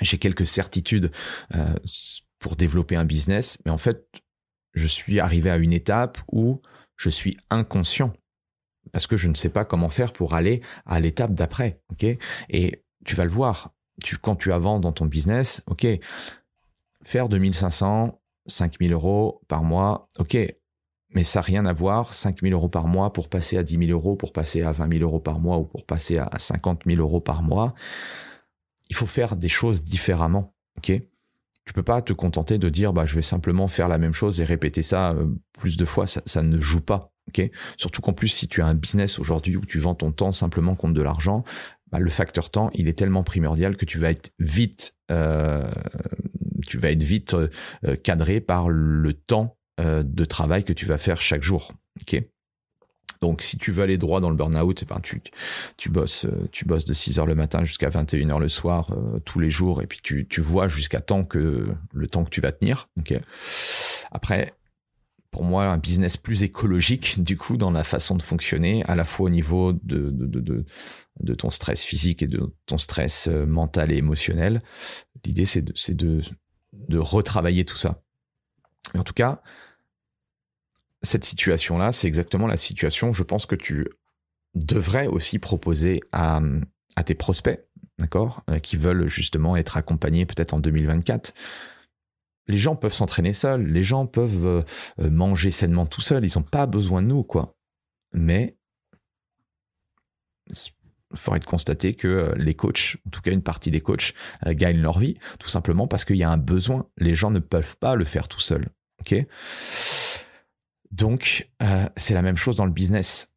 j'ai 0.00 0.18
quelques 0.18 0.46
certitudes 0.46 1.10
euh, 1.54 1.74
pour 2.38 2.56
développer 2.56 2.96
un 2.96 3.04
business, 3.04 3.58
mais 3.64 3.70
en 3.70 3.78
fait, 3.78 4.06
je 4.74 4.86
suis 4.86 5.20
arrivé 5.20 5.50
à 5.50 5.56
une 5.56 5.72
étape 5.72 6.18
où 6.30 6.60
je 6.96 7.08
suis 7.08 7.36
inconscient 7.50 8.12
parce 8.92 9.06
que 9.06 9.16
je 9.16 9.28
ne 9.28 9.34
sais 9.34 9.48
pas 9.48 9.64
comment 9.64 9.88
faire 9.88 10.12
pour 10.12 10.34
aller 10.34 10.62
à 10.84 11.00
l'étape 11.00 11.34
d'après. 11.34 11.80
Ok? 11.90 12.04
Et 12.48 12.84
tu 13.04 13.16
vas 13.16 13.24
le 13.24 13.30
voir. 13.30 13.74
Tu, 14.02 14.16
quand 14.16 14.36
tu 14.36 14.52
avances 14.52 14.80
dans 14.82 14.92
ton 14.92 15.06
business, 15.06 15.62
ok, 15.66 15.86
faire 17.02 17.28
2500, 17.28 18.20
5000 18.46 18.92
euros 18.92 19.40
par 19.48 19.64
mois, 19.64 20.06
ok, 20.18 20.36
mais 21.14 21.24
ça 21.24 21.38
n'a 21.38 21.44
rien 21.44 21.66
à 21.66 21.72
voir, 21.72 22.12
5000 22.12 22.52
euros 22.52 22.68
par 22.68 22.88
mois 22.88 23.12
pour 23.12 23.30
passer 23.30 23.56
à 23.56 23.62
10 23.62 23.86
000 23.86 23.90
euros, 23.90 24.16
pour 24.16 24.32
passer 24.32 24.62
à 24.62 24.72
20 24.72 24.98
000 24.98 25.02
euros 25.02 25.20
par 25.20 25.38
mois 25.38 25.56
ou 25.56 25.64
pour 25.64 25.86
passer 25.86 26.18
à 26.18 26.30
50 26.38 26.82
000 26.84 27.00
euros 27.00 27.20
par 27.20 27.42
mois. 27.42 27.74
Il 28.88 28.96
faut 28.96 29.06
faire 29.06 29.36
des 29.36 29.48
choses 29.48 29.82
différemment, 29.82 30.54
ok? 30.78 30.92
Tu 31.64 31.72
peux 31.72 31.82
pas 31.82 32.00
te 32.00 32.12
contenter 32.12 32.58
de 32.58 32.68
dire 32.68 32.92
bah 32.92 33.06
je 33.06 33.16
vais 33.16 33.22
simplement 33.22 33.66
faire 33.66 33.88
la 33.88 33.98
même 33.98 34.12
chose 34.12 34.40
et 34.40 34.44
répéter 34.44 34.82
ça 34.82 35.10
euh, 35.12 35.26
plus 35.58 35.76
de 35.76 35.84
fois 35.84 36.06
ça, 36.06 36.42
ne 36.42 36.60
joue 36.60 36.80
pas 36.80 37.12
ok? 37.28 37.50
Surtout 37.76 38.00
qu'en 38.02 38.12
plus 38.12 38.28
si 38.28 38.46
tu 38.46 38.62
as 38.62 38.66
un 38.66 38.74
business 38.74 39.18
aujourd'hui 39.18 39.56
où 39.56 39.64
tu 39.64 39.80
vends 39.80 39.96
ton 39.96 40.12
temps 40.12 40.30
simplement 40.30 40.76
contre 40.76 40.94
de 40.94 41.02
l'argent 41.02 41.42
bah, 41.92 42.00
le 42.00 42.10
facteur 42.10 42.50
temps, 42.50 42.70
il 42.74 42.88
est 42.88 42.98
tellement 42.98 43.22
primordial 43.22 43.76
que 43.76 43.84
tu 43.84 43.98
vas 43.98 44.10
être 44.10 44.32
vite, 44.38 44.96
euh, 45.10 45.70
tu 46.66 46.78
vas 46.78 46.90
être 46.90 47.02
vite 47.02 47.34
euh, 47.34 47.96
cadré 48.02 48.40
par 48.40 48.68
le 48.68 49.12
temps 49.12 49.56
euh, 49.80 50.02
de 50.02 50.24
travail 50.24 50.64
que 50.64 50.72
tu 50.72 50.86
vas 50.86 50.98
faire 50.98 51.20
chaque 51.20 51.42
jour. 51.42 51.72
Ok? 52.00 52.20
Donc, 53.20 53.42
si 53.42 53.58
tu 53.58 53.72
veux 53.72 53.82
aller 53.82 53.98
droit 53.98 54.20
dans 54.20 54.30
le 54.30 54.36
burn-out, 54.36 54.84
ben, 54.88 55.00
tu, 55.02 55.22
tu 55.76 55.88
bosses, 55.88 56.26
tu 56.52 56.64
bosses 56.64 56.84
de 56.84 56.94
6 56.94 57.18
heures 57.18 57.26
le 57.26 57.34
matin 57.34 57.64
jusqu'à 57.64 57.88
21 57.88 58.30
heures 58.30 58.40
le 58.40 58.48
soir, 58.48 58.94
tous 59.24 59.40
les 59.40 59.50
jours, 59.50 59.82
et 59.82 59.86
puis 59.86 60.00
tu, 60.02 60.26
tu 60.28 60.40
vois 60.40 60.68
jusqu'à 60.68 61.00
temps 61.00 61.24
que, 61.24 61.66
le 61.92 62.06
temps 62.06 62.24
que 62.24 62.30
tu 62.30 62.40
vas 62.40 62.52
tenir. 62.52 62.88
Ok. 62.98 63.14
Après, 64.10 64.54
pour 65.36 65.44
moi 65.44 65.66
un 65.66 65.76
business 65.76 66.16
plus 66.16 66.44
écologique 66.44 67.22
du 67.22 67.36
coup 67.36 67.58
dans 67.58 67.70
la 67.70 67.84
façon 67.84 68.16
de 68.16 68.22
fonctionner 68.22 68.82
à 68.86 68.94
la 68.94 69.04
fois 69.04 69.26
au 69.26 69.30
niveau 69.30 69.74
de, 69.74 70.10
de, 70.10 70.40
de, 70.40 70.64
de, 71.20 71.34
ton 71.34 71.50
stress 71.50 71.84
physique 71.84 72.22
et 72.22 72.26
de 72.26 72.54
ton 72.64 72.78
stress 72.78 73.28
euh, 73.28 73.44
mental 73.44 73.92
et 73.92 73.96
émotionnel. 73.96 74.62
L'idée 75.26 75.44
c'est 75.44 75.60
de, 75.60 75.72
c'est 75.74 75.94
de, 75.94 76.22
de 76.72 76.98
retravailler 76.98 77.66
tout 77.66 77.76
ça. 77.76 78.02
en 78.94 79.02
tout 79.02 79.12
cas, 79.12 79.42
cette 81.02 81.24
situation-là, 81.24 81.92
c'est 81.92 82.06
exactement 82.06 82.46
la 82.46 82.56
situation, 82.56 83.12
je 83.12 83.22
pense, 83.22 83.46
que 83.46 83.54
tu 83.54 83.88
devrais 84.54 85.06
aussi 85.06 85.38
proposer 85.38 86.00
à, 86.12 86.40
à 86.96 87.04
tes 87.04 87.14
prospects, 87.14 87.60
d'accord, 87.98 88.42
euh, 88.50 88.58
qui 88.58 88.76
veulent 88.76 89.06
justement 89.06 89.56
être 89.56 89.76
accompagnés 89.76 90.26
peut-être 90.26 90.54
en 90.54 90.60
2024 90.60 91.34
les 92.48 92.58
gens 92.58 92.76
peuvent 92.76 92.94
s'entraîner 92.94 93.32
seuls, 93.32 93.66
les 93.66 93.82
gens 93.82 94.06
peuvent 94.06 94.46
euh, 94.46 94.62
euh, 95.00 95.10
manger 95.10 95.50
sainement 95.50 95.84
tout 95.84 96.00
seuls, 96.00 96.24
ils 96.24 96.38
n'ont 96.38 96.44
pas 96.44 96.66
besoin 96.66 97.02
de 97.02 97.08
nous, 97.08 97.24
quoi. 97.24 97.56
Mais 98.12 98.56
il 100.48 101.16
faudrait 101.16 101.40
constater 101.40 101.94
que 101.94 102.34
les 102.36 102.54
coachs, 102.54 102.98
en 103.04 103.10
tout 103.10 103.20
cas 103.20 103.32
une 103.32 103.42
partie 103.42 103.72
des 103.72 103.80
coachs, 103.80 104.14
gagnent 104.46 104.80
leur 104.80 105.00
vie, 105.00 105.18
tout 105.40 105.48
simplement 105.48 105.88
parce 105.88 106.04
qu'il 106.04 106.16
y 106.16 106.22
a 106.22 106.30
un 106.30 106.36
besoin. 106.36 106.88
Les 106.98 107.16
gens 107.16 107.32
ne 107.32 107.40
peuvent 107.40 107.76
pas 107.78 107.96
le 107.96 108.04
faire 108.04 108.28
tout 108.28 108.38
seuls. 108.38 108.68
Ok? 109.00 109.26
Donc, 110.90 111.50
c'est 111.96 112.14
la 112.14 112.22
même 112.22 112.36
chose 112.36 112.56
dans 112.56 112.66
le 112.66 112.72
business. 112.72 113.32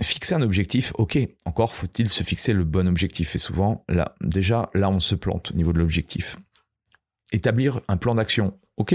Fixer 0.00 0.34
un 0.34 0.42
objectif, 0.42 0.92
ok, 0.96 1.18
encore 1.44 1.74
faut-il 1.74 2.08
se 2.08 2.22
fixer 2.22 2.54
le 2.54 2.64
bon 2.64 2.88
objectif. 2.88 3.34
Et 3.34 3.38
souvent, 3.38 3.84
là, 3.88 4.14
déjà, 4.22 4.70
là, 4.74 4.88
on 4.88 5.00
se 5.00 5.14
plante 5.14 5.50
au 5.50 5.54
niveau 5.54 5.72
de 5.72 5.78
l'objectif 5.78 6.36
établir 7.32 7.80
un 7.88 7.96
plan 7.96 8.14
d'action. 8.14 8.58
Ok, 8.76 8.94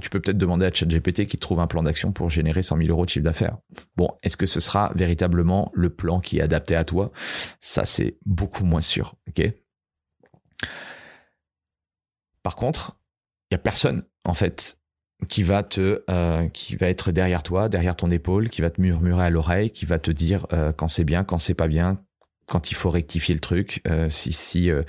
tu 0.00 0.10
peux 0.10 0.20
peut-être 0.20 0.38
demander 0.38 0.64
à 0.64 0.72
ChatGPT 0.72 1.26
qui 1.26 1.36
trouve 1.36 1.60
un 1.60 1.66
plan 1.66 1.82
d'action 1.82 2.12
pour 2.12 2.30
générer 2.30 2.62
100 2.62 2.78
000 2.78 2.88
euros 2.88 3.04
de 3.04 3.10
chiffre 3.10 3.24
d'affaires. 3.24 3.58
Bon, 3.96 4.08
est-ce 4.22 4.36
que 4.36 4.46
ce 4.46 4.60
sera 4.60 4.92
véritablement 4.94 5.70
le 5.74 5.90
plan 5.90 6.20
qui 6.20 6.38
est 6.38 6.42
adapté 6.42 6.76
à 6.76 6.84
toi? 6.84 7.12
Ça, 7.60 7.84
c'est 7.84 8.16
beaucoup 8.24 8.64
moins 8.64 8.80
sûr. 8.80 9.16
Ok. 9.28 9.42
Par 12.42 12.56
contre, 12.56 12.98
il 13.50 13.54
y 13.54 13.56
a 13.56 13.58
personne 13.58 14.04
en 14.24 14.34
fait 14.34 14.78
qui 15.28 15.42
va 15.42 15.62
te, 15.62 16.02
euh, 16.10 16.48
qui 16.48 16.76
va 16.76 16.88
être 16.88 17.12
derrière 17.12 17.42
toi, 17.42 17.68
derrière 17.68 17.96
ton 17.96 18.10
épaule, 18.10 18.48
qui 18.48 18.60
va 18.60 18.70
te 18.70 18.80
murmurer 18.80 19.24
à 19.24 19.30
l'oreille, 19.30 19.70
qui 19.70 19.86
va 19.86 19.98
te 19.98 20.10
dire 20.10 20.46
euh, 20.52 20.72
quand 20.72 20.88
c'est 20.88 21.04
bien, 21.04 21.24
quand 21.24 21.38
c'est 21.38 21.54
pas 21.54 21.68
bien, 21.68 21.98
quand 22.46 22.70
il 22.70 22.74
faut 22.74 22.90
rectifier 22.90 23.34
le 23.34 23.40
truc, 23.40 23.80
euh, 23.88 24.08
si 24.10 24.32
si 24.32 24.70
euh, 24.70 24.82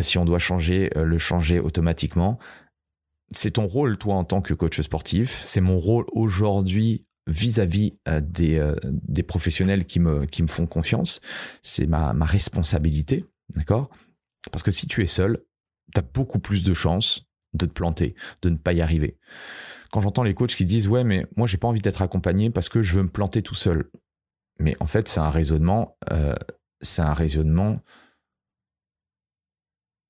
si 0.00 0.18
on 0.18 0.24
doit 0.24 0.38
changer, 0.38 0.90
euh, 0.96 1.04
le 1.04 1.18
changer 1.18 1.58
automatiquement. 1.58 2.38
C'est 3.32 3.52
ton 3.52 3.66
rôle 3.66 3.96
toi 3.96 4.16
en 4.16 4.24
tant 4.24 4.40
que 4.40 4.54
coach 4.54 4.80
sportif. 4.80 5.40
C'est 5.44 5.60
mon 5.60 5.78
rôle 5.78 6.04
aujourd'hui 6.12 7.06
vis-à-vis 7.28 7.94
des 8.22 8.60
des 8.84 9.22
professionnels 9.22 9.84
qui 9.84 10.00
me 10.00 10.26
qui 10.26 10.42
me 10.42 10.48
font 10.48 10.66
confiance. 10.66 11.20
C'est 11.62 11.86
ma 11.86 12.12
ma 12.12 12.24
responsabilité, 12.24 13.24
d'accord? 13.54 13.88
Parce 14.50 14.64
que 14.64 14.72
si 14.72 14.88
tu 14.88 15.02
es 15.02 15.06
seul, 15.06 15.38
tu 15.94 16.00
as 16.00 16.02
beaucoup 16.02 16.40
plus 16.40 16.64
de 16.64 16.74
chances 16.74 17.24
de 17.54 17.66
te 17.66 17.72
planter, 17.72 18.16
de 18.42 18.50
ne 18.50 18.56
pas 18.56 18.72
y 18.72 18.80
arriver. 18.80 19.16
Quand 19.90 20.00
j'entends 20.00 20.22
les 20.22 20.34
coachs 20.34 20.54
qui 20.54 20.64
disent 20.64 20.88
ouais 20.88 21.04
mais 21.04 21.26
moi 21.36 21.46
j'ai 21.46 21.56
pas 21.56 21.68
envie 21.68 21.80
d'être 21.80 22.02
accompagné 22.02 22.50
parce 22.50 22.68
que 22.68 22.82
je 22.82 22.94
veux 22.94 23.02
me 23.02 23.08
planter 23.08 23.42
tout 23.42 23.54
seul. 23.54 23.90
Mais 24.58 24.76
en 24.80 24.86
fait, 24.86 25.08
c'est 25.08 25.20
un 25.20 25.30
raisonnement 25.30 25.96
c'est 26.80 27.02
un 27.02 27.12
raisonnement. 27.12 27.80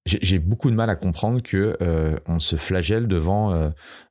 J'ai 0.07 0.38
beaucoup 0.38 0.71
de 0.71 0.77
mal 0.77 0.90
à 0.90 0.97
comprendre 0.97 1.43
que 1.43 1.77
euh, 1.83 2.16
on 2.27 2.40
se 2.40 2.57
flagelle 2.57 3.07
devant 3.07 3.53
euh, 3.53 3.71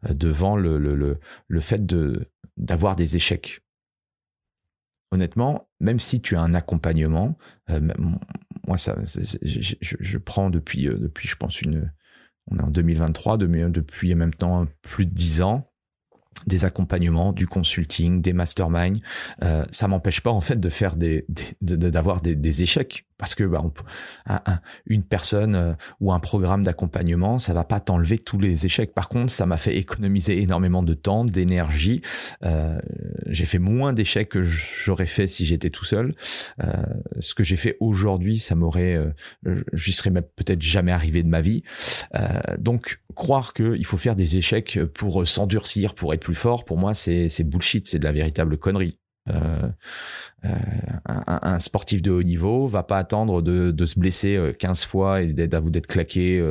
devant 0.10 0.56
le, 0.56 0.78
le, 0.78 1.20
le, 1.48 1.60
fait 1.60 1.86
de 1.86 2.30
d'avoir 2.58 2.96
des 2.96 3.16
échecs. 3.16 3.62
Honnêtement, 5.12 5.68
même 5.80 6.00
si 6.00 6.22
tu 6.22 6.36
as 6.36 6.42
un 6.42 6.54
accompagnement, 6.54 7.38
euh, 7.72 7.82
moi 8.68 8.78
ça, 8.78 8.96
je, 9.42 9.74
je, 9.82 10.18
prends 10.20 10.52
depuis 10.52 10.86
depuis 10.86 11.28
je 11.28 11.36
pense 11.36 11.62
une 11.62 11.92
on 12.52 12.58
est 12.58 12.64
en 12.64 12.70
2023, 12.70 13.38
depuis 13.70 14.14
maintenant 14.16 14.68
plus 14.82 15.06
de 15.06 15.14
10 15.14 15.42
ans 15.42 15.69
des 16.48 16.66
accompagnements, 16.66 17.34
du 17.34 17.48
consulting, 17.48 18.22
des 18.22 18.34
masterminds. 18.34 19.00
Euh, 19.44 19.64
ça 19.72 19.88
m'empêche 19.88 20.22
pas 20.22 20.32
en 20.32 20.42
fait 20.42 20.60
de 20.60 20.70
faire 20.70 20.96
des, 20.96 21.26
d'avoir 21.62 22.22
des, 22.22 22.36
des, 22.36 22.64
échecs 22.64 23.06
parce 23.18 23.36
que 23.36 23.44
bah, 23.44 23.64
une 24.86 25.04
personne 25.04 25.56
euh, 25.56 25.74
ou 26.00 26.14
un 26.14 26.20
programme 26.20 26.64
d'accompagnement, 26.64 27.38
ça 27.38 27.54
va 27.54 27.64
pas 27.64 27.80
t'enlever 27.80 28.18
tous 28.18 28.40
les 28.40 28.66
échecs. 28.66 28.94
Par 28.94 29.10
contre, 29.10 29.32
ça 29.32 29.46
m'a 29.46 29.58
fait 29.58 29.76
économiser 29.76 30.42
énormément 30.42 30.84
de 30.84 30.94
temps, 30.94 31.26
d'énergie. 31.26 32.02
Euh, 32.44 32.80
j'ai 33.28 33.46
fait 33.46 33.60
moins 33.60 33.94
d'échecs 33.94 34.30
que 34.30 34.44
j'aurais 34.44 35.06
fait 35.06 35.28
si 35.28 35.46
j'étais 35.46 35.70
tout 35.70 35.86
seul. 35.86 36.14
Euh, 36.64 36.72
ce 37.20 37.34
que 37.34 37.44
j'ai 37.44 37.56
fait 37.56 37.78
aujourd'hui, 37.80 38.40
ça 38.40 38.56
m'aurait, 38.56 38.96
euh, 38.96 39.64
j'y 39.74 39.92
serais 39.92 40.12
peut-être 40.12 40.62
jamais 40.62 40.92
arrivé 40.92 41.24
de 41.24 41.28
ma 41.28 41.42
vie. 41.42 41.64
Euh, 42.16 42.40
donc, 42.58 43.00
croire 43.16 43.54
qu'il 43.54 43.86
faut 43.86 43.98
faire 43.98 44.16
des 44.16 44.38
échecs 44.38 44.80
pour 44.94 45.28
s'endurcir, 45.28 45.94
pour 45.94 46.14
être 46.14 46.22
plus 46.22 46.29
fort, 46.36 46.66
pour 46.66 46.78
moi, 46.78 46.94
c'est 46.94 47.44
bullshit, 47.44 47.88
c'est 47.88 48.00
de 48.00 48.06
la 48.06 48.12
véritable 48.12 48.58
connerie. 48.58 48.98
Euh, 49.30 49.70
euh, 50.46 50.50
un, 51.06 51.60
sportif 51.60 52.02
de 52.02 52.12
haut 52.12 52.24
niveau 52.24 52.68
va 52.68 52.84
pas 52.84 52.98
attendre 52.98 53.42
de, 53.42 53.86
se 53.86 54.00
blesser 54.00 54.40
15 54.58 54.82
euh, 54.82 54.88
fois 54.88 55.22
et 55.22 55.34
d'être 55.34 55.88
claqué 55.88 56.42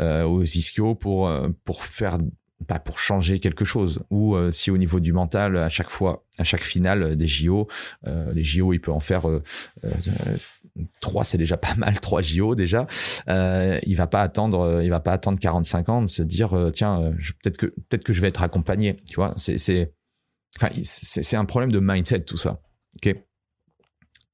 aux 0.00 0.42
ischios 0.42 0.94
pour 0.94 1.30
pour 1.64 1.84
faire 1.84 2.18
pas 2.66 2.80
pour 2.80 2.98
changer 2.98 3.38
quelque 3.38 3.64
chose 3.64 4.00
ou 4.10 4.36
si 4.50 4.72
au 4.72 4.76
niveau 4.76 4.98
du 4.98 5.12
mental 5.12 5.56
à 5.56 5.68
chaque 5.68 5.90
fois 5.90 6.24
à 6.38 6.44
chaque 6.44 6.64
finale 6.64 7.16
des 7.16 7.28
JO 7.28 7.68
les 8.04 8.42
JO 8.42 8.72
il 8.72 8.80
peut 8.80 8.92
en 8.92 9.00
faire 9.00 9.22
trois 11.00 11.24
c'est 11.24 11.38
déjà 11.38 11.56
pas 11.56 11.74
mal 11.76 11.98
trois 12.00 12.22
JO 12.22 12.54
déjà 12.54 12.86
il 13.28 13.94
va 13.96 14.06
pas 14.06 14.22
attendre 14.22 14.80
il 14.82 14.90
va 14.90 15.00
pas 15.00 15.12
attendre 15.12 15.38
45 15.38 15.88
ans 15.88 16.02
de 16.02 16.08
se 16.08 16.22
dire 16.22 16.70
tiens 16.74 17.12
peut-être 17.42 17.56
que 17.56 17.66
peut-être 17.66 18.04
que 18.04 18.12
je 18.12 18.20
vais 18.20 18.28
être 18.28 18.42
accompagné 18.42 18.96
tu 19.08 19.16
vois 19.16 19.34
c'est 19.36 19.58
c'est 19.58 19.92
Enfin, 20.56 20.70
c'est 20.82 21.36
un 21.36 21.44
problème 21.44 21.70
de 21.70 21.78
mindset 21.78 22.20
tout 22.20 22.36
ça. 22.36 22.60
Ok. 22.96 23.14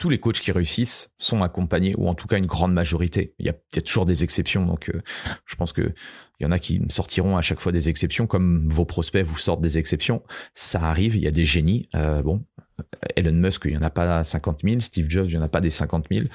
Tous 0.05 0.11
les 0.11 0.21
coachs 0.21 0.39
qui 0.39 0.53
réussissent 0.53 1.15
sont 1.17 1.43
accompagnés, 1.43 1.95
ou 1.97 2.09
en 2.09 2.15
tout 2.15 2.27
cas 2.27 2.37
une 2.37 2.45
grande 2.45 2.75
majorité. 2.75 3.35
Il 3.39 3.47
y 3.47 3.49
a 3.49 3.55
peut-être 3.55 3.87
toujours 3.87 4.05
des 4.05 4.23
exceptions, 4.23 4.67
donc 4.67 4.91
euh, 4.91 5.01
je 5.47 5.57
pense 5.57 5.73
que 5.73 5.95
il 6.39 6.43
y 6.43 6.47
en 6.47 6.51
a 6.51 6.59
qui 6.59 6.83
sortiront 6.91 7.39
à 7.39 7.41
chaque 7.41 7.59
fois 7.59 7.73
des 7.73 7.89
exceptions, 7.89 8.27
comme 8.27 8.69
vos 8.69 8.85
prospects 8.85 9.25
vous 9.25 9.39
sortent 9.39 9.63
des 9.63 9.79
exceptions. 9.79 10.23
Ça 10.53 10.83
arrive, 10.83 11.17
il 11.17 11.23
y 11.23 11.27
a 11.27 11.31
des 11.31 11.47
génies. 11.47 11.89
Euh, 11.95 12.23
bon, 12.23 12.45
Elon 13.17 13.33
Musk, 13.33 13.63
il 13.65 13.73
y 13.73 13.77
en 13.79 13.81
a 13.81 13.89
pas 13.89 14.23
50 14.23 14.61
000. 14.63 14.81
Steve 14.81 15.09
Jobs, 15.09 15.25
il 15.27 15.37
y 15.37 15.39
en 15.39 15.43
a 15.43 15.49
pas 15.49 15.63
des 15.63 15.71
50 15.71 16.09
000. 16.13 16.27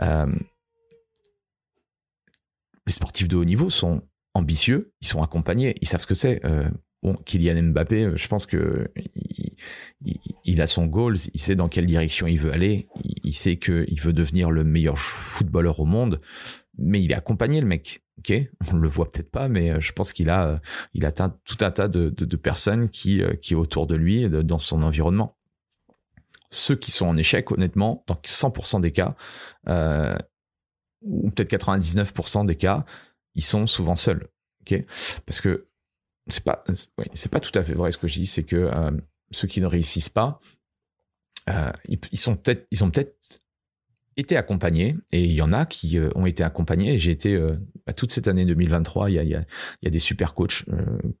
Euh, 0.00 0.26
les 2.86 2.92
sportifs 2.92 3.26
de 3.26 3.34
haut 3.34 3.44
niveau 3.44 3.68
sont 3.68 4.02
ambitieux, 4.34 4.92
ils 5.00 5.08
sont 5.08 5.24
accompagnés, 5.24 5.74
ils 5.80 5.88
savent 5.88 6.02
ce 6.02 6.06
que 6.06 6.14
c'est. 6.14 6.40
Bon, 7.02 7.14
Kylian 7.14 7.60
Mbappé, 7.70 8.04
euh, 8.04 8.16
je 8.16 8.28
pense 8.28 8.46
que 8.46 8.88
il, 10.44 10.60
a 10.60 10.66
son 10.68 10.86
goal, 10.86 11.16
il 11.34 11.40
sait 11.40 11.56
dans 11.56 11.68
quelle 11.68 11.86
direction 11.86 12.28
il 12.28 12.38
veut 12.38 12.52
aller, 12.52 12.88
il, 13.24 13.34
sait 13.34 13.56
qu'il 13.56 14.00
veut 14.00 14.12
devenir 14.12 14.52
le 14.52 14.62
meilleur 14.62 14.98
footballeur 14.98 15.80
au 15.80 15.84
monde, 15.84 16.20
mais 16.78 17.02
il 17.02 17.10
est 17.10 17.16
accompagné 17.16 17.60
le 17.60 17.66
mec. 17.66 18.04
Ok, 18.18 18.32
on 18.72 18.76
le 18.76 18.88
voit 18.88 19.10
peut-être 19.10 19.32
pas, 19.32 19.48
mais 19.48 19.70
euh, 19.70 19.80
je 19.80 19.92
pense 19.92 20.12
qu'il 20.12 20.30
a, 20.30 20.46
euh, 20.46 20.58
il 20.94 21.04
atteint 21.04 21.36
tout 21.44 21.56
un 21.60 21.72
tas 21.72 21.88
de, 21.88 22.10
personnes 22.36 22.88
qui, 22.88 23.20
qui 23.40 23.54
est 23.54 23.56
autour 23.56 23.88
de 23.88 23.96
lui, 23.96 24.30
dans 24.30 24.58
son 24.58 24.82
environnement. 24.82 25.36
Ceux 26.50 26.76
qui 26.76 26.92
sont 26.92 27.06
en 27.06 27.16
échec, 27.16 27.50
honnêtement, 27.50 28.04
dans 28.06 28.14
100% 28.14 28.80
des 28.80 28.92
cas, 28.92 29.16
ou 31.00 31.30
peut-être 31.30 31.50
99% 31.50 32.46
des 32.46 32.56
cas, 32.56 32.84
ils 33.34 33.44
sont 33.44 33.66
souvent 33.66 33.96
seuls. 33.96 34.28
Ok, 34.60 34.84
parce 35.26 35.40
que 35.40 35.66
c'est 36.28 36.44
pas, 36.44 36.64
c'est 37.14 37.30
pas 37.30 37.40
tout 37.40 37.56
à 37.58 37.62
fait 37.62 37.74
vrai 37.74 37.90
ce 37.90 37.98
que 37.98 38.08
je 38.08 38.14
dis, 38.14 38.26
c'est 38.26 38.44
que 38.44 38.56
euh, 38.56 38.90
ceux 39.30 39.48
qui 39.48 39.60
ne 39.60 39.66
réussissent 39.66 40.08
pas, 40.08 40.40
euh, 41.48 41.72
ils, 41.88 42.18
sont 42.18 42.36
peut-être, 42.36 42.66
ils 42.70 42.84
ont 42.84 42.90
peut-être 42.90 43.14
été 44.16 44.36
accompagnés 44.36 44.94
et 45.10 45.24
il 45.24 45.32
y 45.32 45.42
en 45.42 45.52
a 45.52 45.66
qui 45.66 45.98
euh, 45.98 46.10
ont 46.14 46.26
été 46.26 46.44
accompagnés. 46.44 46.96
J'ai 46.98 47.10
été 47.10 47.36
bah, 47.86 47.92
toute 47.92 48.12
cette 48.12 48.28
année 48.28 48.44
2023, 48.44 49.10
il 49.10 49.14
y 49.14 49.18
a, 49.18 49.22
il 49.24 49.30
y 49.30 49.34
a, 49.34 49.44
y 49.82 49.88
a 49.88 49.90
des 49.90 49.98
super 49.98 50.34
coachs, 50.34 50.64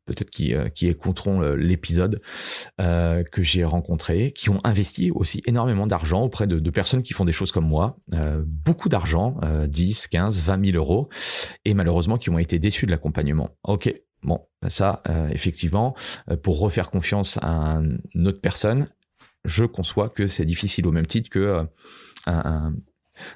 peut-être 0.04 0.30
qui, 0.30 0.54
qui 0.74 0.86
écouteront 0.86 1.40
l'épisode 1.40 2.20
que 2.78 3.42
j'ai 3.42 3.64
rencontré, 3.64 4.30
qui 4.30 4.50
ont 4.50 4.58
investi 4.62 5.10
aussi 5.10 5.40
énormément 5.46 5.88
d'argent 5.88 6.22
auprès 6.22 6.46
de, 6.46 6.60
de, 6.60 6.70
personnes 6.70 7.02
qui 7.02 7.14
font 7.14 7.24
des 7.24 7.32
choses 7.32 7.50
comme 7.50 7.66
moi, 7.66 7.96
beaucoup 8.44 8.88
d'argent, 8.88 9.40
10, 9.66 10.06
15, 10.06 10.42
20 10.42 10.66
000 10.66 10.76
euros, 10.76 11.08
et 11.64 11.74
malheureusement 11.74 12.18
qui 12.18 12.30
ont 12.30 12.38
été 12.38 12.60
déçus 12.60 12.86
de 12.86 12.92
l'accompagnement. 12.92 13.50
Ok, 13.64 13.92
Bon, 14.22 14.40
ça, 14.68 15.02
euh, 15.08 15.28
effectivement, 15.30 15.94
euh, 16.30 16.36
pour 16.36 16.60
refaire 16.60 16.90
confiance 16.90 17.38
à 17.42 17.80
une 18.14 18.28
autre 18.28 18.40
personne, 18.40 18.88
je 19.44 19.64
conçois 19.64 20.08
que 20.08 20.28
c'est 20.28 20.44
difficile 20.44 20.86
au 20.86 20.92
même 20.92 21.06
titre 21.06 21.28
que 21.28 21.38
euh, 21.40 21.64
un, 22.26 22.72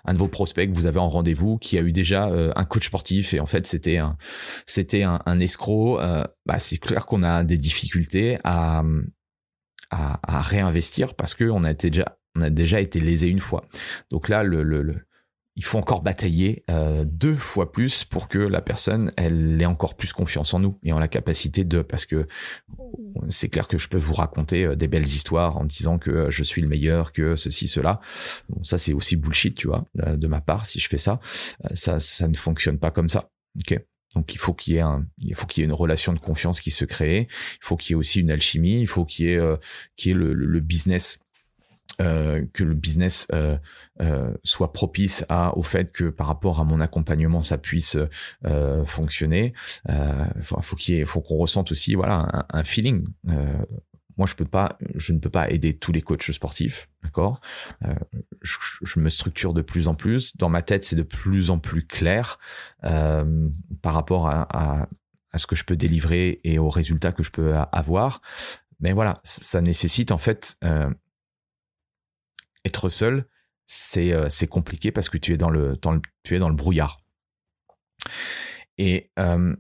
un, 0.05 0.12
de 0.12 0.18
vos 0.18 0.29
prospects 0.29 0.70
que 0.70 0.77
vous 0.77 0.87
avez 0.87 1.01
en 1.01 1.09
rendez-vous 1.09 1.59
qui 1.59 1.77
a 1.77 1.81
eu 1.81 1.90
déjà 1.90 2.27
un 2.27 2.64
coach 2.64 2.87
sportif 2.87 3.35
et 3.35 3.40
en 3.40 3.46
fait 3.46 3.66
c'était 3.66 3.99
un 3.99 4.16
c'était 4.64 5.03
un, 5.03 5.20
un 5.27 5.38
escroc. 5.40 5.99
bah, 6.46 6.59
c'est 6.61 6.79
clair 6.79 7.05
qu'on 7.05 7.25
a 7.25 7.42
des 7.42 7.59
difficultés 7.59 8.38
à, 8.44 8.85
à, 9.90 10.20
à 10.22 10.40
réinvestir 10.42 11.14
parce 11.14 11.35
que 11.35 11.44
on 11.44 11.64
a 11.64 11.72
été 11.72 11.90
déjà 11.90 12.16
on 12.37 12.42
a 12.42 12.51
déjà 12.51 12.81
été 12.81 13.01
lésé 13.01 13.29
une 13.29 13.38
fois. 13.38 13.64
Donc 14.11 14.29
là, 14.29 14.42
le, 14.42 14.62
le 14.62 15.06
il 15.57 15.64
faut 15.64 15.79
encore 15.79 16.03
batailler 16.03 16.64
euh, 16.71 17.05
deux 17.05 17.35
fois 17.35 17.73
plus 17.73 18.05
pour 18.05 18.29
que 18.29 18.38
la 18.38 18.61
personne 18.61 19.11
elle 19.16 19.61
ait 19.61 19.66
encore 19.66 19.97
plus 19.97 20.12
confiance 20.12 20.53
en 20.55 20.61
nous 20.61 20.79
et 20.83 20.92
en 20.92 20.99
la 20.99 21.09
capacité 21.09 21.64
de 21.64 21.83
parce 21.83 22.07
que 22.07 22.27
c'est 23.31 23.49
clair 23.49 23.66
que 23.66 23.79
je 23.79 23.88
peux 23.88 23.97
vous 23.97 24.14
raconter 24.14 24.64
euh, 24.64 24.77
des 24.77 24.87
belles 24.87 25.07
histoires 25.07 25.57
en 25.57 25.64
disant 25.64 25.99
que 25.99 26.11
euh, 26.11 26.31
je 26.31 26.45
suis 26.45 26.61
le 26.61 26.69
meilleur 26.69 27.12
que 27.12 27.37
ceci 27.37 27.69
cela 27.69 28.01
bon 28.49 28.62
ça 28.64 28.79
c'est 28.79 28.92
aussi 28.92 29.16
bullshit 29.16 29.57
tu 29.57 29.66
vois 29.66 29.85
de 29.95 30.27
ma 30.27 30.40
part 30.40 30.66
si 30.66 30.79
je 30.79 30.88
fais 30.88 30.99
ça 30.99 31.21
ça 31.73 31.99
ça 32.01 32.29
ne 32.29 32.37
fonctionne 32.37 32.79
pas 32.79 32.90
comme 32.90 33.09
ça 33.09 33.31
ok? 33.59 33.81
Donc 34.14 34.33
il 34.35 34.38
faut 34.38 34.55
qu'il 34.55 34.75
y 34.75 34.77
ait 34.79 34.81
un, 34.81 35.07
il 35.21 35.35
faut 35.35 35.47
qu'il 35.47 35.61
y 35.61 35.64
ait 35.64 35.69
une 35.69 35.75
relation 35.75 36.14
de 36.14 36.19
confiance 36.19 36.61
qui 36.62 36.71
se 36.71 36.87
crée. 36.87 37.29
Il 37.31 37.59
faut 37.61 37.77
qu'il 37.77 37.90
y 37.90 37.92
ait 37.92 37.97
aussi 37.97 38.21
une 38.21 38.31
alchimie. 38.31 38.81
Il 38.81 38.87
faut 38.87 39.05
qu'il 39.05 39.27
y 39.27 39.33
ait, 39.33 39.37
euh, 39.37 39.57
qu'il 39.95 40.12
y 40.12 40.14
ait 40.14 40.19
le, 40.19 40.33
le 40.33 40.61
business 40.61 41.19
euh, 42.01 42.45
que 42.53 42.63
le 42.63 42.75
business 42.75 43.27
euh, 43.33 43.57
euh, 44.03 44.35
soit 44.45 44.75
propice 44.75 45.25
à 45.31 45.57
au 45.57 45.63
fait 45.63 45.91
que 45.93 46.11
par 46.11 46.27
rapport 46.27 46.61
à 46.61 46.65
mon 46.65 46.81
accompagnement 46.81 47.41
ça 47.41 47.57
puisse 47.57 47.97
euh, 48.45 48.85
fonctionner. 48.85 49.55
Euh, 49.89 50.27
faut 50.43 50.77
qu'il 50.77 51.07
faut 51.07 51.23
qu'on 51.23 51.37
ressente 51.37 51.71
aussi 51.73 51.95
voilà 51.95 52.29
un, 52.33 52.59
un 52.59 52.65
feeling. 52.65 53.07
Moi 54.19 54.27
je 54.27 54.35
peux 54.35 54.45
pas 54.45 54.77
je 54.95 55.15
ne 55.15 55.19
peux 55.19 55.31
pas 55.31 55.49
aider 55.51 55.79
tous 55.79 55.93
les 55.93 56.03
coachs 56.03 56.31
sportifs 56.31 56.89
d'accord? 57.03 57.41
Je, 58.43 58.57
je, 58.83 59.01
me 59.01 59.09
structure 59.09 59.55
de 59.55 59.63
plus 59.63 59.89
en 59.89 59.95
plus. 59.95 60.37
Dans 60.37 60.51
ma 60.51 60.61
tête 60.61 60.85
c'est 60.85 60.97
de 60.97 61.03
plus 61.03 61.51
en 61.51 61.59
plus 61.59 61.87
clair 61.87 62.39
par 62.83 63.95
rapport 63.95 64.29
à, 64.29 64.43
à, 64.55 64.89
à 65.33 65.39
ce 65.39 65.47
que 65.47 65.57
je 65.57 65.65
peux 65.65 65.77
délivrer 65.77 66.41
et 66.45 66.59
aux 66.59 66.71
résultats 66.71 67.13
que 67.13 67.23
je 67.23 67.31
peux 67.31 67.55
avoir. 67.73 68.21
Mais 68.81 68.93
voilà 68.93 69.21
ça, 69.25 69.63
nécessite 69.63 70.13
en 70.13 70.19
fait 70.19 70.59
être 72.67 72.89
seul, 72.89 73.27
c'est 73.67 74.13
euh, 74.13 74.29
c'est 74.29 74.47
compliqué 74.47 74.93
parce 74.93 75.09
que 75.09 75.19
tu 75.19 75.33
es 75.33 75.37
dans 75.37 75.51
le, 75.51 75.77
brouillard. 76.53 77.01
Et 78.79 79.11
euh, 79.19 79.57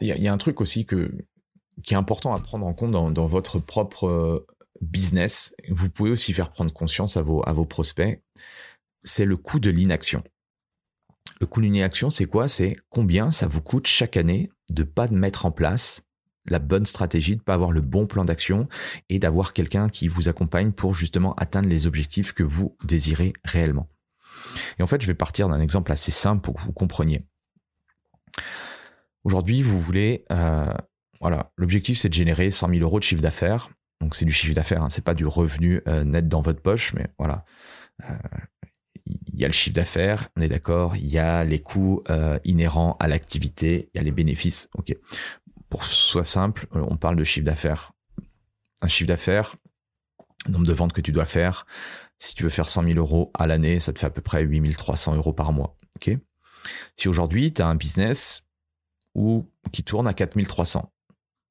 il 0.00 0.08
y, 0.08 0.28
a 0.28 0.32
un 0.32 0.38
truc 0.38 0.60
aussi 0.60 0.84
qui 0.84 1.94
est 1.94 1.96
important 1.96 2.34
à 2.34 2.40
prendre 2.40 2.66
en 2.66 2.74
compte 2.74 2.90
dans, 2.90 3.26
votre 3.26 3.58
propre 3.58 4.06
euh, 4.06 4.46
business. 4.80 5.54
Vous 5.70 5.88
pouvez 5.88 6.10
aussi 6.10 6.32
faire 6.32 6.50
prendre 6.50 6.72
conscience 6.72 7.16
à 7.16 7.22
vos 7.22 7.46
à 7.48 7.52
vos 7.52 7.64
prospects. 7.64 8.22
C'est 9.04 9.24
le 9.24 9.36
coût 9.36 9.60
de 9.60 9.70
l'inaction. 9.70 10.22
Le 11.40 11.46
coût 11.46 11.60
de 11.60 11.66
l'inaction, 11.66 12.10
c'est 12.10 12.26
quoi? 12.26 12.48
C'est 12.48 12.76
combien 12.88 13.30
ça 13.30 13.46
vous 13.46 13.62
coûte 13.62 13.86
chaque 13.86 14.16
année 14.16 14.50
de 14.70 14.82
pas 14.82 15.08
mettre 15.08 15.46
en 15.46 15.52
place 15.52 16.06
la 16.48 16.58
bonne 16.58 16.86
stratégie, 16.86 17.36
de 17.36 17.42
pas 17.42 17.54
avoir 17.54 17.72
le 17.72 17.80
bon 17.80 18.06
plan 18.06 18.24
d'action 18.24 18.68
et 19.08 19.18
d'avoir 19.18 19.52
quelqu'un 19.52 19.88
qui 19.88 20.08
vous 20.08 20.28
accompagne 20.28 20.72
pour 20.72 20.94
justement 20.94 21.34
atteindre 21.34 21.68
les 21.68 21.86
objectifs 21.86 22.32
que 22.32 22.42
vous 22.42 22.76
désirez 22.84 23.32
réellement. 23.44 23.86
Et 24.78 24.82
en 24.82 24.86
fait, 24.86 25.00
je 25.00 25.06
vais 25.06 25.14
partir 25.14 25.48
d'un 25.48 25.60
exemple 25.60 25.92
assez 25.92 26.12
simple 26.12 26.42
pour 26.42 26.54
que 26.54 26.60
vous 26.60 26.72
compreniez. 26.72 27.24
Aujourd'hui, 29.24 29.62
vous 29.62 29.80
voulez, 29.80 30.24
euh, 30.30 30.72
voilà, 31.20 31.50
l'objectif 31.56 31.98
c'est 31.98 32.10
de 32.10 32.14
générer 32.14 32.50
100 32.50 32.68
000 32.68 32.80
euros 32.82 32.98
de 32.98 33.04
chiffre 33.04 33.22
d'affaires. 33.22 33.70
Donc 34.00 34.14
c'est 34.14 34.26
du 34.26 34.32
chiffre 34.32 34.54
d'affaires, 34.54 34.82
hein, 34.82 34.90
c'est 34.90 35.04
pas 35.04 35.14
du 35.14 35.26
revenu 35.26 35.80
euh, 35.88 36.04
net 36.04 36.28
dans 36.28 36.42
votre 36.42 36.60
poche, 36.60 36.92
mais 36.94 37.06
voilà. 37.18 37.44
Euh, 38.10 38.14
il 39.06 39.38
y 39.40 39.44
a 39.44 39.48
le 39.48 39.54
chiffre 39.54 39.74
d'affaires, 39.74 40.28
on 40.36 40.40
est 40.40 40.48
d'accord. 40.48 40.96
Il 40.96 41.06
y 41.06 41.18
a 41.18 41.44
les 41.44 41.58
coûts 41.58 42.02
inhérents 42.44 42.96
à 43.00 43.06
l'activité, 43.06 43.90
il 43.92 43.98
y 43.98 44.00
a 44.00 44.02
les 44.02 44.12
bénéfices. 44.12 44.70
Ok 44.78 44.96
pour 45.74 45.86
soit 45.86 46.22
simple, 46.22 46.68
euh, 46.76 46.86
on 46.88 46.96
parle 46.96 47.16
de 47.16 47.24
chiffre 47.24 47.46
d'affaires. 47.46 47.90
Un 48.80 48.86
chiffre 48.86 49.08
d'affaires, 49.08 49.56
nombre 50.48 50.68
de 50.68 50.72
ventes 50.72 50.92
que 50.92 51.00
tu 51.00 51.10
dois 51.10 51.24
faire. 51.24 51.66
Si 52.16 52.36
tu 52.36 52.44
veux 52.44 52.48
faire 52.48 52.68
100 52.68 52.84
000 52.84 52.94
euros 52.96 53.32
à 53.36 53.48
l'année, 53.48 53.80
ça 53.80 53.92
te 53.92 53.98
fait 53.98 54.06
à 54.06 54.10
peu 54.10 54.20
près 54.20 54.44
8300 54.44 55.16
euros 55.16 55.32
par 55.32 55.52
mois. 55.52 55.76
Si 56.94 57.08
aujourd'hui, 57.08 57.52
tu 57.52 57.60
as 57.60 57.66
un 57.66 57.74
business 57.74 58.46
qui 59.72 59.82
tourne 59.82 60.06
à 60.06 60.14
4300, 60.14 60.92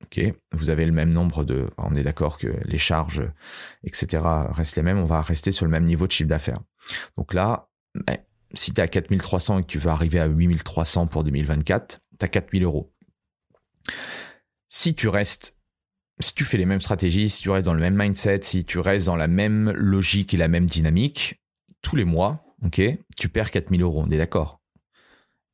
ok, 0.06 0.22
vous 0.54 0.70
avez 0.70 0.86
le 0.86 0.94
même 0.94 1.14
nombre 1.14 1.44
de, 1.44 1.66
on 1.78 1.94
est 1.94 2.04
d'accord 2.04 2.38
que 2.38 2.48
les 2.64 2.78
charges, 2.78 3.24
etc. 3.84 4.24
restent 4.52 4.78
les 4.78 4.84
mêmes, 4.84 5.00
on 5.00 5.06
va 5.06 5.22
rester 5.22 5.52
sur 5.52 5.66
le 5.66 5.72
même 5.72 5.84
niveau 5.84 6.08
de 6.08 6.14
chiffre 6.14 6.30
d'affaires. 6.30 6.62
Donc 7.18 7.34
là, 7.34 7.68
ben, 7.94 8.18
si 8.54 8.72
tu 8.72 8.80
es 8.80 8.84
à 8.84 8.88
4300 8.88 9.60
et 9.60 9.62
que 9.64 9.68
tu 9.68 9.80
veux 9.80 9.92
arriver 9.92 10.22
à 10.22 10.28
8300 10.28 11.08
pour 11.08 11.26
2024, 11.26 12.00
tu 12.18 12.26
as 12.26 12.30
4000 12.30 12.64
euros. 12.64 12.93
Si 14.70 14.96
tu 14.96 15.08
restes 15.08 15.58
si 16.20 16.34
tu 16.34 16.44
fais 16.44 16.58
les 16.58 16.66
mêmes 16.66 16.80
stratégies, 16.80 17.30
si 17.30 17.42
tu 17.42 17.50
restes 17.50 17.66
dans 17.66 17.74
le 17.74 17.82
même 17.82 17.96
mindset, 17.96 18.42
si 18.44 18.66
tu 18.66 18.80
restes 18.80 19.08
dans 19.08 19.16
la 19.16 19.28
même 19.28 19.72
logique 19.72 20.34
et 20.34 20.38
la 20.38 20.48
même 20.48 20.66
dynamique, 20.66 21.42
tous 21.82 21.96
les 21.96 22.06
mois, 22.06 22.46
ok, 22.64 22.82
tu 23.18 23.30
perds 23.30 23.52
4000 23.52 23.82
euros, 23.82 24.04
on 24.06 24.12
est 24.12 24.18
d'accord 24.18 24.62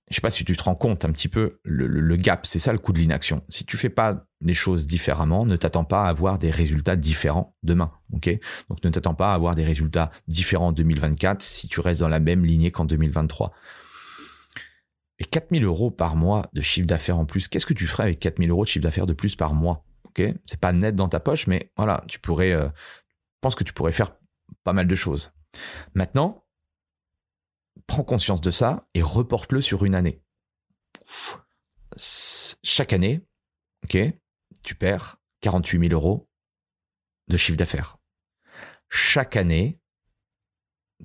Je 0.10 0.16
sais 0.16 0.22
pas 0.22 0.30
si 0.30 0.46
tu 0.46 0.56
te 0.56 0.64
rends 0.64 0.76
compte 0.76 1.06
un 1.06 1.12
petit 1.12 1.28
peu 1.28 1.60
le, 1.64 2.16
gap, 2.18 2.46
c'est 2.46 2.60
ça 2.60 2.74
le 2.74 2.80
coût 2.80 2.94
de 2.94 3.00
l'inaction. 3.00 3.44
Si 3.50 3.66
tu 3.66 3.78
fais 3.78 3.90
pas 3.90 4.26
les 4.42 4.54
choses 4.54 4.86
différemment, 4.86 5.46
ne 5.46 5.56
t'attends 5.56 5.86
pas 5.86 6.04
à 6.04 6.10
avoir 6.10 6.38
des 6.38 6.52
résultats 6.52 6.96
différents 6.96 7.56
demain, 7.64 7.92
ok? 8.14 8.30
Donc 8.70 8.84
ne 8.84 8.90
t'attends 8.90 9.16
pas 9.16 9.32
à 9.32 9.36
avoir 9.36 9.56
des 9.56 9.64
résultats 9.64 10.12
différents 10.28 10.68
en 10.68 10.72
2024 10.72 11.42
si 11.42 11.68
tu 11.68 11.80
restes 11.80 12.02
dans 12.02 12.10
la 12.10 12.20
même 12.20 12.46
lignée 12.46 12.72
qu'en 12.72 12.86
2023. 12.86 13.54
Et 15.20 15.26
4000 15.26 15.64
euros 15.66 15.92
par 15.92 16.16
mois 16.16 16.44
de 16.54 16.62
chiffre 16.62 16.88
d'affaires 16.88 17.20
en 17.20 17.26
plus, 17.26 17.48
qu'est-ce 17.48 17.66
que 17.66 17.74
tu 17.74 17.88
ferais 17.88 18.04
avec 18.04 18.20
4000 18.20 18.50
euros 18.50 18.64
de 18.64 18.70
chiffre 18.70 18.84
d'affaires 18.84 19.08
de 19.08 19.14
plus 19.14 19.36
par 19.36 19.54
mois 19.54 19.84
Ok, 20.06 20.22
c'est 20.46 20.60
pas 20.60 20.74
net 20.74 20.96
dans 20.96 21.10
ta 21.10 21.20
poche, 21.20 21.46
mais 21.48 21.72
voilà, 21.78 22.04
tu 22.08 22.20
pourrais, 22.20 22.52
euh, 22.52 22.68
pense 23.42 23.56
que 23.56 23.64
tu 23.64 23.74
pourrais 23.74 23.92
faire 23.92 24.16
pas 24.64 24.74
mal 24.74 24.88
de 24.88 24.96
choses. 24.96 25.32
Maintenant, 25.94 26.46
prends 27.86 28.04
conscience 28.04 28.42
de 28.42 28.52
ça 28.52 28.84
et 28.94 29.02
reporte-le 29.02 29.62
sur 29.62 29.86
une 29.86 29.96
année. 29.96 30.24
Chaque 32.64 32.94
année, 32.94 33.26
ok, 33.84 33.98
tu 34.64 34.76
perds 34.76 35.18
48 35.42 35.90
000 35.90 35.94
euros 35.94 36.30
de 37.28 37.38
chiffre 37.38 37.58
d'affaires. 37.58 37.98
Chaque 38.90 39.38
année, 39.38 39.79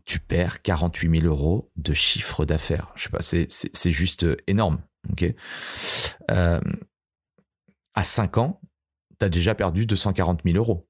tu 0.05 0.19
perds 0.19 0.63
48 0.63 1.21
000 1.21 1.27
euros 1.27 1.69
de 1.77 1.95
chiffre 1.95 2.45
d'affaires. 2.45 2.93
Je 2.95 3.05
sais 3.05 3.11
pas, 3.11 3.23
c'est 3.23 3.91
juste 3.91 4.27
énorme. 4.47 4.83
Ok? 5.11 5.25
Euh, 6.31 6.61
à 7.95 8.05
5 8.05 8.39
ans, 8.39 8.61
tu 9.19 9.25
as 9.25 9.29
déjà 9.29 9.55
perdu 9.55 9.87
240 9.87 10.41
000 10.45 10.57
euros. 10.57 10.89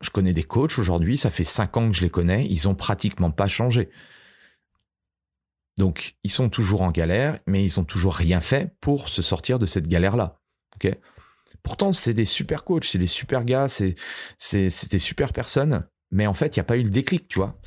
Je 0.00 0.10
connais 0.10 0.32
des 0.32 0.44
coachs 0.44 0.78
aujourd'hui, 0.78 1.16
ça 1.16 1.30
fait 1.30 1.44
5 1.44 1.76
ans 1.76 1.88
que 1.88 1.96
je 1.96 2.02
les 2.02 2.10
connais, 2.10 2.46
ils 2.46 2.68
ont 2.68 2.74
pratiquement 2.74 3.32
pas 3.32 3.48
changé. 3.48 3.90
Donc, 5.76 6.16
ils 6.24 6.30
sont 6.30 6.48
toujours 6.48 6.82
en 6.82 6.90
galère, 6.90 7.38
mais 7.46 7.64
ils 7.64 7.80
ont 7.80 7.84
toujours 7.84 8.14
rien 8.14 8.40
fait 8.40 8.76
pour 8.80 9.08
se 9.08 9.22
sortir 9.22 9.58
de 9.58 9.66
cette 9.66 9.88
galère-là. 9.88 10.40
Pourtant, 11.62 11.92
c'est 11.92 12.14
des 12.14 12.24
super 12.24 12.64
coachs, 12.64 12.84
c'est 12.84 12.98
des 12.98 13.06
super 13.06 13.44
gars, 13.44 13.68
c'est 13.68 13.96
des 14.52 14.98
super 14.98 15.32
personnes, 15.32 15.88
mais 16.10 16.26
en 16.26 16.34
fait, 16.34 16.56
il 16.56 16.60
n'y 16.60 16.62
a 16.62 16.64
pas 16.64 16.76
eu 16.76 16.82
le 16.82 16.90
déclic, 16.90 17.28
tu 17.28 17.38
vois? 17.38 17.60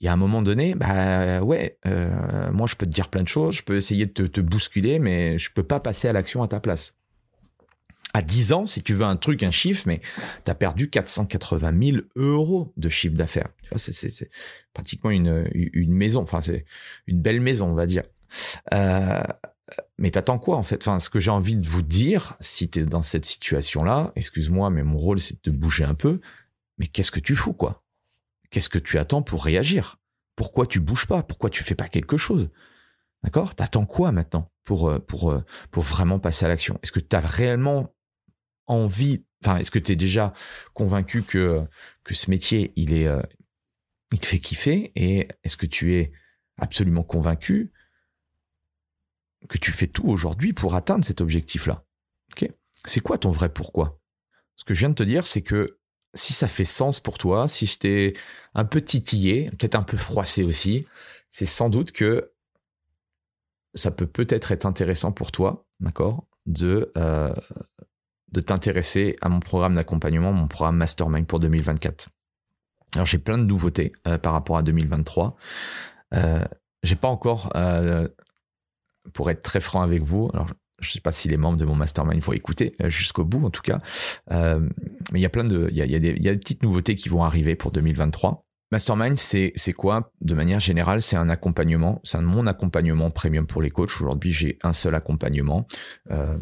Il 0.00 0.04
y 0.04 0.08
a 0.08 0.12
un 0.12 0.16
moment 0.16 0.42
donné, 0.42 0.74
bah 0.74 1.40
ouais, 1.42 1.78
euh, 1.86 2.52
moi 2.52 2.66
je 2.68 2.76
peux 2.76 2.86
te 2.86 2.90
dire 2.90 3.08
plein 3.08 3.22
de 3.22 3.28
choses, 3.28 3.56
je 3.56 3.62
peux 3.62 3.76
essayer 3.76 4.06
de 4.06 4.26
te, 4.26 4.40
bousculer, 4.40 4.98
mais 4.98 5.38
je 5.38 5.50
peux 5.52 5.64
pas 5.64 5.80
passer 5.80 6.08
à 6.08 6.12
l'action 6.12 6.42
à 6.42 6.48
ta 6.48 6.60
place. 6.60 6.98
À 8.14 8.22
10 8.22 8.52
ans, 8.52 8.66
si 8.66 8.82
tu 8.82 8.94
veux 8.94 9.04
un 9.04 9.16
truc, 9.16 9.42
un 9.42 9.50
chiffre, 9.50 9.84
mais 9.86 10.00
tu 10.44 10.50
as 10.50 10.54
perdu 10.54 10.88
480 10.88 11.90
000 11.90 11.98
euros 12.16 12.72
de 12.76 12.88
chiffre 12.88 13.16
d'affaires. 13.16 13.48
C'est 13.76 14.30
pratiquement 14.72 15.10
une, 15.10 15.48
une 15.52 15.92
maison, 15.92 16.22
enfin 16.22 16.40
c'est 16.40 16.64
une 17.06 17.20
belle 17.20 17.40
maison, 17.40 17.66
on 17.66 17.74
va 17.74 17.86
dire. 17.86 18.04
Euh, 18.72 19.22
mais 19.98 20.10
t'attends 20.10 20.38
quoi 20.38 20.56
en 20.56 20.62
fait? 20.62 20.86
Enfin, 20.86 20.98
ce 21.00 21.10
que 21.10 21.20
j'ai 21.20 21.30
envie 21.30 21.56
de 21.56 21.66
vous 21.66 21.82
dire, 21.82 22.34
si 22.40 22.70
tu 22.70 22.80
es 22.80 22.86
dans 22.86 23.02
cette 23.02 23.26
situation-là, 23.26 24.12
excuse-moi, 24.16 24.70
mais 24.70 24.84
mon 24.84 24.96
rôle 24.96 25.20
c'est 25.20 25.34
de 25.34 25.40
te 25.40 25.50
bouger 25.50 25.84
un 25.84 25.94
peu. 25.94 26.20
Mais 26.78 26.86
qu'est-ce 26.86 27.10
que 27.10 27.20
tu 27.20 27.34
fous 27.34 27.52
quoi? 27.52 27.82
Qu'est-ce 28.50 28.68
que 28.68 28.78
tu 28.78 28.98
attends 28.98 29.22
pour 29.22 29.44
réagir? 29.44 29.96
Pourquoi 30.36 30.66
tu 30.66 30.80
bouges 30.80 31.06
pas? 31.06 31.22
Pourquoi 31.22 31.50
tu 31.50 31.64
fais 31.64 31.74
pas 31.74 31.88
quelque 31.88 32.16
chose? 32.16 32.48
D'accord? 33.22 33.54
T'attends 33.54 33.86
quoi 33.86 34.12
maintenant 34.12 34.50
pour 34.64 34.88
euh, 34.88 34.98
pour 34.98 35.32
euh, 35.32 35.44
pour 35.70 35.82
vraiment 35.82 36.18
passer 36.18 36.44
à 36.44 36.48
l'action? 36.48 36.78
Est-ce 36.82 36.92
que 36.92 37.00
tu 37.00 37.16
as 37.16 37.20
réellement 37.20 37.94
envie 38.66 39.24
Enfin, 39.44 39.58
est-ce 39.58 39.70
que 39.70 39.78
tu 39.78 39.92
es 39.92 39.96
déjà 39.96 40.32
convaincu 40.74 41.22
que 41.22 41.64
que 42.02 42.14
ce 42.14 42.30
métier 42.30 42.72
il 42.76 42.92
est 42.92 43.06
euh, 43.06 43.22
il 44.12 44.18
te 44.18 44.26
fait 44.26 44.40
kiffer 44.40 44.90
et 44.96 45.28
est-ce 45.44 45.56
que 45.56 45.66
tu 45.66 45.94
es 45.94 46.12
absolument 46.56 47.04
convaincu 47.04 47.72
que 49.48 49.58
tu 49.58 49.70
fais 49.70 49.86
tout 49.86 50.08
aujourd'hui 50.08 50.52
pour 50.52 50.74
atteindre 50.74 51.04
cet 51.04 51.20
objectif-là? 51.20 51.84
Ok? 52.32 52.50
C'est 52.84 53.00
quoi 53.00 53.18
ton 53.18 53.30
vrai 53.30 53.52
pourquoi? 53.52 54.00
Ce 54.56 54.64
que 54.64 54.74
je 54.74 54.80
viens 54.80 54.88
de 54.88 54.94
te 54.94 55.04
dire, 55.04 55.26
c'est 55.26 55.42
que 55.42 55.77
si 56.18 56.32
ça 56.32 56.48
fait 56.48 56.64
sens 56.64 57.00
pour 57.00 57.18
toi, 57.18 57.48
si 57.48 57.66
je 57.66 57.78
t'ai 57.78 58.16
un 58.54 58.64
peu 58.64 58.80
titillé, 58.80 59.50
peut-être 59.50 59.76
un 59.76 59.82
peu 59.82 59.96
froissé 59.96 60.42
aussi, 60.42 60.86
c'est 61.30 61.46
sans 61.46 61.68
doute 61.68 61.92
que 61.92 62.32
ça 63.74 63.90
peut 63.90 64.06
peut-être 64.06 64.52
être 64.52 64.66
intéressant 64.66 65.12
pour 65.12 65.32
toi, 65.32 65.66
d'accord, 65.80 66.26
de, 66.46 66.92
euh, 66.96 67.34
t'intéresser 68.46 69.16
à 69.20 69.28
mon 69.28 69.40
programme 69.40 69.74
d'accompagnement, 69.74 70.32
mon 70.32 70.48
programme 70.48 70.76
Mastermind 70.76 71.26
pour 71.26 71.40
2024. 71.40 72.08
Alors 72.94 73.06
j'ai 73.06 73.18
plein 73.18 73.38
de 73.38 73.44
nouveautés 73.44 73.92
euh, 74.06 74.18
par 74.18 74.32
rapport 74.32 74.56
à 74.56 74.62
2023. 74.62 75.36
Euh, 76.14 76.44
j'ai 76.82 76.96
pas 76.96 77.08
encore, 77.08 77.52
pour 79.12 79.30
être 79.30 79.42
très 79.42 79.60
franc 79.60 79.82
avec 79.82 80.02
vous, 80.02 80.30
alors 80.32 80.46
je 80.80 80.92
sais 80.92 81.00
pas 81.00 81.12
si 81.12 81.28
les 81.28 81.36
membres 81.36 81.58
de 81.58 81.64
mon 81.64 81.74
mastermind 81.74 82.22
vont 82.22 82.32
écouter 82.32 82.74
euh, 82.82 82.88
jusqu'au 82.88 83.24
bout 83.24 83.44
en 83.44 83.50
tout 83.50 83.62
cas. 83.62 83.78
Euh, 84.32 84.60
mais 85.12 85.20
il 85.20 85.22
y 85.22 85.26
a 85.26 85.30
plein 85.30 85.44
de, 85.44 85.68
il 85.70 85.76
y 85.76 85.82
a, 85.82 85.86
y, 85.86 85.94
a 85.94 85.98
y 85.98 86.28
a 86.28 86.32
des 86.32 86.38
petites 86.38 86.62
nouveautés 86.62 86.96
qui 86.96 87.08
vont 87.08 87.24
arriver 87.24 87.56
pour 87.56 87.72
2023. 87.72 88.44
Mastermind, 88.70 89.16
c'est 89.16 89.72
quoi? 89.72 90.12
De 90.20 90.34
manière 90.34 90.60
générale, 90.60 91.00
c'est 91.00 91.16
un 91.16 91.30
accompagnement, 91.30 92.02
c'est 92.04 92.20
mon 92.20 92.46
accompagnement 92.46 93.10
premium 93.10 93.46
pour 93.46 93.62
les 93.62 93.70
coachs. 93.70 94.02
Aujourd'hui, 94.02 94.30
j'ai 94.30 94.58
un 94.62 94.74
seul 94.74 94.94
accompagnement 94.94 95.66
euh, 96.10 96.36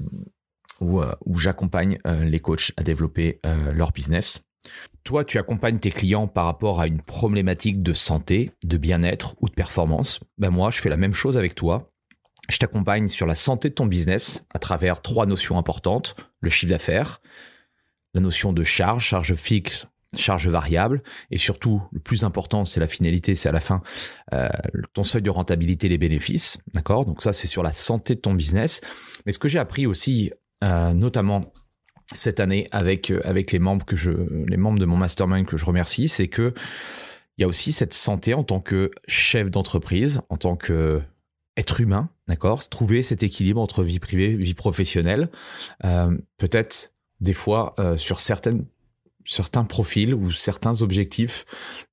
où, 0.80 1.00
où 1.24 1.38
j'accompagne 1.38 1.98
les 2.04 2.40
coachs 2.40 2.72
à 2.76 2.82
développer 2.82 3.40
leur 3.72 3.92
business. 3.92 4.42
Toi, 5.04 5.24
tu 5.24 5.38
accompagnes 5.38 5.78
tes 5.78 5.92
clients 5.92 6.26
par 6.26 6.46
rapport 6.46 6.80
à 6.80 6.88
une 6.88 7.00
problématique 7.00 7.80
de 7.80 7.92
santé, 7.92 8.50
de 8.64 8.76
bien-être 8.76 9.36
ou 9.40 9.48
de 9.48 9.54
performance. 9.54 10.18
Ben 10.36 10.50
moi, 10.50 10.72
je 10.72 10.80
fais 10.80 10.90
la 10.90 10.96
même 10.96 11.14
chose 11.14 11.36
avec 11.36 11.54
toi. 11.54 11.92
Je 12.48 12.58
t'accompagne 12.58 13.08
sur 13.08 13.26
la 13.26 13.34
santé 13.34 13.68
de 13.70 13.74
ton 13.74 13.86
business 13.86 14.46
à 14.54 14.58
travers 14.58 15.02
trois 15.02 15.26
notions 15.26 15.58
importantes. 15.58 16.14
Le 16.40 16.50
chiffre 16.50 16.70
d'affaires, 16.70 17.20
la 18.14 18.20
notion 18.20 18.52
de 18.52 18.64
charge, 18.64 19.04
charge 19.04 19.34
fixe, 19.34 19.86
charge 20.16 20.48
variable, 20.48 21.02
et 21.30 21.38
surtout, 21.38 21.82
le 21.92 22.00
plus 22.00 22.24
important, 22.24 22.64
c'est 22.64 22.80
la 22.80 22.86
finalité, 22.86 23.34
c'est 23.34 23.48
à 23.48 23.52
la 23.52 23.60
fin, 23.60 23.82
euh, 24.32 24.48
ton 24.94 25.04
seuil 25.04 25.22
de 25.22 25.30
rentabilité, 25.30 25.88
les 25.88 25.98
bénéfices. 25.98 26.58
D'accord? 26.72 27.04
Donc 27.04 27.22
ça, 27.22 27.32
c'est 27.32 27.48
sur 27.48 27.62
la 27.62 27.72
santé 27.72 28.14
de 28.14 28.20
ton 28.20 28.34
business. 28.34 28.80
Mais 29.24 29.32
ce 29.32 29.38
que 29.38 29.48
j'ai 29.48 29.58
appris 29.58 29.86
aussi, 29.86 30.32
euh, 30.64 30.94
notamment 30.94 31.52
cette 32.12 32.38
année 32.38 32.68
avec 32.70 33.10
euh, 33.10 33.20
avec 33.24 33.50
les 33.50 33.58
membres 33.58 33.84
que 33.84 33.96
je 33.96 34.12
les 34.46 34.56
membres 34.56 34.78
de 34.78 34.84
mon 34.84 34.96
mastermind 34.96 35.44
que 35.44 35.56
je 35.56 35.64
remercie, 35.64 36.08
c'est 36.08 36.28
que 36.28 36.54
il 37.36 37.42
y 37.42 37.44
a 37.44 37.48
aussi 37.48 37.72
cette 37.72 37.92
santé 37.92 38.32
en 38.32 38.44
tant 38.44 38.60
que 38.60 38.90
chef 39.08 39.50
d'entreprise, 39.50 40.22
en 40.30 40.36
tant 40.36 40.56
que 40.56 41.02
être 41.56 41.80
humain, 41.80 42.08
d'accord 42.28 42.68
Trouver 42.68 43.02
cet 43.02 43.22
équilibre 43.22 43.60
entre 43.60 43.82
vie 43.82 43.98
privée, 43.98 44.36
vie 44.36 44.54
professionnelle. 44.54 45.30
Euh, 45.84 46.16
Peut-être 46.36 46.92
des 47.20 47.32
fois 47.32 47.74
euh, 47.78 47.96
sur 47.96 48.20
certains 48.20 49.64
profils 49.64 50.14
ou 50.14 50.30
certains 50.30 50.82
objectifs, 50.82 51.44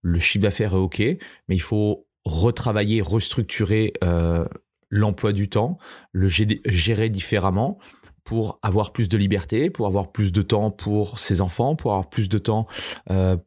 le 0.01 0.19
chiffre 0.19 0.43
d'affaires 0.43 0.73
est 0.73 0.77
ok, 0.77 0.99
mais 0.99 1.55
il 1.55 1.61
faut 1.61 2.07
retravailler, 2.25 3.01
restructurer 3.01 3.93
euh, 4.03 4.45
l'emploi 4.89 5.33
du 5.33 5.49
temps, 5.49 5.77
le 6.11 6.27
gérer 6.27 7.09
différemment 7.09 7.77
pour 8.23 8.59
avoir 8.61 8.93
plus 8.93 9.09
de 9.09 9.17
liberté, 9.17 9.69
pour 9.69 9.87
avoir 9.87 10.11
plus 10.11 10.31
de 10.31 10.41
temps 10.41 10.71
pour 10.71 11.19
ses 11.19 11.41
enfants, 11.41 11.75
pour 11.75 11.91
avoir 11.91 12.09
plus 12.09 12.29
de 12.29 12.37
temps 12.37 12.67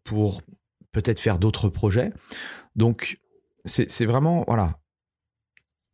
pour 0.04 0.42
peut-être 0.92 1.20
faire 1.20 1.38
d'autres 1.38 1.70
projets. 1.70 2.12
Donc 2.74 3.18
c'est 3.64 4.04
vraiment 4.04 4.44
voilà 4.46 4.78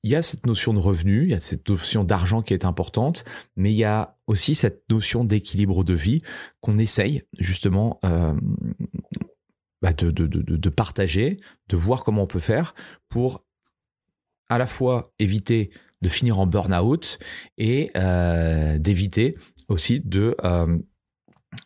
il 0.02 0.10
y 0.10 0.16
a 0.16 0.22
cette 0.22 0.46
notion 0.46 0.74
de 0.74 0.80
revenu, 0.80 1.24
il 1.24 1.30
y 1.30 1.34
a 1.34 1.40
cette 1.40 1.68
notion 1.68 2.02
d'argent 2.02 2.42
qui 2.42 2.54
est 2.54 2.64
importante, 2.64 3.24
mais 3.56 3.70
il 3.72 3.76
y 3.76 3.84
a 3.84 4.16
aussi 4.26 4.54
cette 4.54 4.90
notion 4.90 5.24
d'équilibre 5.24 5.84
de 5.84 5.94
vie 5.94 6.22
qu'on 6.60 6.78
essaye 6.78 7.22
justement 7.38 8.00
euh, 8.04 8.34
bah 9.80 9.92
de, 9.92 10.10
de, 10.10 10.26
de, 10.26 10.56
de, 10.56 10.68
partager, 10.68 11.36
de 11.68 11.76
voir 11.76 12.02
comment 12.02 12.22
on 12.22 12.26
peut 12.26 12.40
faire 12.40 12.74
pour 13.08 13.44
à 14.48 14.58
la 14.58 14.66
fois 14.66 15.12
éviter 15.18 15.70
de 16.02 16.08
finir 16.08 16.40
en 16.40 16.46
burn-out 16.46 17.20
et 17.58 17.90
euh, 17.96 18.78
d'éviter 18.78 19.36
aussi 19.68 20.00
de, 20.00 20.36
euh, 20.44 20.78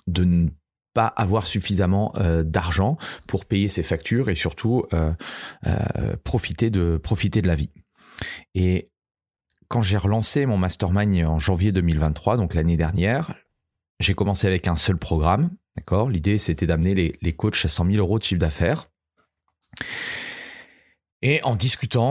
de 0.06 0.24
ne 0.24 0.48
pas 0.92 1.06
avoir 1.06 1.46
suffisamment 1.46 2.14
d'argent 2.44 2.96
pour 3.26 3.44
payer 3.44 3.68
ses 3.68 3.82
factures 3.82 4.30
et 4.30 4.34
surtout 4.34 4.84
profiter 6.24 6.70
de 6.70 6.96
profiter 6.96 7.42
de 7.42 7.48
la 7.48 7.54
vie. 7.54 7.68
Et 8.54 8.86
quand 9.68 9.80
j'ai 9.80 9.96
relancé 9.96 10.46
mon 10.46 10.58
mastermind 10.58 11.24
en 11.24 11.38
janvier 11.38 11.72
2023, 11.72 12.36
donc 12.36 12.54
l'année 12.54 12.76
dernière, 12.76 13.34
j'ai 14.00 14.14
commencé 14.14 14.46
avec 14.46 14.68
un 14.68 14.76
seul 14.76 14.96
programme, 14.98 15.50
d'accord? 15.76 16.10
L'idée, 16.10 16.38
c'était 16.38 16.66
d'amener 16.66 16.94
les, 16.94 17.14
les 17.22 17.32
coachs 17.32 17.64
à 17.64 17.68
100 17.68 17.86
000 17.92 17.98
euros 17.98 18.18
de 18.18 18.24
chiffre 18.24 18.40
d'affaires. 18.40 18.88
Et 21.22 21.42
en 21.42 21.56
discutant, 21.56 22.06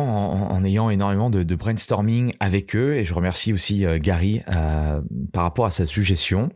en, 0.51 0.63
ayant 0.63 0.89
énormément 0.89 1.29
de, 1.29 1.55
brainstorming 1.55 2.33
avec 2.39 2.75
eux, 2.75 2.95
et 2.95 3.05
je 3.05 3.13
remercie 3.13 3.53
aussi 3.53 3.85
euh, 3.85 3.99
Gary 3.99 4.41
euh, 4.49 4.99
par 5.31 5.43
rapport 5.43 5.65
à 5.65 5.71
sa 5.71 5.85
suggestion, 5.85 6.49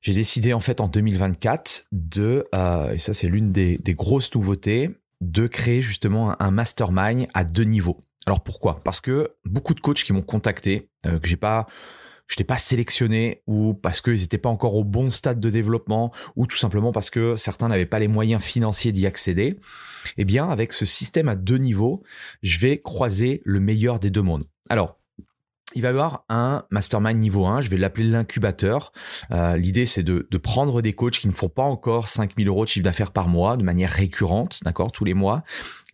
j'ai 0.00 0.12
décidé 0.12 0.52
en 0.52 0.60
fait 0.60 0.80
en 0.80 0.88
2024 0.88 1.86
de, 1.90 2.44
euh, 2.54 2.92
et 2.92 2.98
ça 2.98 3.14
c'est 3.14 3.26
l'une 3.26 3.50
des, 3.50 3.80
grosses 3.88 4.32
nouveautés, 4.34 4.90
de 5.20 5.46
créer 5.46 5.80
justement 5.82 6.40
un, 6.40 6.50
mastermind 6.50 7.26
à 7.34 7.44
deux 7.44 7.64
niveaux. 7.64 7.98
Alors 8.28 8.42
pourquoi? 8.42 8.78
Parce 8.84 9.00
que 9.00 9.30
beaucoup 9.46 9.72
de 9.72 9.80
coachs 9.80 10.02
qui 10.04 10.12
m'ont 10.12 10.20
contacté, 10.20 10.90
que 11.02 11.26
j'ai 11.26 11.38
pas 11.38 11.66
je 12.26 12.34
n'étais 12.34 12.44
pas 12.44 12.58
sélectionné 12.58 13.42
ou 13.46 13.72
parce 13.72 14.02
qu'ils 14.02 14.20
n'étaient 14.20 14.36
pas 14.36 14.50
encore 14.50 14.74
au 14.74 14.84
bon 14.84 15.08
stade 15.08 15.40
de 15.40 15.48
développement 15.48 16.12
ou 16.36 16.46
tout 16.46 16.58
simplement 16.58 16.92
parce 16.92 17.08
que 17.08 17.36
certains 17.36 17.68
n'avaient 17.68 17.86
pas 17.86 17.98
les 17.98 18.06
moyens 18.06 18.42
financiers 18.42 18.92
d'y 18.92 19.06
accéder, 19.06 19.58
eh 20.18 20.26
bien 20.26 20.50
avec 20.50 20.74
ce 20.74 20.84
système 20.84 21.28
à 21.28 21.36
deux 21.36 21.56
niveaux, 21.56 22.02
je 22.42 22.58
vais 22.58 22.82
croiser 22.82 23.40
le 23.46 23.60
meilleur 23.60 23.98
des 23.98 24.10
deux 24.10 24.20
mondes. 24.20 24.44
Alors, 24.68 24.98
il 25.74 25.80
va 25.80 25.88
y 25.88 25.90
avoir 25.90 26.26
un 26.28 26.64
mastermind 26.70 27.18
niveau 27.18 27.46
1, 27.46 27.62
je 27.62 27.70
vais 27.70 27.78
l'appeler 27.78 28.06
l'incubateur. 28.06 28.92
Euh, 29.30 29.56
l'idée, 29.56 29.86
c'est 29.86 30.02
de, 30.02 30.26
prendre 30.36 30.82
des 30.82 30.92
coachs 30.92 31.18
qui 31.18 31.28
ne 31.28 31.32
font 31.32 31.48
pas 31.48 31.62
encore 31.62 32.08
5000 32.08 32.46
euros 32.48 32.64
de 32.64 32.68
chiffre 32.68 32.84
d'affaires 32.84 33.12
par 33.12 33.28
mois 33.28 33.56
de 33.56 33.64
manière 33.64 33.90
récurrente, 33.90 34.60
d'accord, 34.64 34.92
tous 34.92 35.04
les 35.04 35.14
mois, 35.14 35.42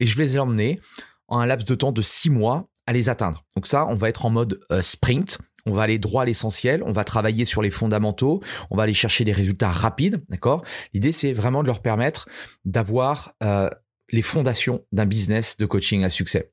et 0.01 0.07
je 0.07 0.17
vais 0.17 0.25
les 0.25 0.39
emmener 0.39 0.81
un 1.29 1.47
laps 1.47 1.67
de 1.67 1.75
temps 1.75 1.93
de 1.93 2.03
6 2.03 2.31
mois 2.31 2.69
à 2.87 2.93
les 2.93 3.09
atteindre. 3.09 3.45
Donc 3.57 3.67
ça, 3.67 3.87
on 3.89 3.95
va 3.95 4.09
être 4.09 4.27
en 4.27 4.31
mode 4.31 4.59
euh, 4.71 4.83
sprint, 4.83 5.39
on 5.67 5.73
va 5.73 5.83
aller 5.83 5.99
droit 5.99 6.23
à 6.23 6.25
l'essentiel, 6.27 6.83
on 6.85 6.93
va 6.93 7.05
travailler 7.05 7.45
sur 7.45 7.63
les 7.63 7.71
fondamentaux, 7.71 8.43
on 8.71 8.77
va 8.77 8.83
aller 8.83 8.95
chercher 8.95 9.25
des 9.25 9.33
résultats 9.33 9.71
rapides, 9.71 10.23
d'accord? 10.29 10.63
L'idée, 10.93 11.13
c'est 11.13 11.33
vraiment 11.33 11.63
de 11.63 11.67
leur 11.67 11.81
permettre 11.81 12.29
d'avoir 12.65 13.33
euh, 13.43 13.71
les 14.11 14.23
fondations 14.23 14.85
d'un 14.93 15.07
business 15.07 15.57
de 15.57 15.67
coaching 15.67 16.05
à 16.05 16.11
succès 16.11 16.51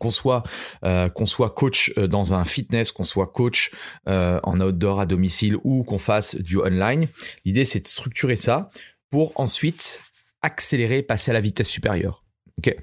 qu'on 0.00 0.10
soit 0.10 0.42
euh, 0.84 1.08
soit 1.26 1.50
coach 1.50 1.94
dans 1.94 2.34
un 2.34 2.44
fitness, 2.44 2.90
qu'on 2.90 3.04
soit 3.04 3.28
coach 3.28 3.70
en 4.06 4.60
outdoor 4.60 5.00
à 5.00 5.06
domicile 5.06 5.56
ou 5.62 5.84
qu'on 5.84 5.98
fasse 5.98 6.34
du 6.34 6.58
online, 6.58 7.06
l'idée 7.44 7.64
c'est 7.64 7.78
de 7.80 7.86
structurer 7.86 8.34
ça 8.34 8.68
pour 9.10 9.32
ensuite 9.38 10.02
accélérer, 10.42 11.04
passer 11.04 11.30
à 11.30 11.34
la 11.34 11.40
vitesse 11.40 11.68
supérieure. 11.68 12.24
Ok? 12.58 12.74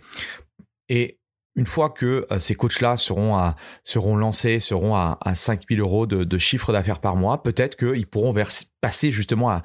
Et 0.93 1.19
une 1.55 1.65
fois 1.65 1.89
que 1.89 2.27
euh, 2.31 2.37
ces 2.37 2.53
coachs-là 2.53 2.97
seront 2.97 3.53
seront 3.83 4.15
lancés, 4.15 4.59
seront 4.59 4.95
à, 4.95 5.17
à 5.21 5.33
5000 5.33 5.79
euros 5.79 6.05
de, 6.05 6.37
chiffre 6.37 6.71
d'affaires 6.71 6.99
par 6.99 7.15
mois, 7.15 7.41
peut-être 7.41 7.75
qu'ils 7.75 8.07
pourront 8.07 8.33
passer 8.79 9.11
justement 9.11 9.49
à, 9.49 9.63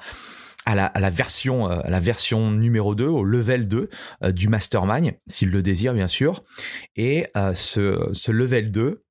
à 0.65 0.73
euh, 0.73 1.81
la 1.85 1.99
version 1.99 2.51
numéro 2.51 2.95
2 2.95 3.05
au 3.05 3.23
level 3.23 3.67
2 3.67 3.89
euh, 4.23 4.31
du 4.31 4.47
mastermind 4.47 5.13
s'ils 5.27 5.51
le 5.51 5.61
désirent 5.61 5.93
bien 5.93 6.07
sûr. 6.07 6.43
Et 6.95 7.27
ce, 7.53 8.09
ce 8.11 8.31
level 8.31 8.71
2 8.71 9.03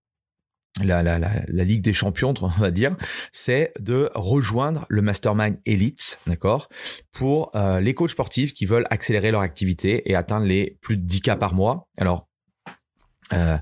la, 0.83 1.64
Ligue 1.64 1.83
des 1.83 1.92
Champions, 1.92 2.35
on 2.42 2.48
va 2.48 2.70
dire, 2.70 2.96
c'est 3.33 3.72
de 3.81 4.11
rejoindre 4.14 4.87
le 4.88 5.02
Mastermind 5.02 5.57
Elite, 5.66 6.20
d'accord, 6.26 6.68
pour 7.12 7.52
les 7.81 7.94
coachs 7.94 8.11
sportifs 8.11 8.52
qui 8.54 8.66
veulent 8.66 8.87
accélérer 8.90 9.31
leur 9.31 9.40
activité 9.40 10.11
et 10.11 10.14
atteindre 10.14 10.46
les 10.46 10.78
plus 10.81 10.96
de 10.96 11.02
10 11.02 11.20
cas 11.20 11.37
par 11.37 11.54
mois. 11.54 11.88
Alors, 11.98 12.28
euh, 13.33 13.59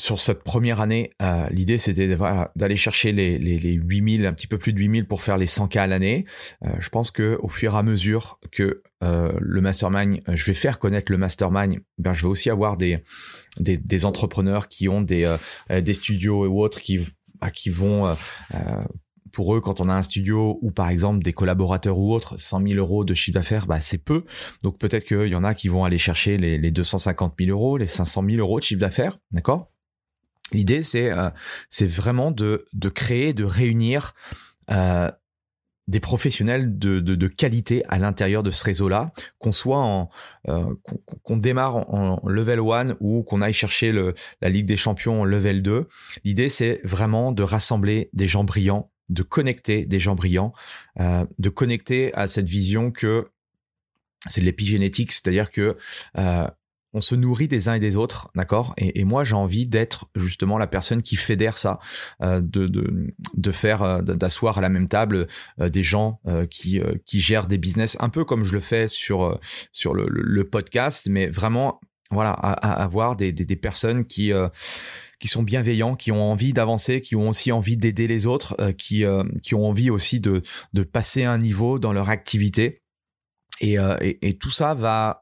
sur 0.00 0.18
cette 0.18 0.42
première 0.42 0.80
année, 0.80 1.10
euh, 1.20 1.46
l'idée 1.50 1.78
c'était 1.78 2.16
d'aller 2.56 2.76
chercher 2.76 3.12
les, 3.12 3.38
les, 3.38 3.58
les 3.58 3.74
8000, 3.74 4.26
un 4.26 4.32
petit 4.32 4.46
peu 4.46 4.58
plus 4.58 4.72
de 4.72 4.78
8000 4.78 5.06
pour 5.06 5.22
faire 5.22 5.36
les 5.36 5.46
100K 5.46 5.78
à 5.78 5.86
l'année. 5.86 6.24
Euh, 6.64 6.70
je 6.80 6.88
pense 6.88 7.10
que 7.10 7.38
au 7.42 7.48
fur 7.48 7.74
et 7.74 7.78
à 7.78 7.82
mesure 7.82 8.40
que 8.50 8.82
le 9.02 9.60
mastermind, 9.62 10.20
je 10.28 10.44
vais 10.44 10.52
faire 10.52 10.78
connaître 10.78 11.10
le 11.10 11.16
mastermind, 11.16 11.80
ben 11.96 12.12
je 12.12 12.20
vais 12.22 12.28
aussi 12.28 12.50
avoir 12.50 12.76
des, 12.76 12.98
des, 13.58 13.78
des 13.78 14.04
entrepreneurs 14.04 14.68
qui 14.68 14.90
ont 14.90 15.00
des, 15.00 15.34
des 15.70 15.94
studios 15.94 16.44
et 16.44 16.48
autres 16.48 16.82
qui, 16.82 17.00
bah, 17.40 17.50
qui 17.50 17.70
vont 17.70 18.14
pour 19.32 19.54
eux, 19.54 19.60
quand 19.60 19.80
on 19.80 19.88
a 19.88 19.94
un 19.94 20.02
studio 20.02 20.58
ou 20.60 20.70
par 20.70 20.88
exemple 20.88 21.22
des 21.22 21.32
collaborateurs 21.32 21.98
ou 21.98 22.12
autres, 22.12 22.38
100 22.38 22.68
000 22.68 22.74
euros 22.74 23.04
de 23.04 23.14
chiffre 23.14 23.34
d'affaires, 23.34 23.66
bah, 23.66 23.80
c'est 23.80 23.98
peu. 23.98 24.24
Donc 24.62 24.78
peut-être 24.78 25.04
qu'il 25.04 25.28
y 25.28 25.34
en 25.34 25.44
a 25.44 25.54
qui 25.54 25.68
vont 25.68 25.84
aller 25.84 25.98
chercher 25.98 26.36
les, 26.36 26.58
les 26.58 26.70
250 26.70 27.34
000 27.38 27.50
euros, 27.50 27.78
les 27.78 27.86
500 27.86 28.24
000 28.28 28.38
euros 28.38 28.58
de 28.58 28.64
chiffre 28.64 28.80
d'affaires, 28.80 29.18
d'accord? 29.30 29.70
L'idée, 30.52 30.82
c'est 30.82 31.10
euh, 31.10 31.30
c'est 31.68 31.86
vraiment 31.86 32.30
de, 32.30 32.66
de 32.72 32.88
créer, 32.88 33.32
de 33.32 33.44
réunir 33.44 34.14
euh, 34.70 35.08
des 35.88 36.00
professionnels 36.00 36.78
de, 36.78 37.00
de, 37.00 37.16
de, 37.16 37.26
qualité 37.26 37.82
à 37.88 37.98
l'intérieur 37.98 38.42
de 38.44 38.50
ce 38.52 38.64
réseau-là, 38.64 39.12
qu'on 39.38 39.50
soit 39.52 39.78
en 39.78 40.08
euh, 40.48 40.74
qu'on 41.24 41.36
démarre 41.36 41.76
en, 41.76 42.20
level 42.28 42.60
1 42.60 42.96
ou 43.00 43.22
qu'on 43.24 43.40
aille 43.40 43.52
chercher 43.52 43.90
le, 43.90 44.14
la 44.40 44.50
Ligue 44.50 44.66
des 44.66 44.76
Champions 44.76 45.22
en 45.22 45.24
level 45.24 45.62
2. 45.62 45.88
L'idée, 46.24 46.48
c'est 46.48 46.80
vraiment 46.84 47.32
de 47.32 47.42
rassembler 47.42 48.08
des 48.12 48.28
gens 48.28 48.44
brillants 48.44 48.90
de 49.10 49.22
connecter 49.22 49.84
des 49.84 50.00
gens 50.00 50.14
brillants, 50.14 50.52
euh, 51.00 51.26
de 51.38 51.48
connecter 51.50 52.14
à 52.14 52.28
cette 52.28 52.48
vision 52.48 52.90
que 52.90 53.28
c'est 54.28 54.40
de 54.40 54.46
l'épigénétique, 54.46 55.12
c'est-à-dire 55.12 55.50
que 55.50 55.76
euh, 56.18 56.46
on 56.92 57.00
se 57.00 57.14
nourrit 57.14 57.48
des 57.48 57.68
uns 57.68 57.74
et 57.74 57.80
des 57.80 57.96
autres, 57.96 58.30
d'accord? 58.34 58.74
Et, 58.76 59.04
moi, 59.04 59.24
j'ai 59.24 59.34
envie 59.34 59.66
d'être 59.66 60.06
justement 60.14 60.58
la 60.58 60.66
personne 60.66 61.02
qui 61.02 61.16
fédère 61.16 61.58
ça, 61.58 61.78
euh, 62.22 62.40
de, 62.40 62.66
de, 62.66 63.14
de 63.34 63.50
faire, 63.52 64.02
d'asseoir 64.02 64.58
à 64.58 64.60
la 64.60 64.68
même 64.68 64.88
table 64.88 65.26
des 65.58 65.82
gens 65.82 66.20
qui, 66.50 66.80
qui 67.06 67.20
gèrent 67.20 67.46
des 67.46 67.58
business, 67.58 67.96
un 68.00 68.08
peu 68.08 68.24
comme 68.24 68.44
je 68.44 68.52
le 68.52 68.60
fais 68.60 68.88
sur, 68.88 69.38
sur 69.72 69.94
le, 69.94 70.06
le 70.08 70.44
podcast, 70.44 71.06
mais 71.08 71.28
vraiment, 71.28 71.80
voilà, 72.10 72.32
à, 72.32 72.82
avoir 72.82 73.16
des, 73.16 73.32
des, 73.32 73.44
des 73.44 73.56
personnes 73.56 74.04
qui 74.04 74.32
qui 75.20 75.28
sont 75.28 75.42
bienveillants, 75.42 75.94
qui 75.94 76.10
ont 76.10 76.22
envie 76.22 76.52
d'avancer, 76.52 77.02
qui 77.02 77.14
ont 77.14 77.28
aussi 77.28 77.52
envie 77.52 77.76
d'aider 77.76 78.08
les 78.08 78.26
autres, 78.26 78.56
euh, 78.58 78.72
qui, 78.72 79.04
euh, 79.04 79.22
qui 79.42 79.54
ont 79.54 79.66
envie 79.66 79.90
aussi 79.90 80.18
de, 80.18 80.42
de 80.72 80.82
passer 80.82 81.24
un 81.24 81.38
niveau 81.38 81.78
dans 81.78 81.92
leur 81.92 82.08
activité. 82.08 82.78
Et, 83.60 83.78
euh, 83.78 83.96
et, 84.00 84.38
tout 84.38 84.50
ça 84.50 84.72
va, 84.72 85.20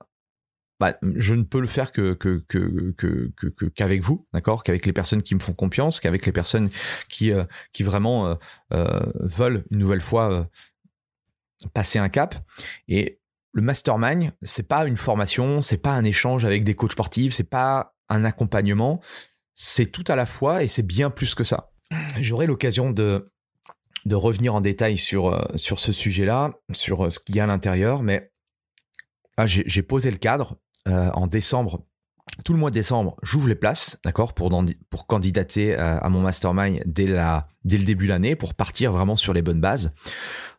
bah, 0.81 0.97
je 1.03 1.35
ne 1.35 1.43
peux 1.43 1.61
le 1.61 1.67
faire 1.67 1.93
que 1.93 2.15
que 2.15 2.45
que 2.49 3.33
que 3.37 3.67
qu'avec 3.67 4.03
vous, 4.03 4.27
d'accord, 4.33 4.63
qu'avec 4.63 4.87
les 4.87 4.93
personnes 4.93 5.23
qui 5.23 5.35
me 5.35 5.41
font 5.41 5.53
confiance, 5.53 6.01
qu'avec 6.01 6.25
les 6.25 6.33
personnes 6.33 6.71
qui 7.09 7.33
qui 7.73 7.83
vraiment 7.83 8.39
veulent 8.71 9.65
une 9.71 9.79
nouvelle 9.79 10.01
fois 10.01 10.49
passer 11.73 11.99
un 11.99 12.09
cap. 12.09 12.35
Et 12.87 13.21
le 13.53 13.63
mastermind, 13.63 14.33
c'est 14.43 14.69
pas 14.69 14.87
une 14.87 14.97
formation, 14.97 15.61
c'est 15.61 15.79
pas 15.79 15.93
un 15.93 16.05
échange 16.05 16.45
avec 16.45 16.65
des 16.65 16.75
coachs 16.75 16.93
sportifs, 16.93 17.35
c'est 17.35 17.49
pas 17.49 17.95
un 18.09 18.25
accompagnement, 18.25 19.01
c'est 19.55 19.87
tout 19.87 20.05
à 20.09 20.17
la 20.17 20.27
fois 20.27 20.63
et 20.63 20.69
c'est 20.69 20.87
bien 20.87 21.11
plus 21.11 21.35
que 21.35 21.45
ça. 21.45 21.73
J'aurai 22.21 22.47
l'occasion 22.47 22.91
de, 22.91 23.31
de 24.05 24.15
revenir 24.15 24.55
en 24.55 24.61
détail 24.61 24.99
sur, 24.99 25.35
euh, 25.35 25.43
sur 25.57 25.81
ce 25.81 25.93
sujet-là, 25.93 26.53
sur 26.73 27.07
euh, 27.07 27.11
ce 27.11 27.21
qu'il 27.21 27.37
y 27.37 27.41
a 27.41 27.45
à 27.45 27.47
l'intérieur, 27.47 28.03
mais 28.03 28.31
ah, 29.37 29.47
j'ai 29.47 29.83
posé 29.83 30.11
le 30.11 30.17
cadre 30.17 30.59
euh, 30.89 31.11
en 31.13 31.27
décembre. 31.27 31.85
Tout 32.45 32.53
le 32.53 32.59
mois 32.59 32.71
de 32.71 32.75
décembre, 32.75 33.17
j'ouvre 33.23 33.49
les 33.49 33.57
places, 33.57 33.99
d'accord, 34.05 34.33
pour, 34.35 34.51
candidater 35.09 35.75
à 35.75 36.09
mon 36.09 36.21
mastermind 36.21 36.83
dès, 36.87 37.07
la, 37.07 37.49
dès 37.65 37.79
le 37.79 37.85
début 37.85 38.05
de 38.05 38.11
l'année, 38.11 38.37
pour 38.37 38.55
partir 38.55 38.93
vraiment 38.93 39.17
sur 39.17 39.33
les 39.33 39.43
bonnes 39.43 39.61
bases. 39.61 39.93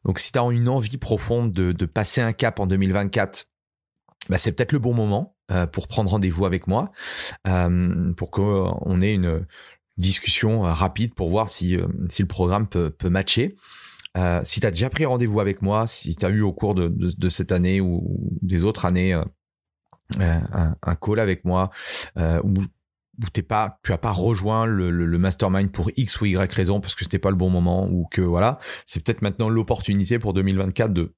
Donc 0.03 0.19
si 0.19 0.31
tu 0.31 0.39
as 0.39 0.43
une 0.43 0.67
envie 0.67 0.97
profonde 0.97 1.53
de, 1.53 1.71
de 1.71 1.85
passer 1.85 2.21
un 2.21 2.33
cap 2.33 2.59
en 2.59 2.67
2024 2.67 3.45
bah, 4.29 4.37
c'est 4.37 4.51
peut-être 4.51 4.73
le 4.73 4.79
bon 4.79 4.93
moment 4.93 5.35
euh, 5.51 5.65
pour 5.65 5.87
prendre 5.87 6.11
rendez-vous 6.11 6.45
avec 6.45 6.67
moi, 6.67 6.91
euh, 7.47 8.13
pour 8.13 8.31
qu'on 8.31 9.01
ait 9.01 9.13
une 9.13 9.45
discussion 9.97 10.65
euh, 10.65 10.71
rapide 10.71 11.15
pour 11.15 11.29
voir 11.29 11.49
si, 11.49 11.77
si 12.09 12.21
le 12.21 12.27
programme 12.27 12.67
peut, 12.67 12.91
peut 12.91 13.09
matcher. 13.09 13.55
si 14.43 14.59
tu 14.59 14.67
as 14.67 14.71
déjà 14.71 14.89
pris 14.89 15.05
rendez-vous 15.05 15.39
avec 15.39 15.61
moi, 15.61 15.87
si 15.87 16.15
tu 16.15 16.25
as 16.25 16.29
eu 16.29 16.41
au 16.41 16.53
cours 16.53 16.75
de, 16.75 16.87
de, 16.87 17.29
cette 17.29 17.51
année 17.51 17.81
ou 17.81 18.19
des 18.41 18.65
autres 18.65 18.85
années 18.85 19.19
un, 20.17 20.75
un, 20.81 20.95
call 20.95 21.19
avec 21.19 21.45
moi, 21.45 21.69
ou 22.17 22.53
où 23.21 23.29
t'es 23.33 23.41
pas, 23.41 23.79
tu 23.83 23.91
as 23.91 23.97
pas 23.97 24.13
rejoint 24.13 24.65
le, 24.65 24.91
le, 24.91 25.17
mastermind 25.17 25.69
pour 25.73 25.91
X 25.97 26.21
ou 26.21 26.25
Y 26.25 26.53
raison 26.53 26.79
parce 26.79 26.95
que 26.95 27.03
c'était 27.03 27.19
pas 27.19 27.31
le 27.31 27.35
bon 27.35 27.49
moment 27.49 27.85
ou 27.85 28.07
que 28.09 28.21
voilà, 28.21 28.59
c'est 28.85 29.03
peut-être 29.03 29.21
maintenant 29.21 29.49
l'opportunité 29.49 30.19
pour 30.19 30.31
2024 30.33 30.93
de 30.93 31.13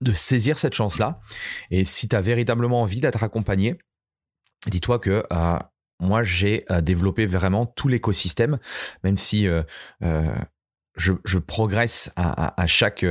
de 0.00 0.12
saisir 0.12 0.58
cette 0.58 0.74
chance-là. 0.74 1.20
Et 1.70 1.84
si 1.84 2.08
tu 2.08 2.16
as 2.16 2.20
véritablement 2.20 2.82
envie 2.82 3.00
d'être 3.00 3.22
accompagné, 3.22 3.78
dis-toi 4.66 4.98
que 4.98 5.24
euh, 5.32 5.58
moi, 6.00 6.22
j'ai 6.22 6.64
euh, 6.70 6.80
développé 6.80 7.26
vraiment 7.26 7.66
tout 7.66 7.88
l'écosystème, 7.88 8.58
même 9.02 9.16
si 9.16 9.48
euh, 9.48 9.62
je, 10.96 11.12
je, 11.24 11.38
progresse 11.38 12.12
à, 12.16 12.60
à, 12.60 12.66
chaque 12.66 13.04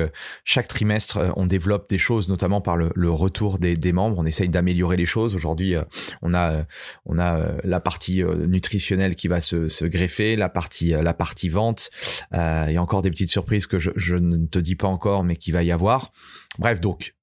chaque 0.44 0.68
trimestre. 0.68 1.34
On 1.36 1.46
développe 1.46 1.90
des 1.90 1.98
choses, 1.98 2.30
notamment 2.30 2.62
par 2.62 2.78
le, 2.78 2.92
le 2.96 3.12
retour 3.12 3.60
des, 3.60 3.76
des, 3.76 3.94
membres. 3.94 4.18
On 4.18 4.26
essaye 4.26 4.50
d'améliorer 4.50 4.98
les 4.98 5.06
choses. 5.06 5.36
Aujourd'hui, 5.36 5.76
on 6.22 6.34
a 6.34 6.66
on 7.06 7.20
a 7.20 7.56
la 7.64 7.80
partie 7.80 8.24
nutritionnelle 8.24 9.16
qui 9.16 9.28
va 9.28 9.40
se, 9.40 9.68
se 9.68 9.86
greffer, 9.86 10.36
la 10.36 10.50
partie 10.50 10.90
la 10.90 11.14
partie 11.14 11.50
vente. 11.50 11.90
Il 12.34 12.72
y 12.72 12.78
a 12.78 12.82
encore 12.82 13.02
des 13.02 13.12
petites 13.12 13.32
surprises 13.32 13.68
que 13.68 13.80
je, 13.80 13.92
je 13.96 14.16
ne 14.16 14.46
te 14.48 14.60
dis 14.60 14.76
pas 14.76 14.88
encore, 14.88 15.24
mais 15.24 15.36
qui 15.36 15.52
va 15.52 15.64
y 15.64 15.72
avoir. 15.72 16.12
Bref, 16.60 16.80
donc 16.80 17.16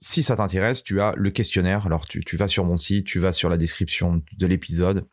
si 0.00 0.22
ça 0.22 0.36
t'intéresse, 0.36 0.82
tu 0.82 1.00
as 1.00 1.14
le 1.16 1.30
questionnaire. 1.30 1.86
Alors 1.86 2.06
tu, 2.06 2.24
tu 2.24 2.36
vas 2.36 2.48
sur 2.48 2.64
mon 2.64 2.76
site, 2.76 3.06
tu 3.06 3.18
vas 3.18 3.32
sur 3.32 3.48
la 3.48 3.56
description 3.56 4.22
de 4.38 4.46
l'épisode 4.46 5.06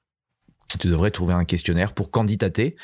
tu 0.80 0.88
devrais 0.88 1.12
trouver 1.12 1.34
un 1.34 1.46
questionnaire 1.46 1.94
pour 1.94 2.12
candidater. 2.12 2.76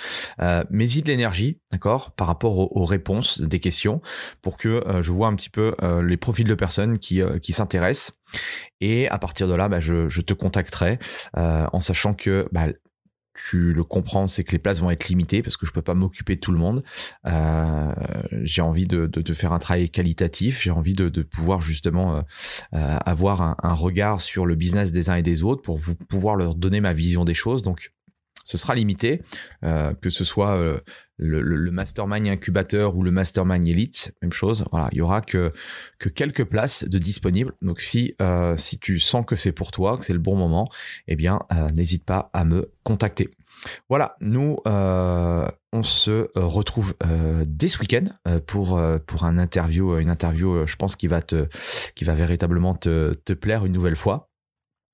Euh, 0.41 0.63
Mets-y 0.69 1.01
de 1.01 1.07
l'énergie, 1.07 1.59
d'accord, 1.71 2.11
par 2.11 2.27
rapport 2.27 2.57
aux, 2.75 2.85
réponses 2.85 3.41
des 3.41 3.59
questions, 3.59 4.01
pour 4.41 4.57
que 4.57 4.67
euh, 4.87 5.01
je 5.01 5.11
vois 5.11 5.27
un 5.27 5.35
petit 5.35 5.49
peu 5.49 5.75
euh, 5.81 6.01
les 6.03 6.17
profils 6.17 6.47
de 6.47 6.55
personnes 6.55 6.99
qui, 6.99 7.21
euh, 7.21 7.39
qui 7.39 7.53
s'intéressent. 7.53 8.13
Et 8.81 9.07
à 9.09 9.17
partir 9.17 9.47
de 9.47 9.53
là, 9.53 9.69
bah, 9.69 9.79
je, 9.79 10.09
je, 10.09 10.21
te 10.21 10.33
contacterai 10.33 10.99
en 11.35 11.79
sachant 11.79 12.13
que 12.13 12.47
bah, 12.51 12.67
tu 13.33 13.73
le 13.73 13.83
comprends, 13.83 14.27
c'est 14.27 14.43
que 14.43 14.51
les 14.51 14.59
places 14.59 14.79
vont 14.79 14.91
être 14.91 15.07
limitées 15.09 15.41
parce 15.41 15.57
que 15.57 15.65
je 15.65 15.71
peux 15.71 15.81
pas 15.81 15.95
m'occuper 15.95 16.35
de 16.35 16.39
tout 16.39 16.51
le 16.51 16.57
monde. 16.59 16.83
Euh, 17.25 17.91
j'ai 18.43 18.61
envie 18.61 18.85
de, 18.85 19.07
de, 19.07 19.21
de, 19.21 19.33
faire 19.33 19.53
un 19.53 19.59
travail 19.59 19.89
qualitatif, 19.89 20.61
j'ai 20.61 20.71
envie 20.71 20.93
de, 20.93 21.09
de, 21.09 21.23
pouvoir 21.23 21.59
justement 21.61 22.17
euh, 22.17 22.21
euh, 22.75 22.97
avoir 23.05 23.41
un, 23.41 23.55
un, 23.63 23.73
regard 23.73 24.21
sur 24.21 24.45
le 24.45 24.55
business 24.55 24.91
des 24.91 25.09
uns 25.09 25.15
et 25.15 25.23
des 25.23 25.41
autres 25.43 25.61
pour 25.61 25.77
vous 25.77 25.95
pouvoir 25.95 26.35
leur 26.35 26.53
donner 26.53 26.79
ma 26.79 26.93
vision 26.93 27.25
des 27.25 27.33
choses. 27.33 27.63
Donc 27.63 27.91
ce 28.43 28.57
sera 28.57 28.75
limité, 28.75 29.21
euh, 29.63 29.93
que 29.93 30.09
ce 30.09 30.23
soit 30.23 30.59
euh, 31.21 31.41
le, 31.41 31.41
le, 31.41 31.71
mastermind 31.71 32.27
incubateur 32.27 32.95
ou 32.95 33.03
le 33.03 33.11
mastermind 33.11 33.67
elite, 33.67 34.13
même 34.21 34.31
chose. 34.31 34.65
Voilà, 34.71 34.89
il 34.91 34.99
y 34.99 35.01
aura 35.01 35.21
que 35.21 35.51
que 35.99 36.09
quelques 36.09 36.45
places 36.45 36.83
de 36.85 36.97
disponibles. 36.97 37.53
Donc 37.61 37.79
si 37.79 38.15
euh, 38.21 38.55
si 38.57 38.79
tu 38.79 38.99
sens 38.99 39.25
que 39.25 39.35
c'est 39.35 39.51
pour 39.51 39.71
toi, 39.71 39.97
que 39.97 40.05
c'est 40.05 40.13
le 40.13 40.19
bon 40.19 40.35
moment, 40.35 40.69
eh 41.07 41.15
bien 41.15 41.39
n'hésite 41.75 42.05
pas 42.05 42.29
à 42.33 42.45
me 42.45 42.71
contacter. 42.83 43.29
Voilà, 43.89 44.15
nous 44.21 44.57
on 44.65 45.83
se 45.83 46.27
retrouve 46.35 46.95
dès 47.45 47.67
ce 47.67 47.79
week-end 47.79 48.05
pour 48.47 48.81
pour 49.05 49.23
un 49.25 49.37
interview, 49.37 49.97
une 49.97 50.09
interview, 50.09 50.65
je 50.65 50.75
pense 50.75 50.95
qui 50.95 51.07
va 51.07 51.21
te 51.21 51.47
qui 51.95 52.03
va 52.05 52.15
véritablement 52.15 52.75
te 52.75 53.13
te 53.13 53.33
plaire 53.33 53.65
une 53.65 53.73
nouvelle 53.73 53.95
fois. 53.95 54.27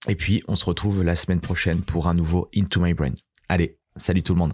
Et 0.07 0.15
puis, 0.15 0.43
on 0.47 0.55
se 0.55 0.65
retrouve 0.65 1.03
la 1.03 1.15
semaine 1.15 1.41
prochaine 1.41 1.81
pour 1.81 2.07
un 2.07 2.13
nouveau 2.13 2.49
Into 2.55 2.79
My 2.79 2.93
Brain. 2.93 3.13
Allez, 3.49 3.77
salut 3.97 4.23
tout 4.23 4.33
le 4.33 4.39
monde. 4.39 4.53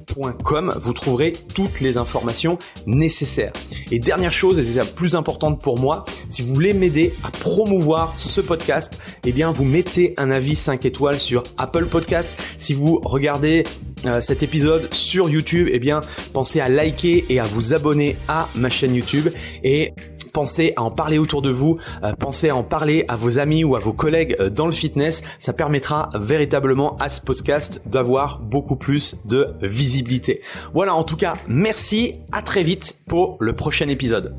vous 0.15 0.93
trouverez 0.93 1.33
toutes 1.53 1.81
les 1.81 1.97
informations 1.97 2.57
nécessaires. 2.85 3.53
Et 3.91 3.99
dernière 3.99 4.33
chose, 4.33 4.59
et 4.59 4.63
c'est 4.63 4.79
la 4.79 4.85
plus 4.85 5.15
importante 5.15 5.61
pour 5.61 5.79
moi, 5.79 6.05
si 6.29 6.41
vous 6.41 6.53
voulez 6.53 6.73
m'aider 6.73 7.13
à 7.23 7.31
promouvoir 7.31 8.13
ce 8.17 8.41
podcast, 8.41 9.01
eh 9.25 9.31
bien 9.31 9.51
vous 9.51 9.63
mettez 9.63 10.13
un 10.17 10.31
avis 10.31 10.55
5 10.55 10.85
étoiles 10.85 11.19
sur 11.19 11.43
Apple 11.57 11.85
Podcast. 11.85 12.29
Si 12.57 12.73
vous 12.73 13.01
regardez 13.03 13.63
cet 14.21 14.43
épisode 14.43 14.93
sur 14.93 15.29
YouTube, 15.29 15.67
eh 15.71 15.79
bien 15.79 16.01
pensez 16.33 16.59
à 16.59 16.69
liker 16.69 17.25
et 17.29 17.39
à 17.39 17.43
vous 17.43 17.73
abonner 17.73 18.17
à 18.27 18.49
ma 18.55 18.69
chaîne 18.69 18.95
YouTube 18.95 19.29
et 19.63 19.93
pensez 20.31 20.73
à 20.75 20.83
en 20.83 20.91
parler 20.91 21.17
autour 21.17 21.41
de 21.41 21.51
vous, 21.51 21.77
euh, 22.03 22.13
pensez 22.13 22.49
à 22.49 22.55
en 22.55 22.63
parler 22.63 23.05
à 23.07 23.15
vos 23.15 23.39
amis 23.39 23.63
ou 23.63 23.75
à 23.75 23.79
vos 23.79 23.93
collègues 23.93 24.35
euh, 24.39 24.49
dans 24.49 24.65
le 24.65 24.71
fitness, 24.71 25.23
ça 25.39 25.53
permettra 25.53 26.09
véritablement 26.15 26.97
à 26.97 27.09
ce 27.09 27.21
podcast 27.21 27.81
d'avoir 27.85 28.39
beaucoup 28.39 28.75
plus 28.75 29.17
de 29.25 29.47
visibilité. 29.61 30.41
Voilà, 30.73 30.95
en 30.95 31.03
tout 31.03 31.17
cas, 31.17 31.33
merci, 31.47 32.15
à 32.31 32.41
très 32.41 32.63
vite 32.63 32.99
pour 33.07 33.37
le 33.39 33.53
prochain 33.53 33.87
épisode. 33.87 34.35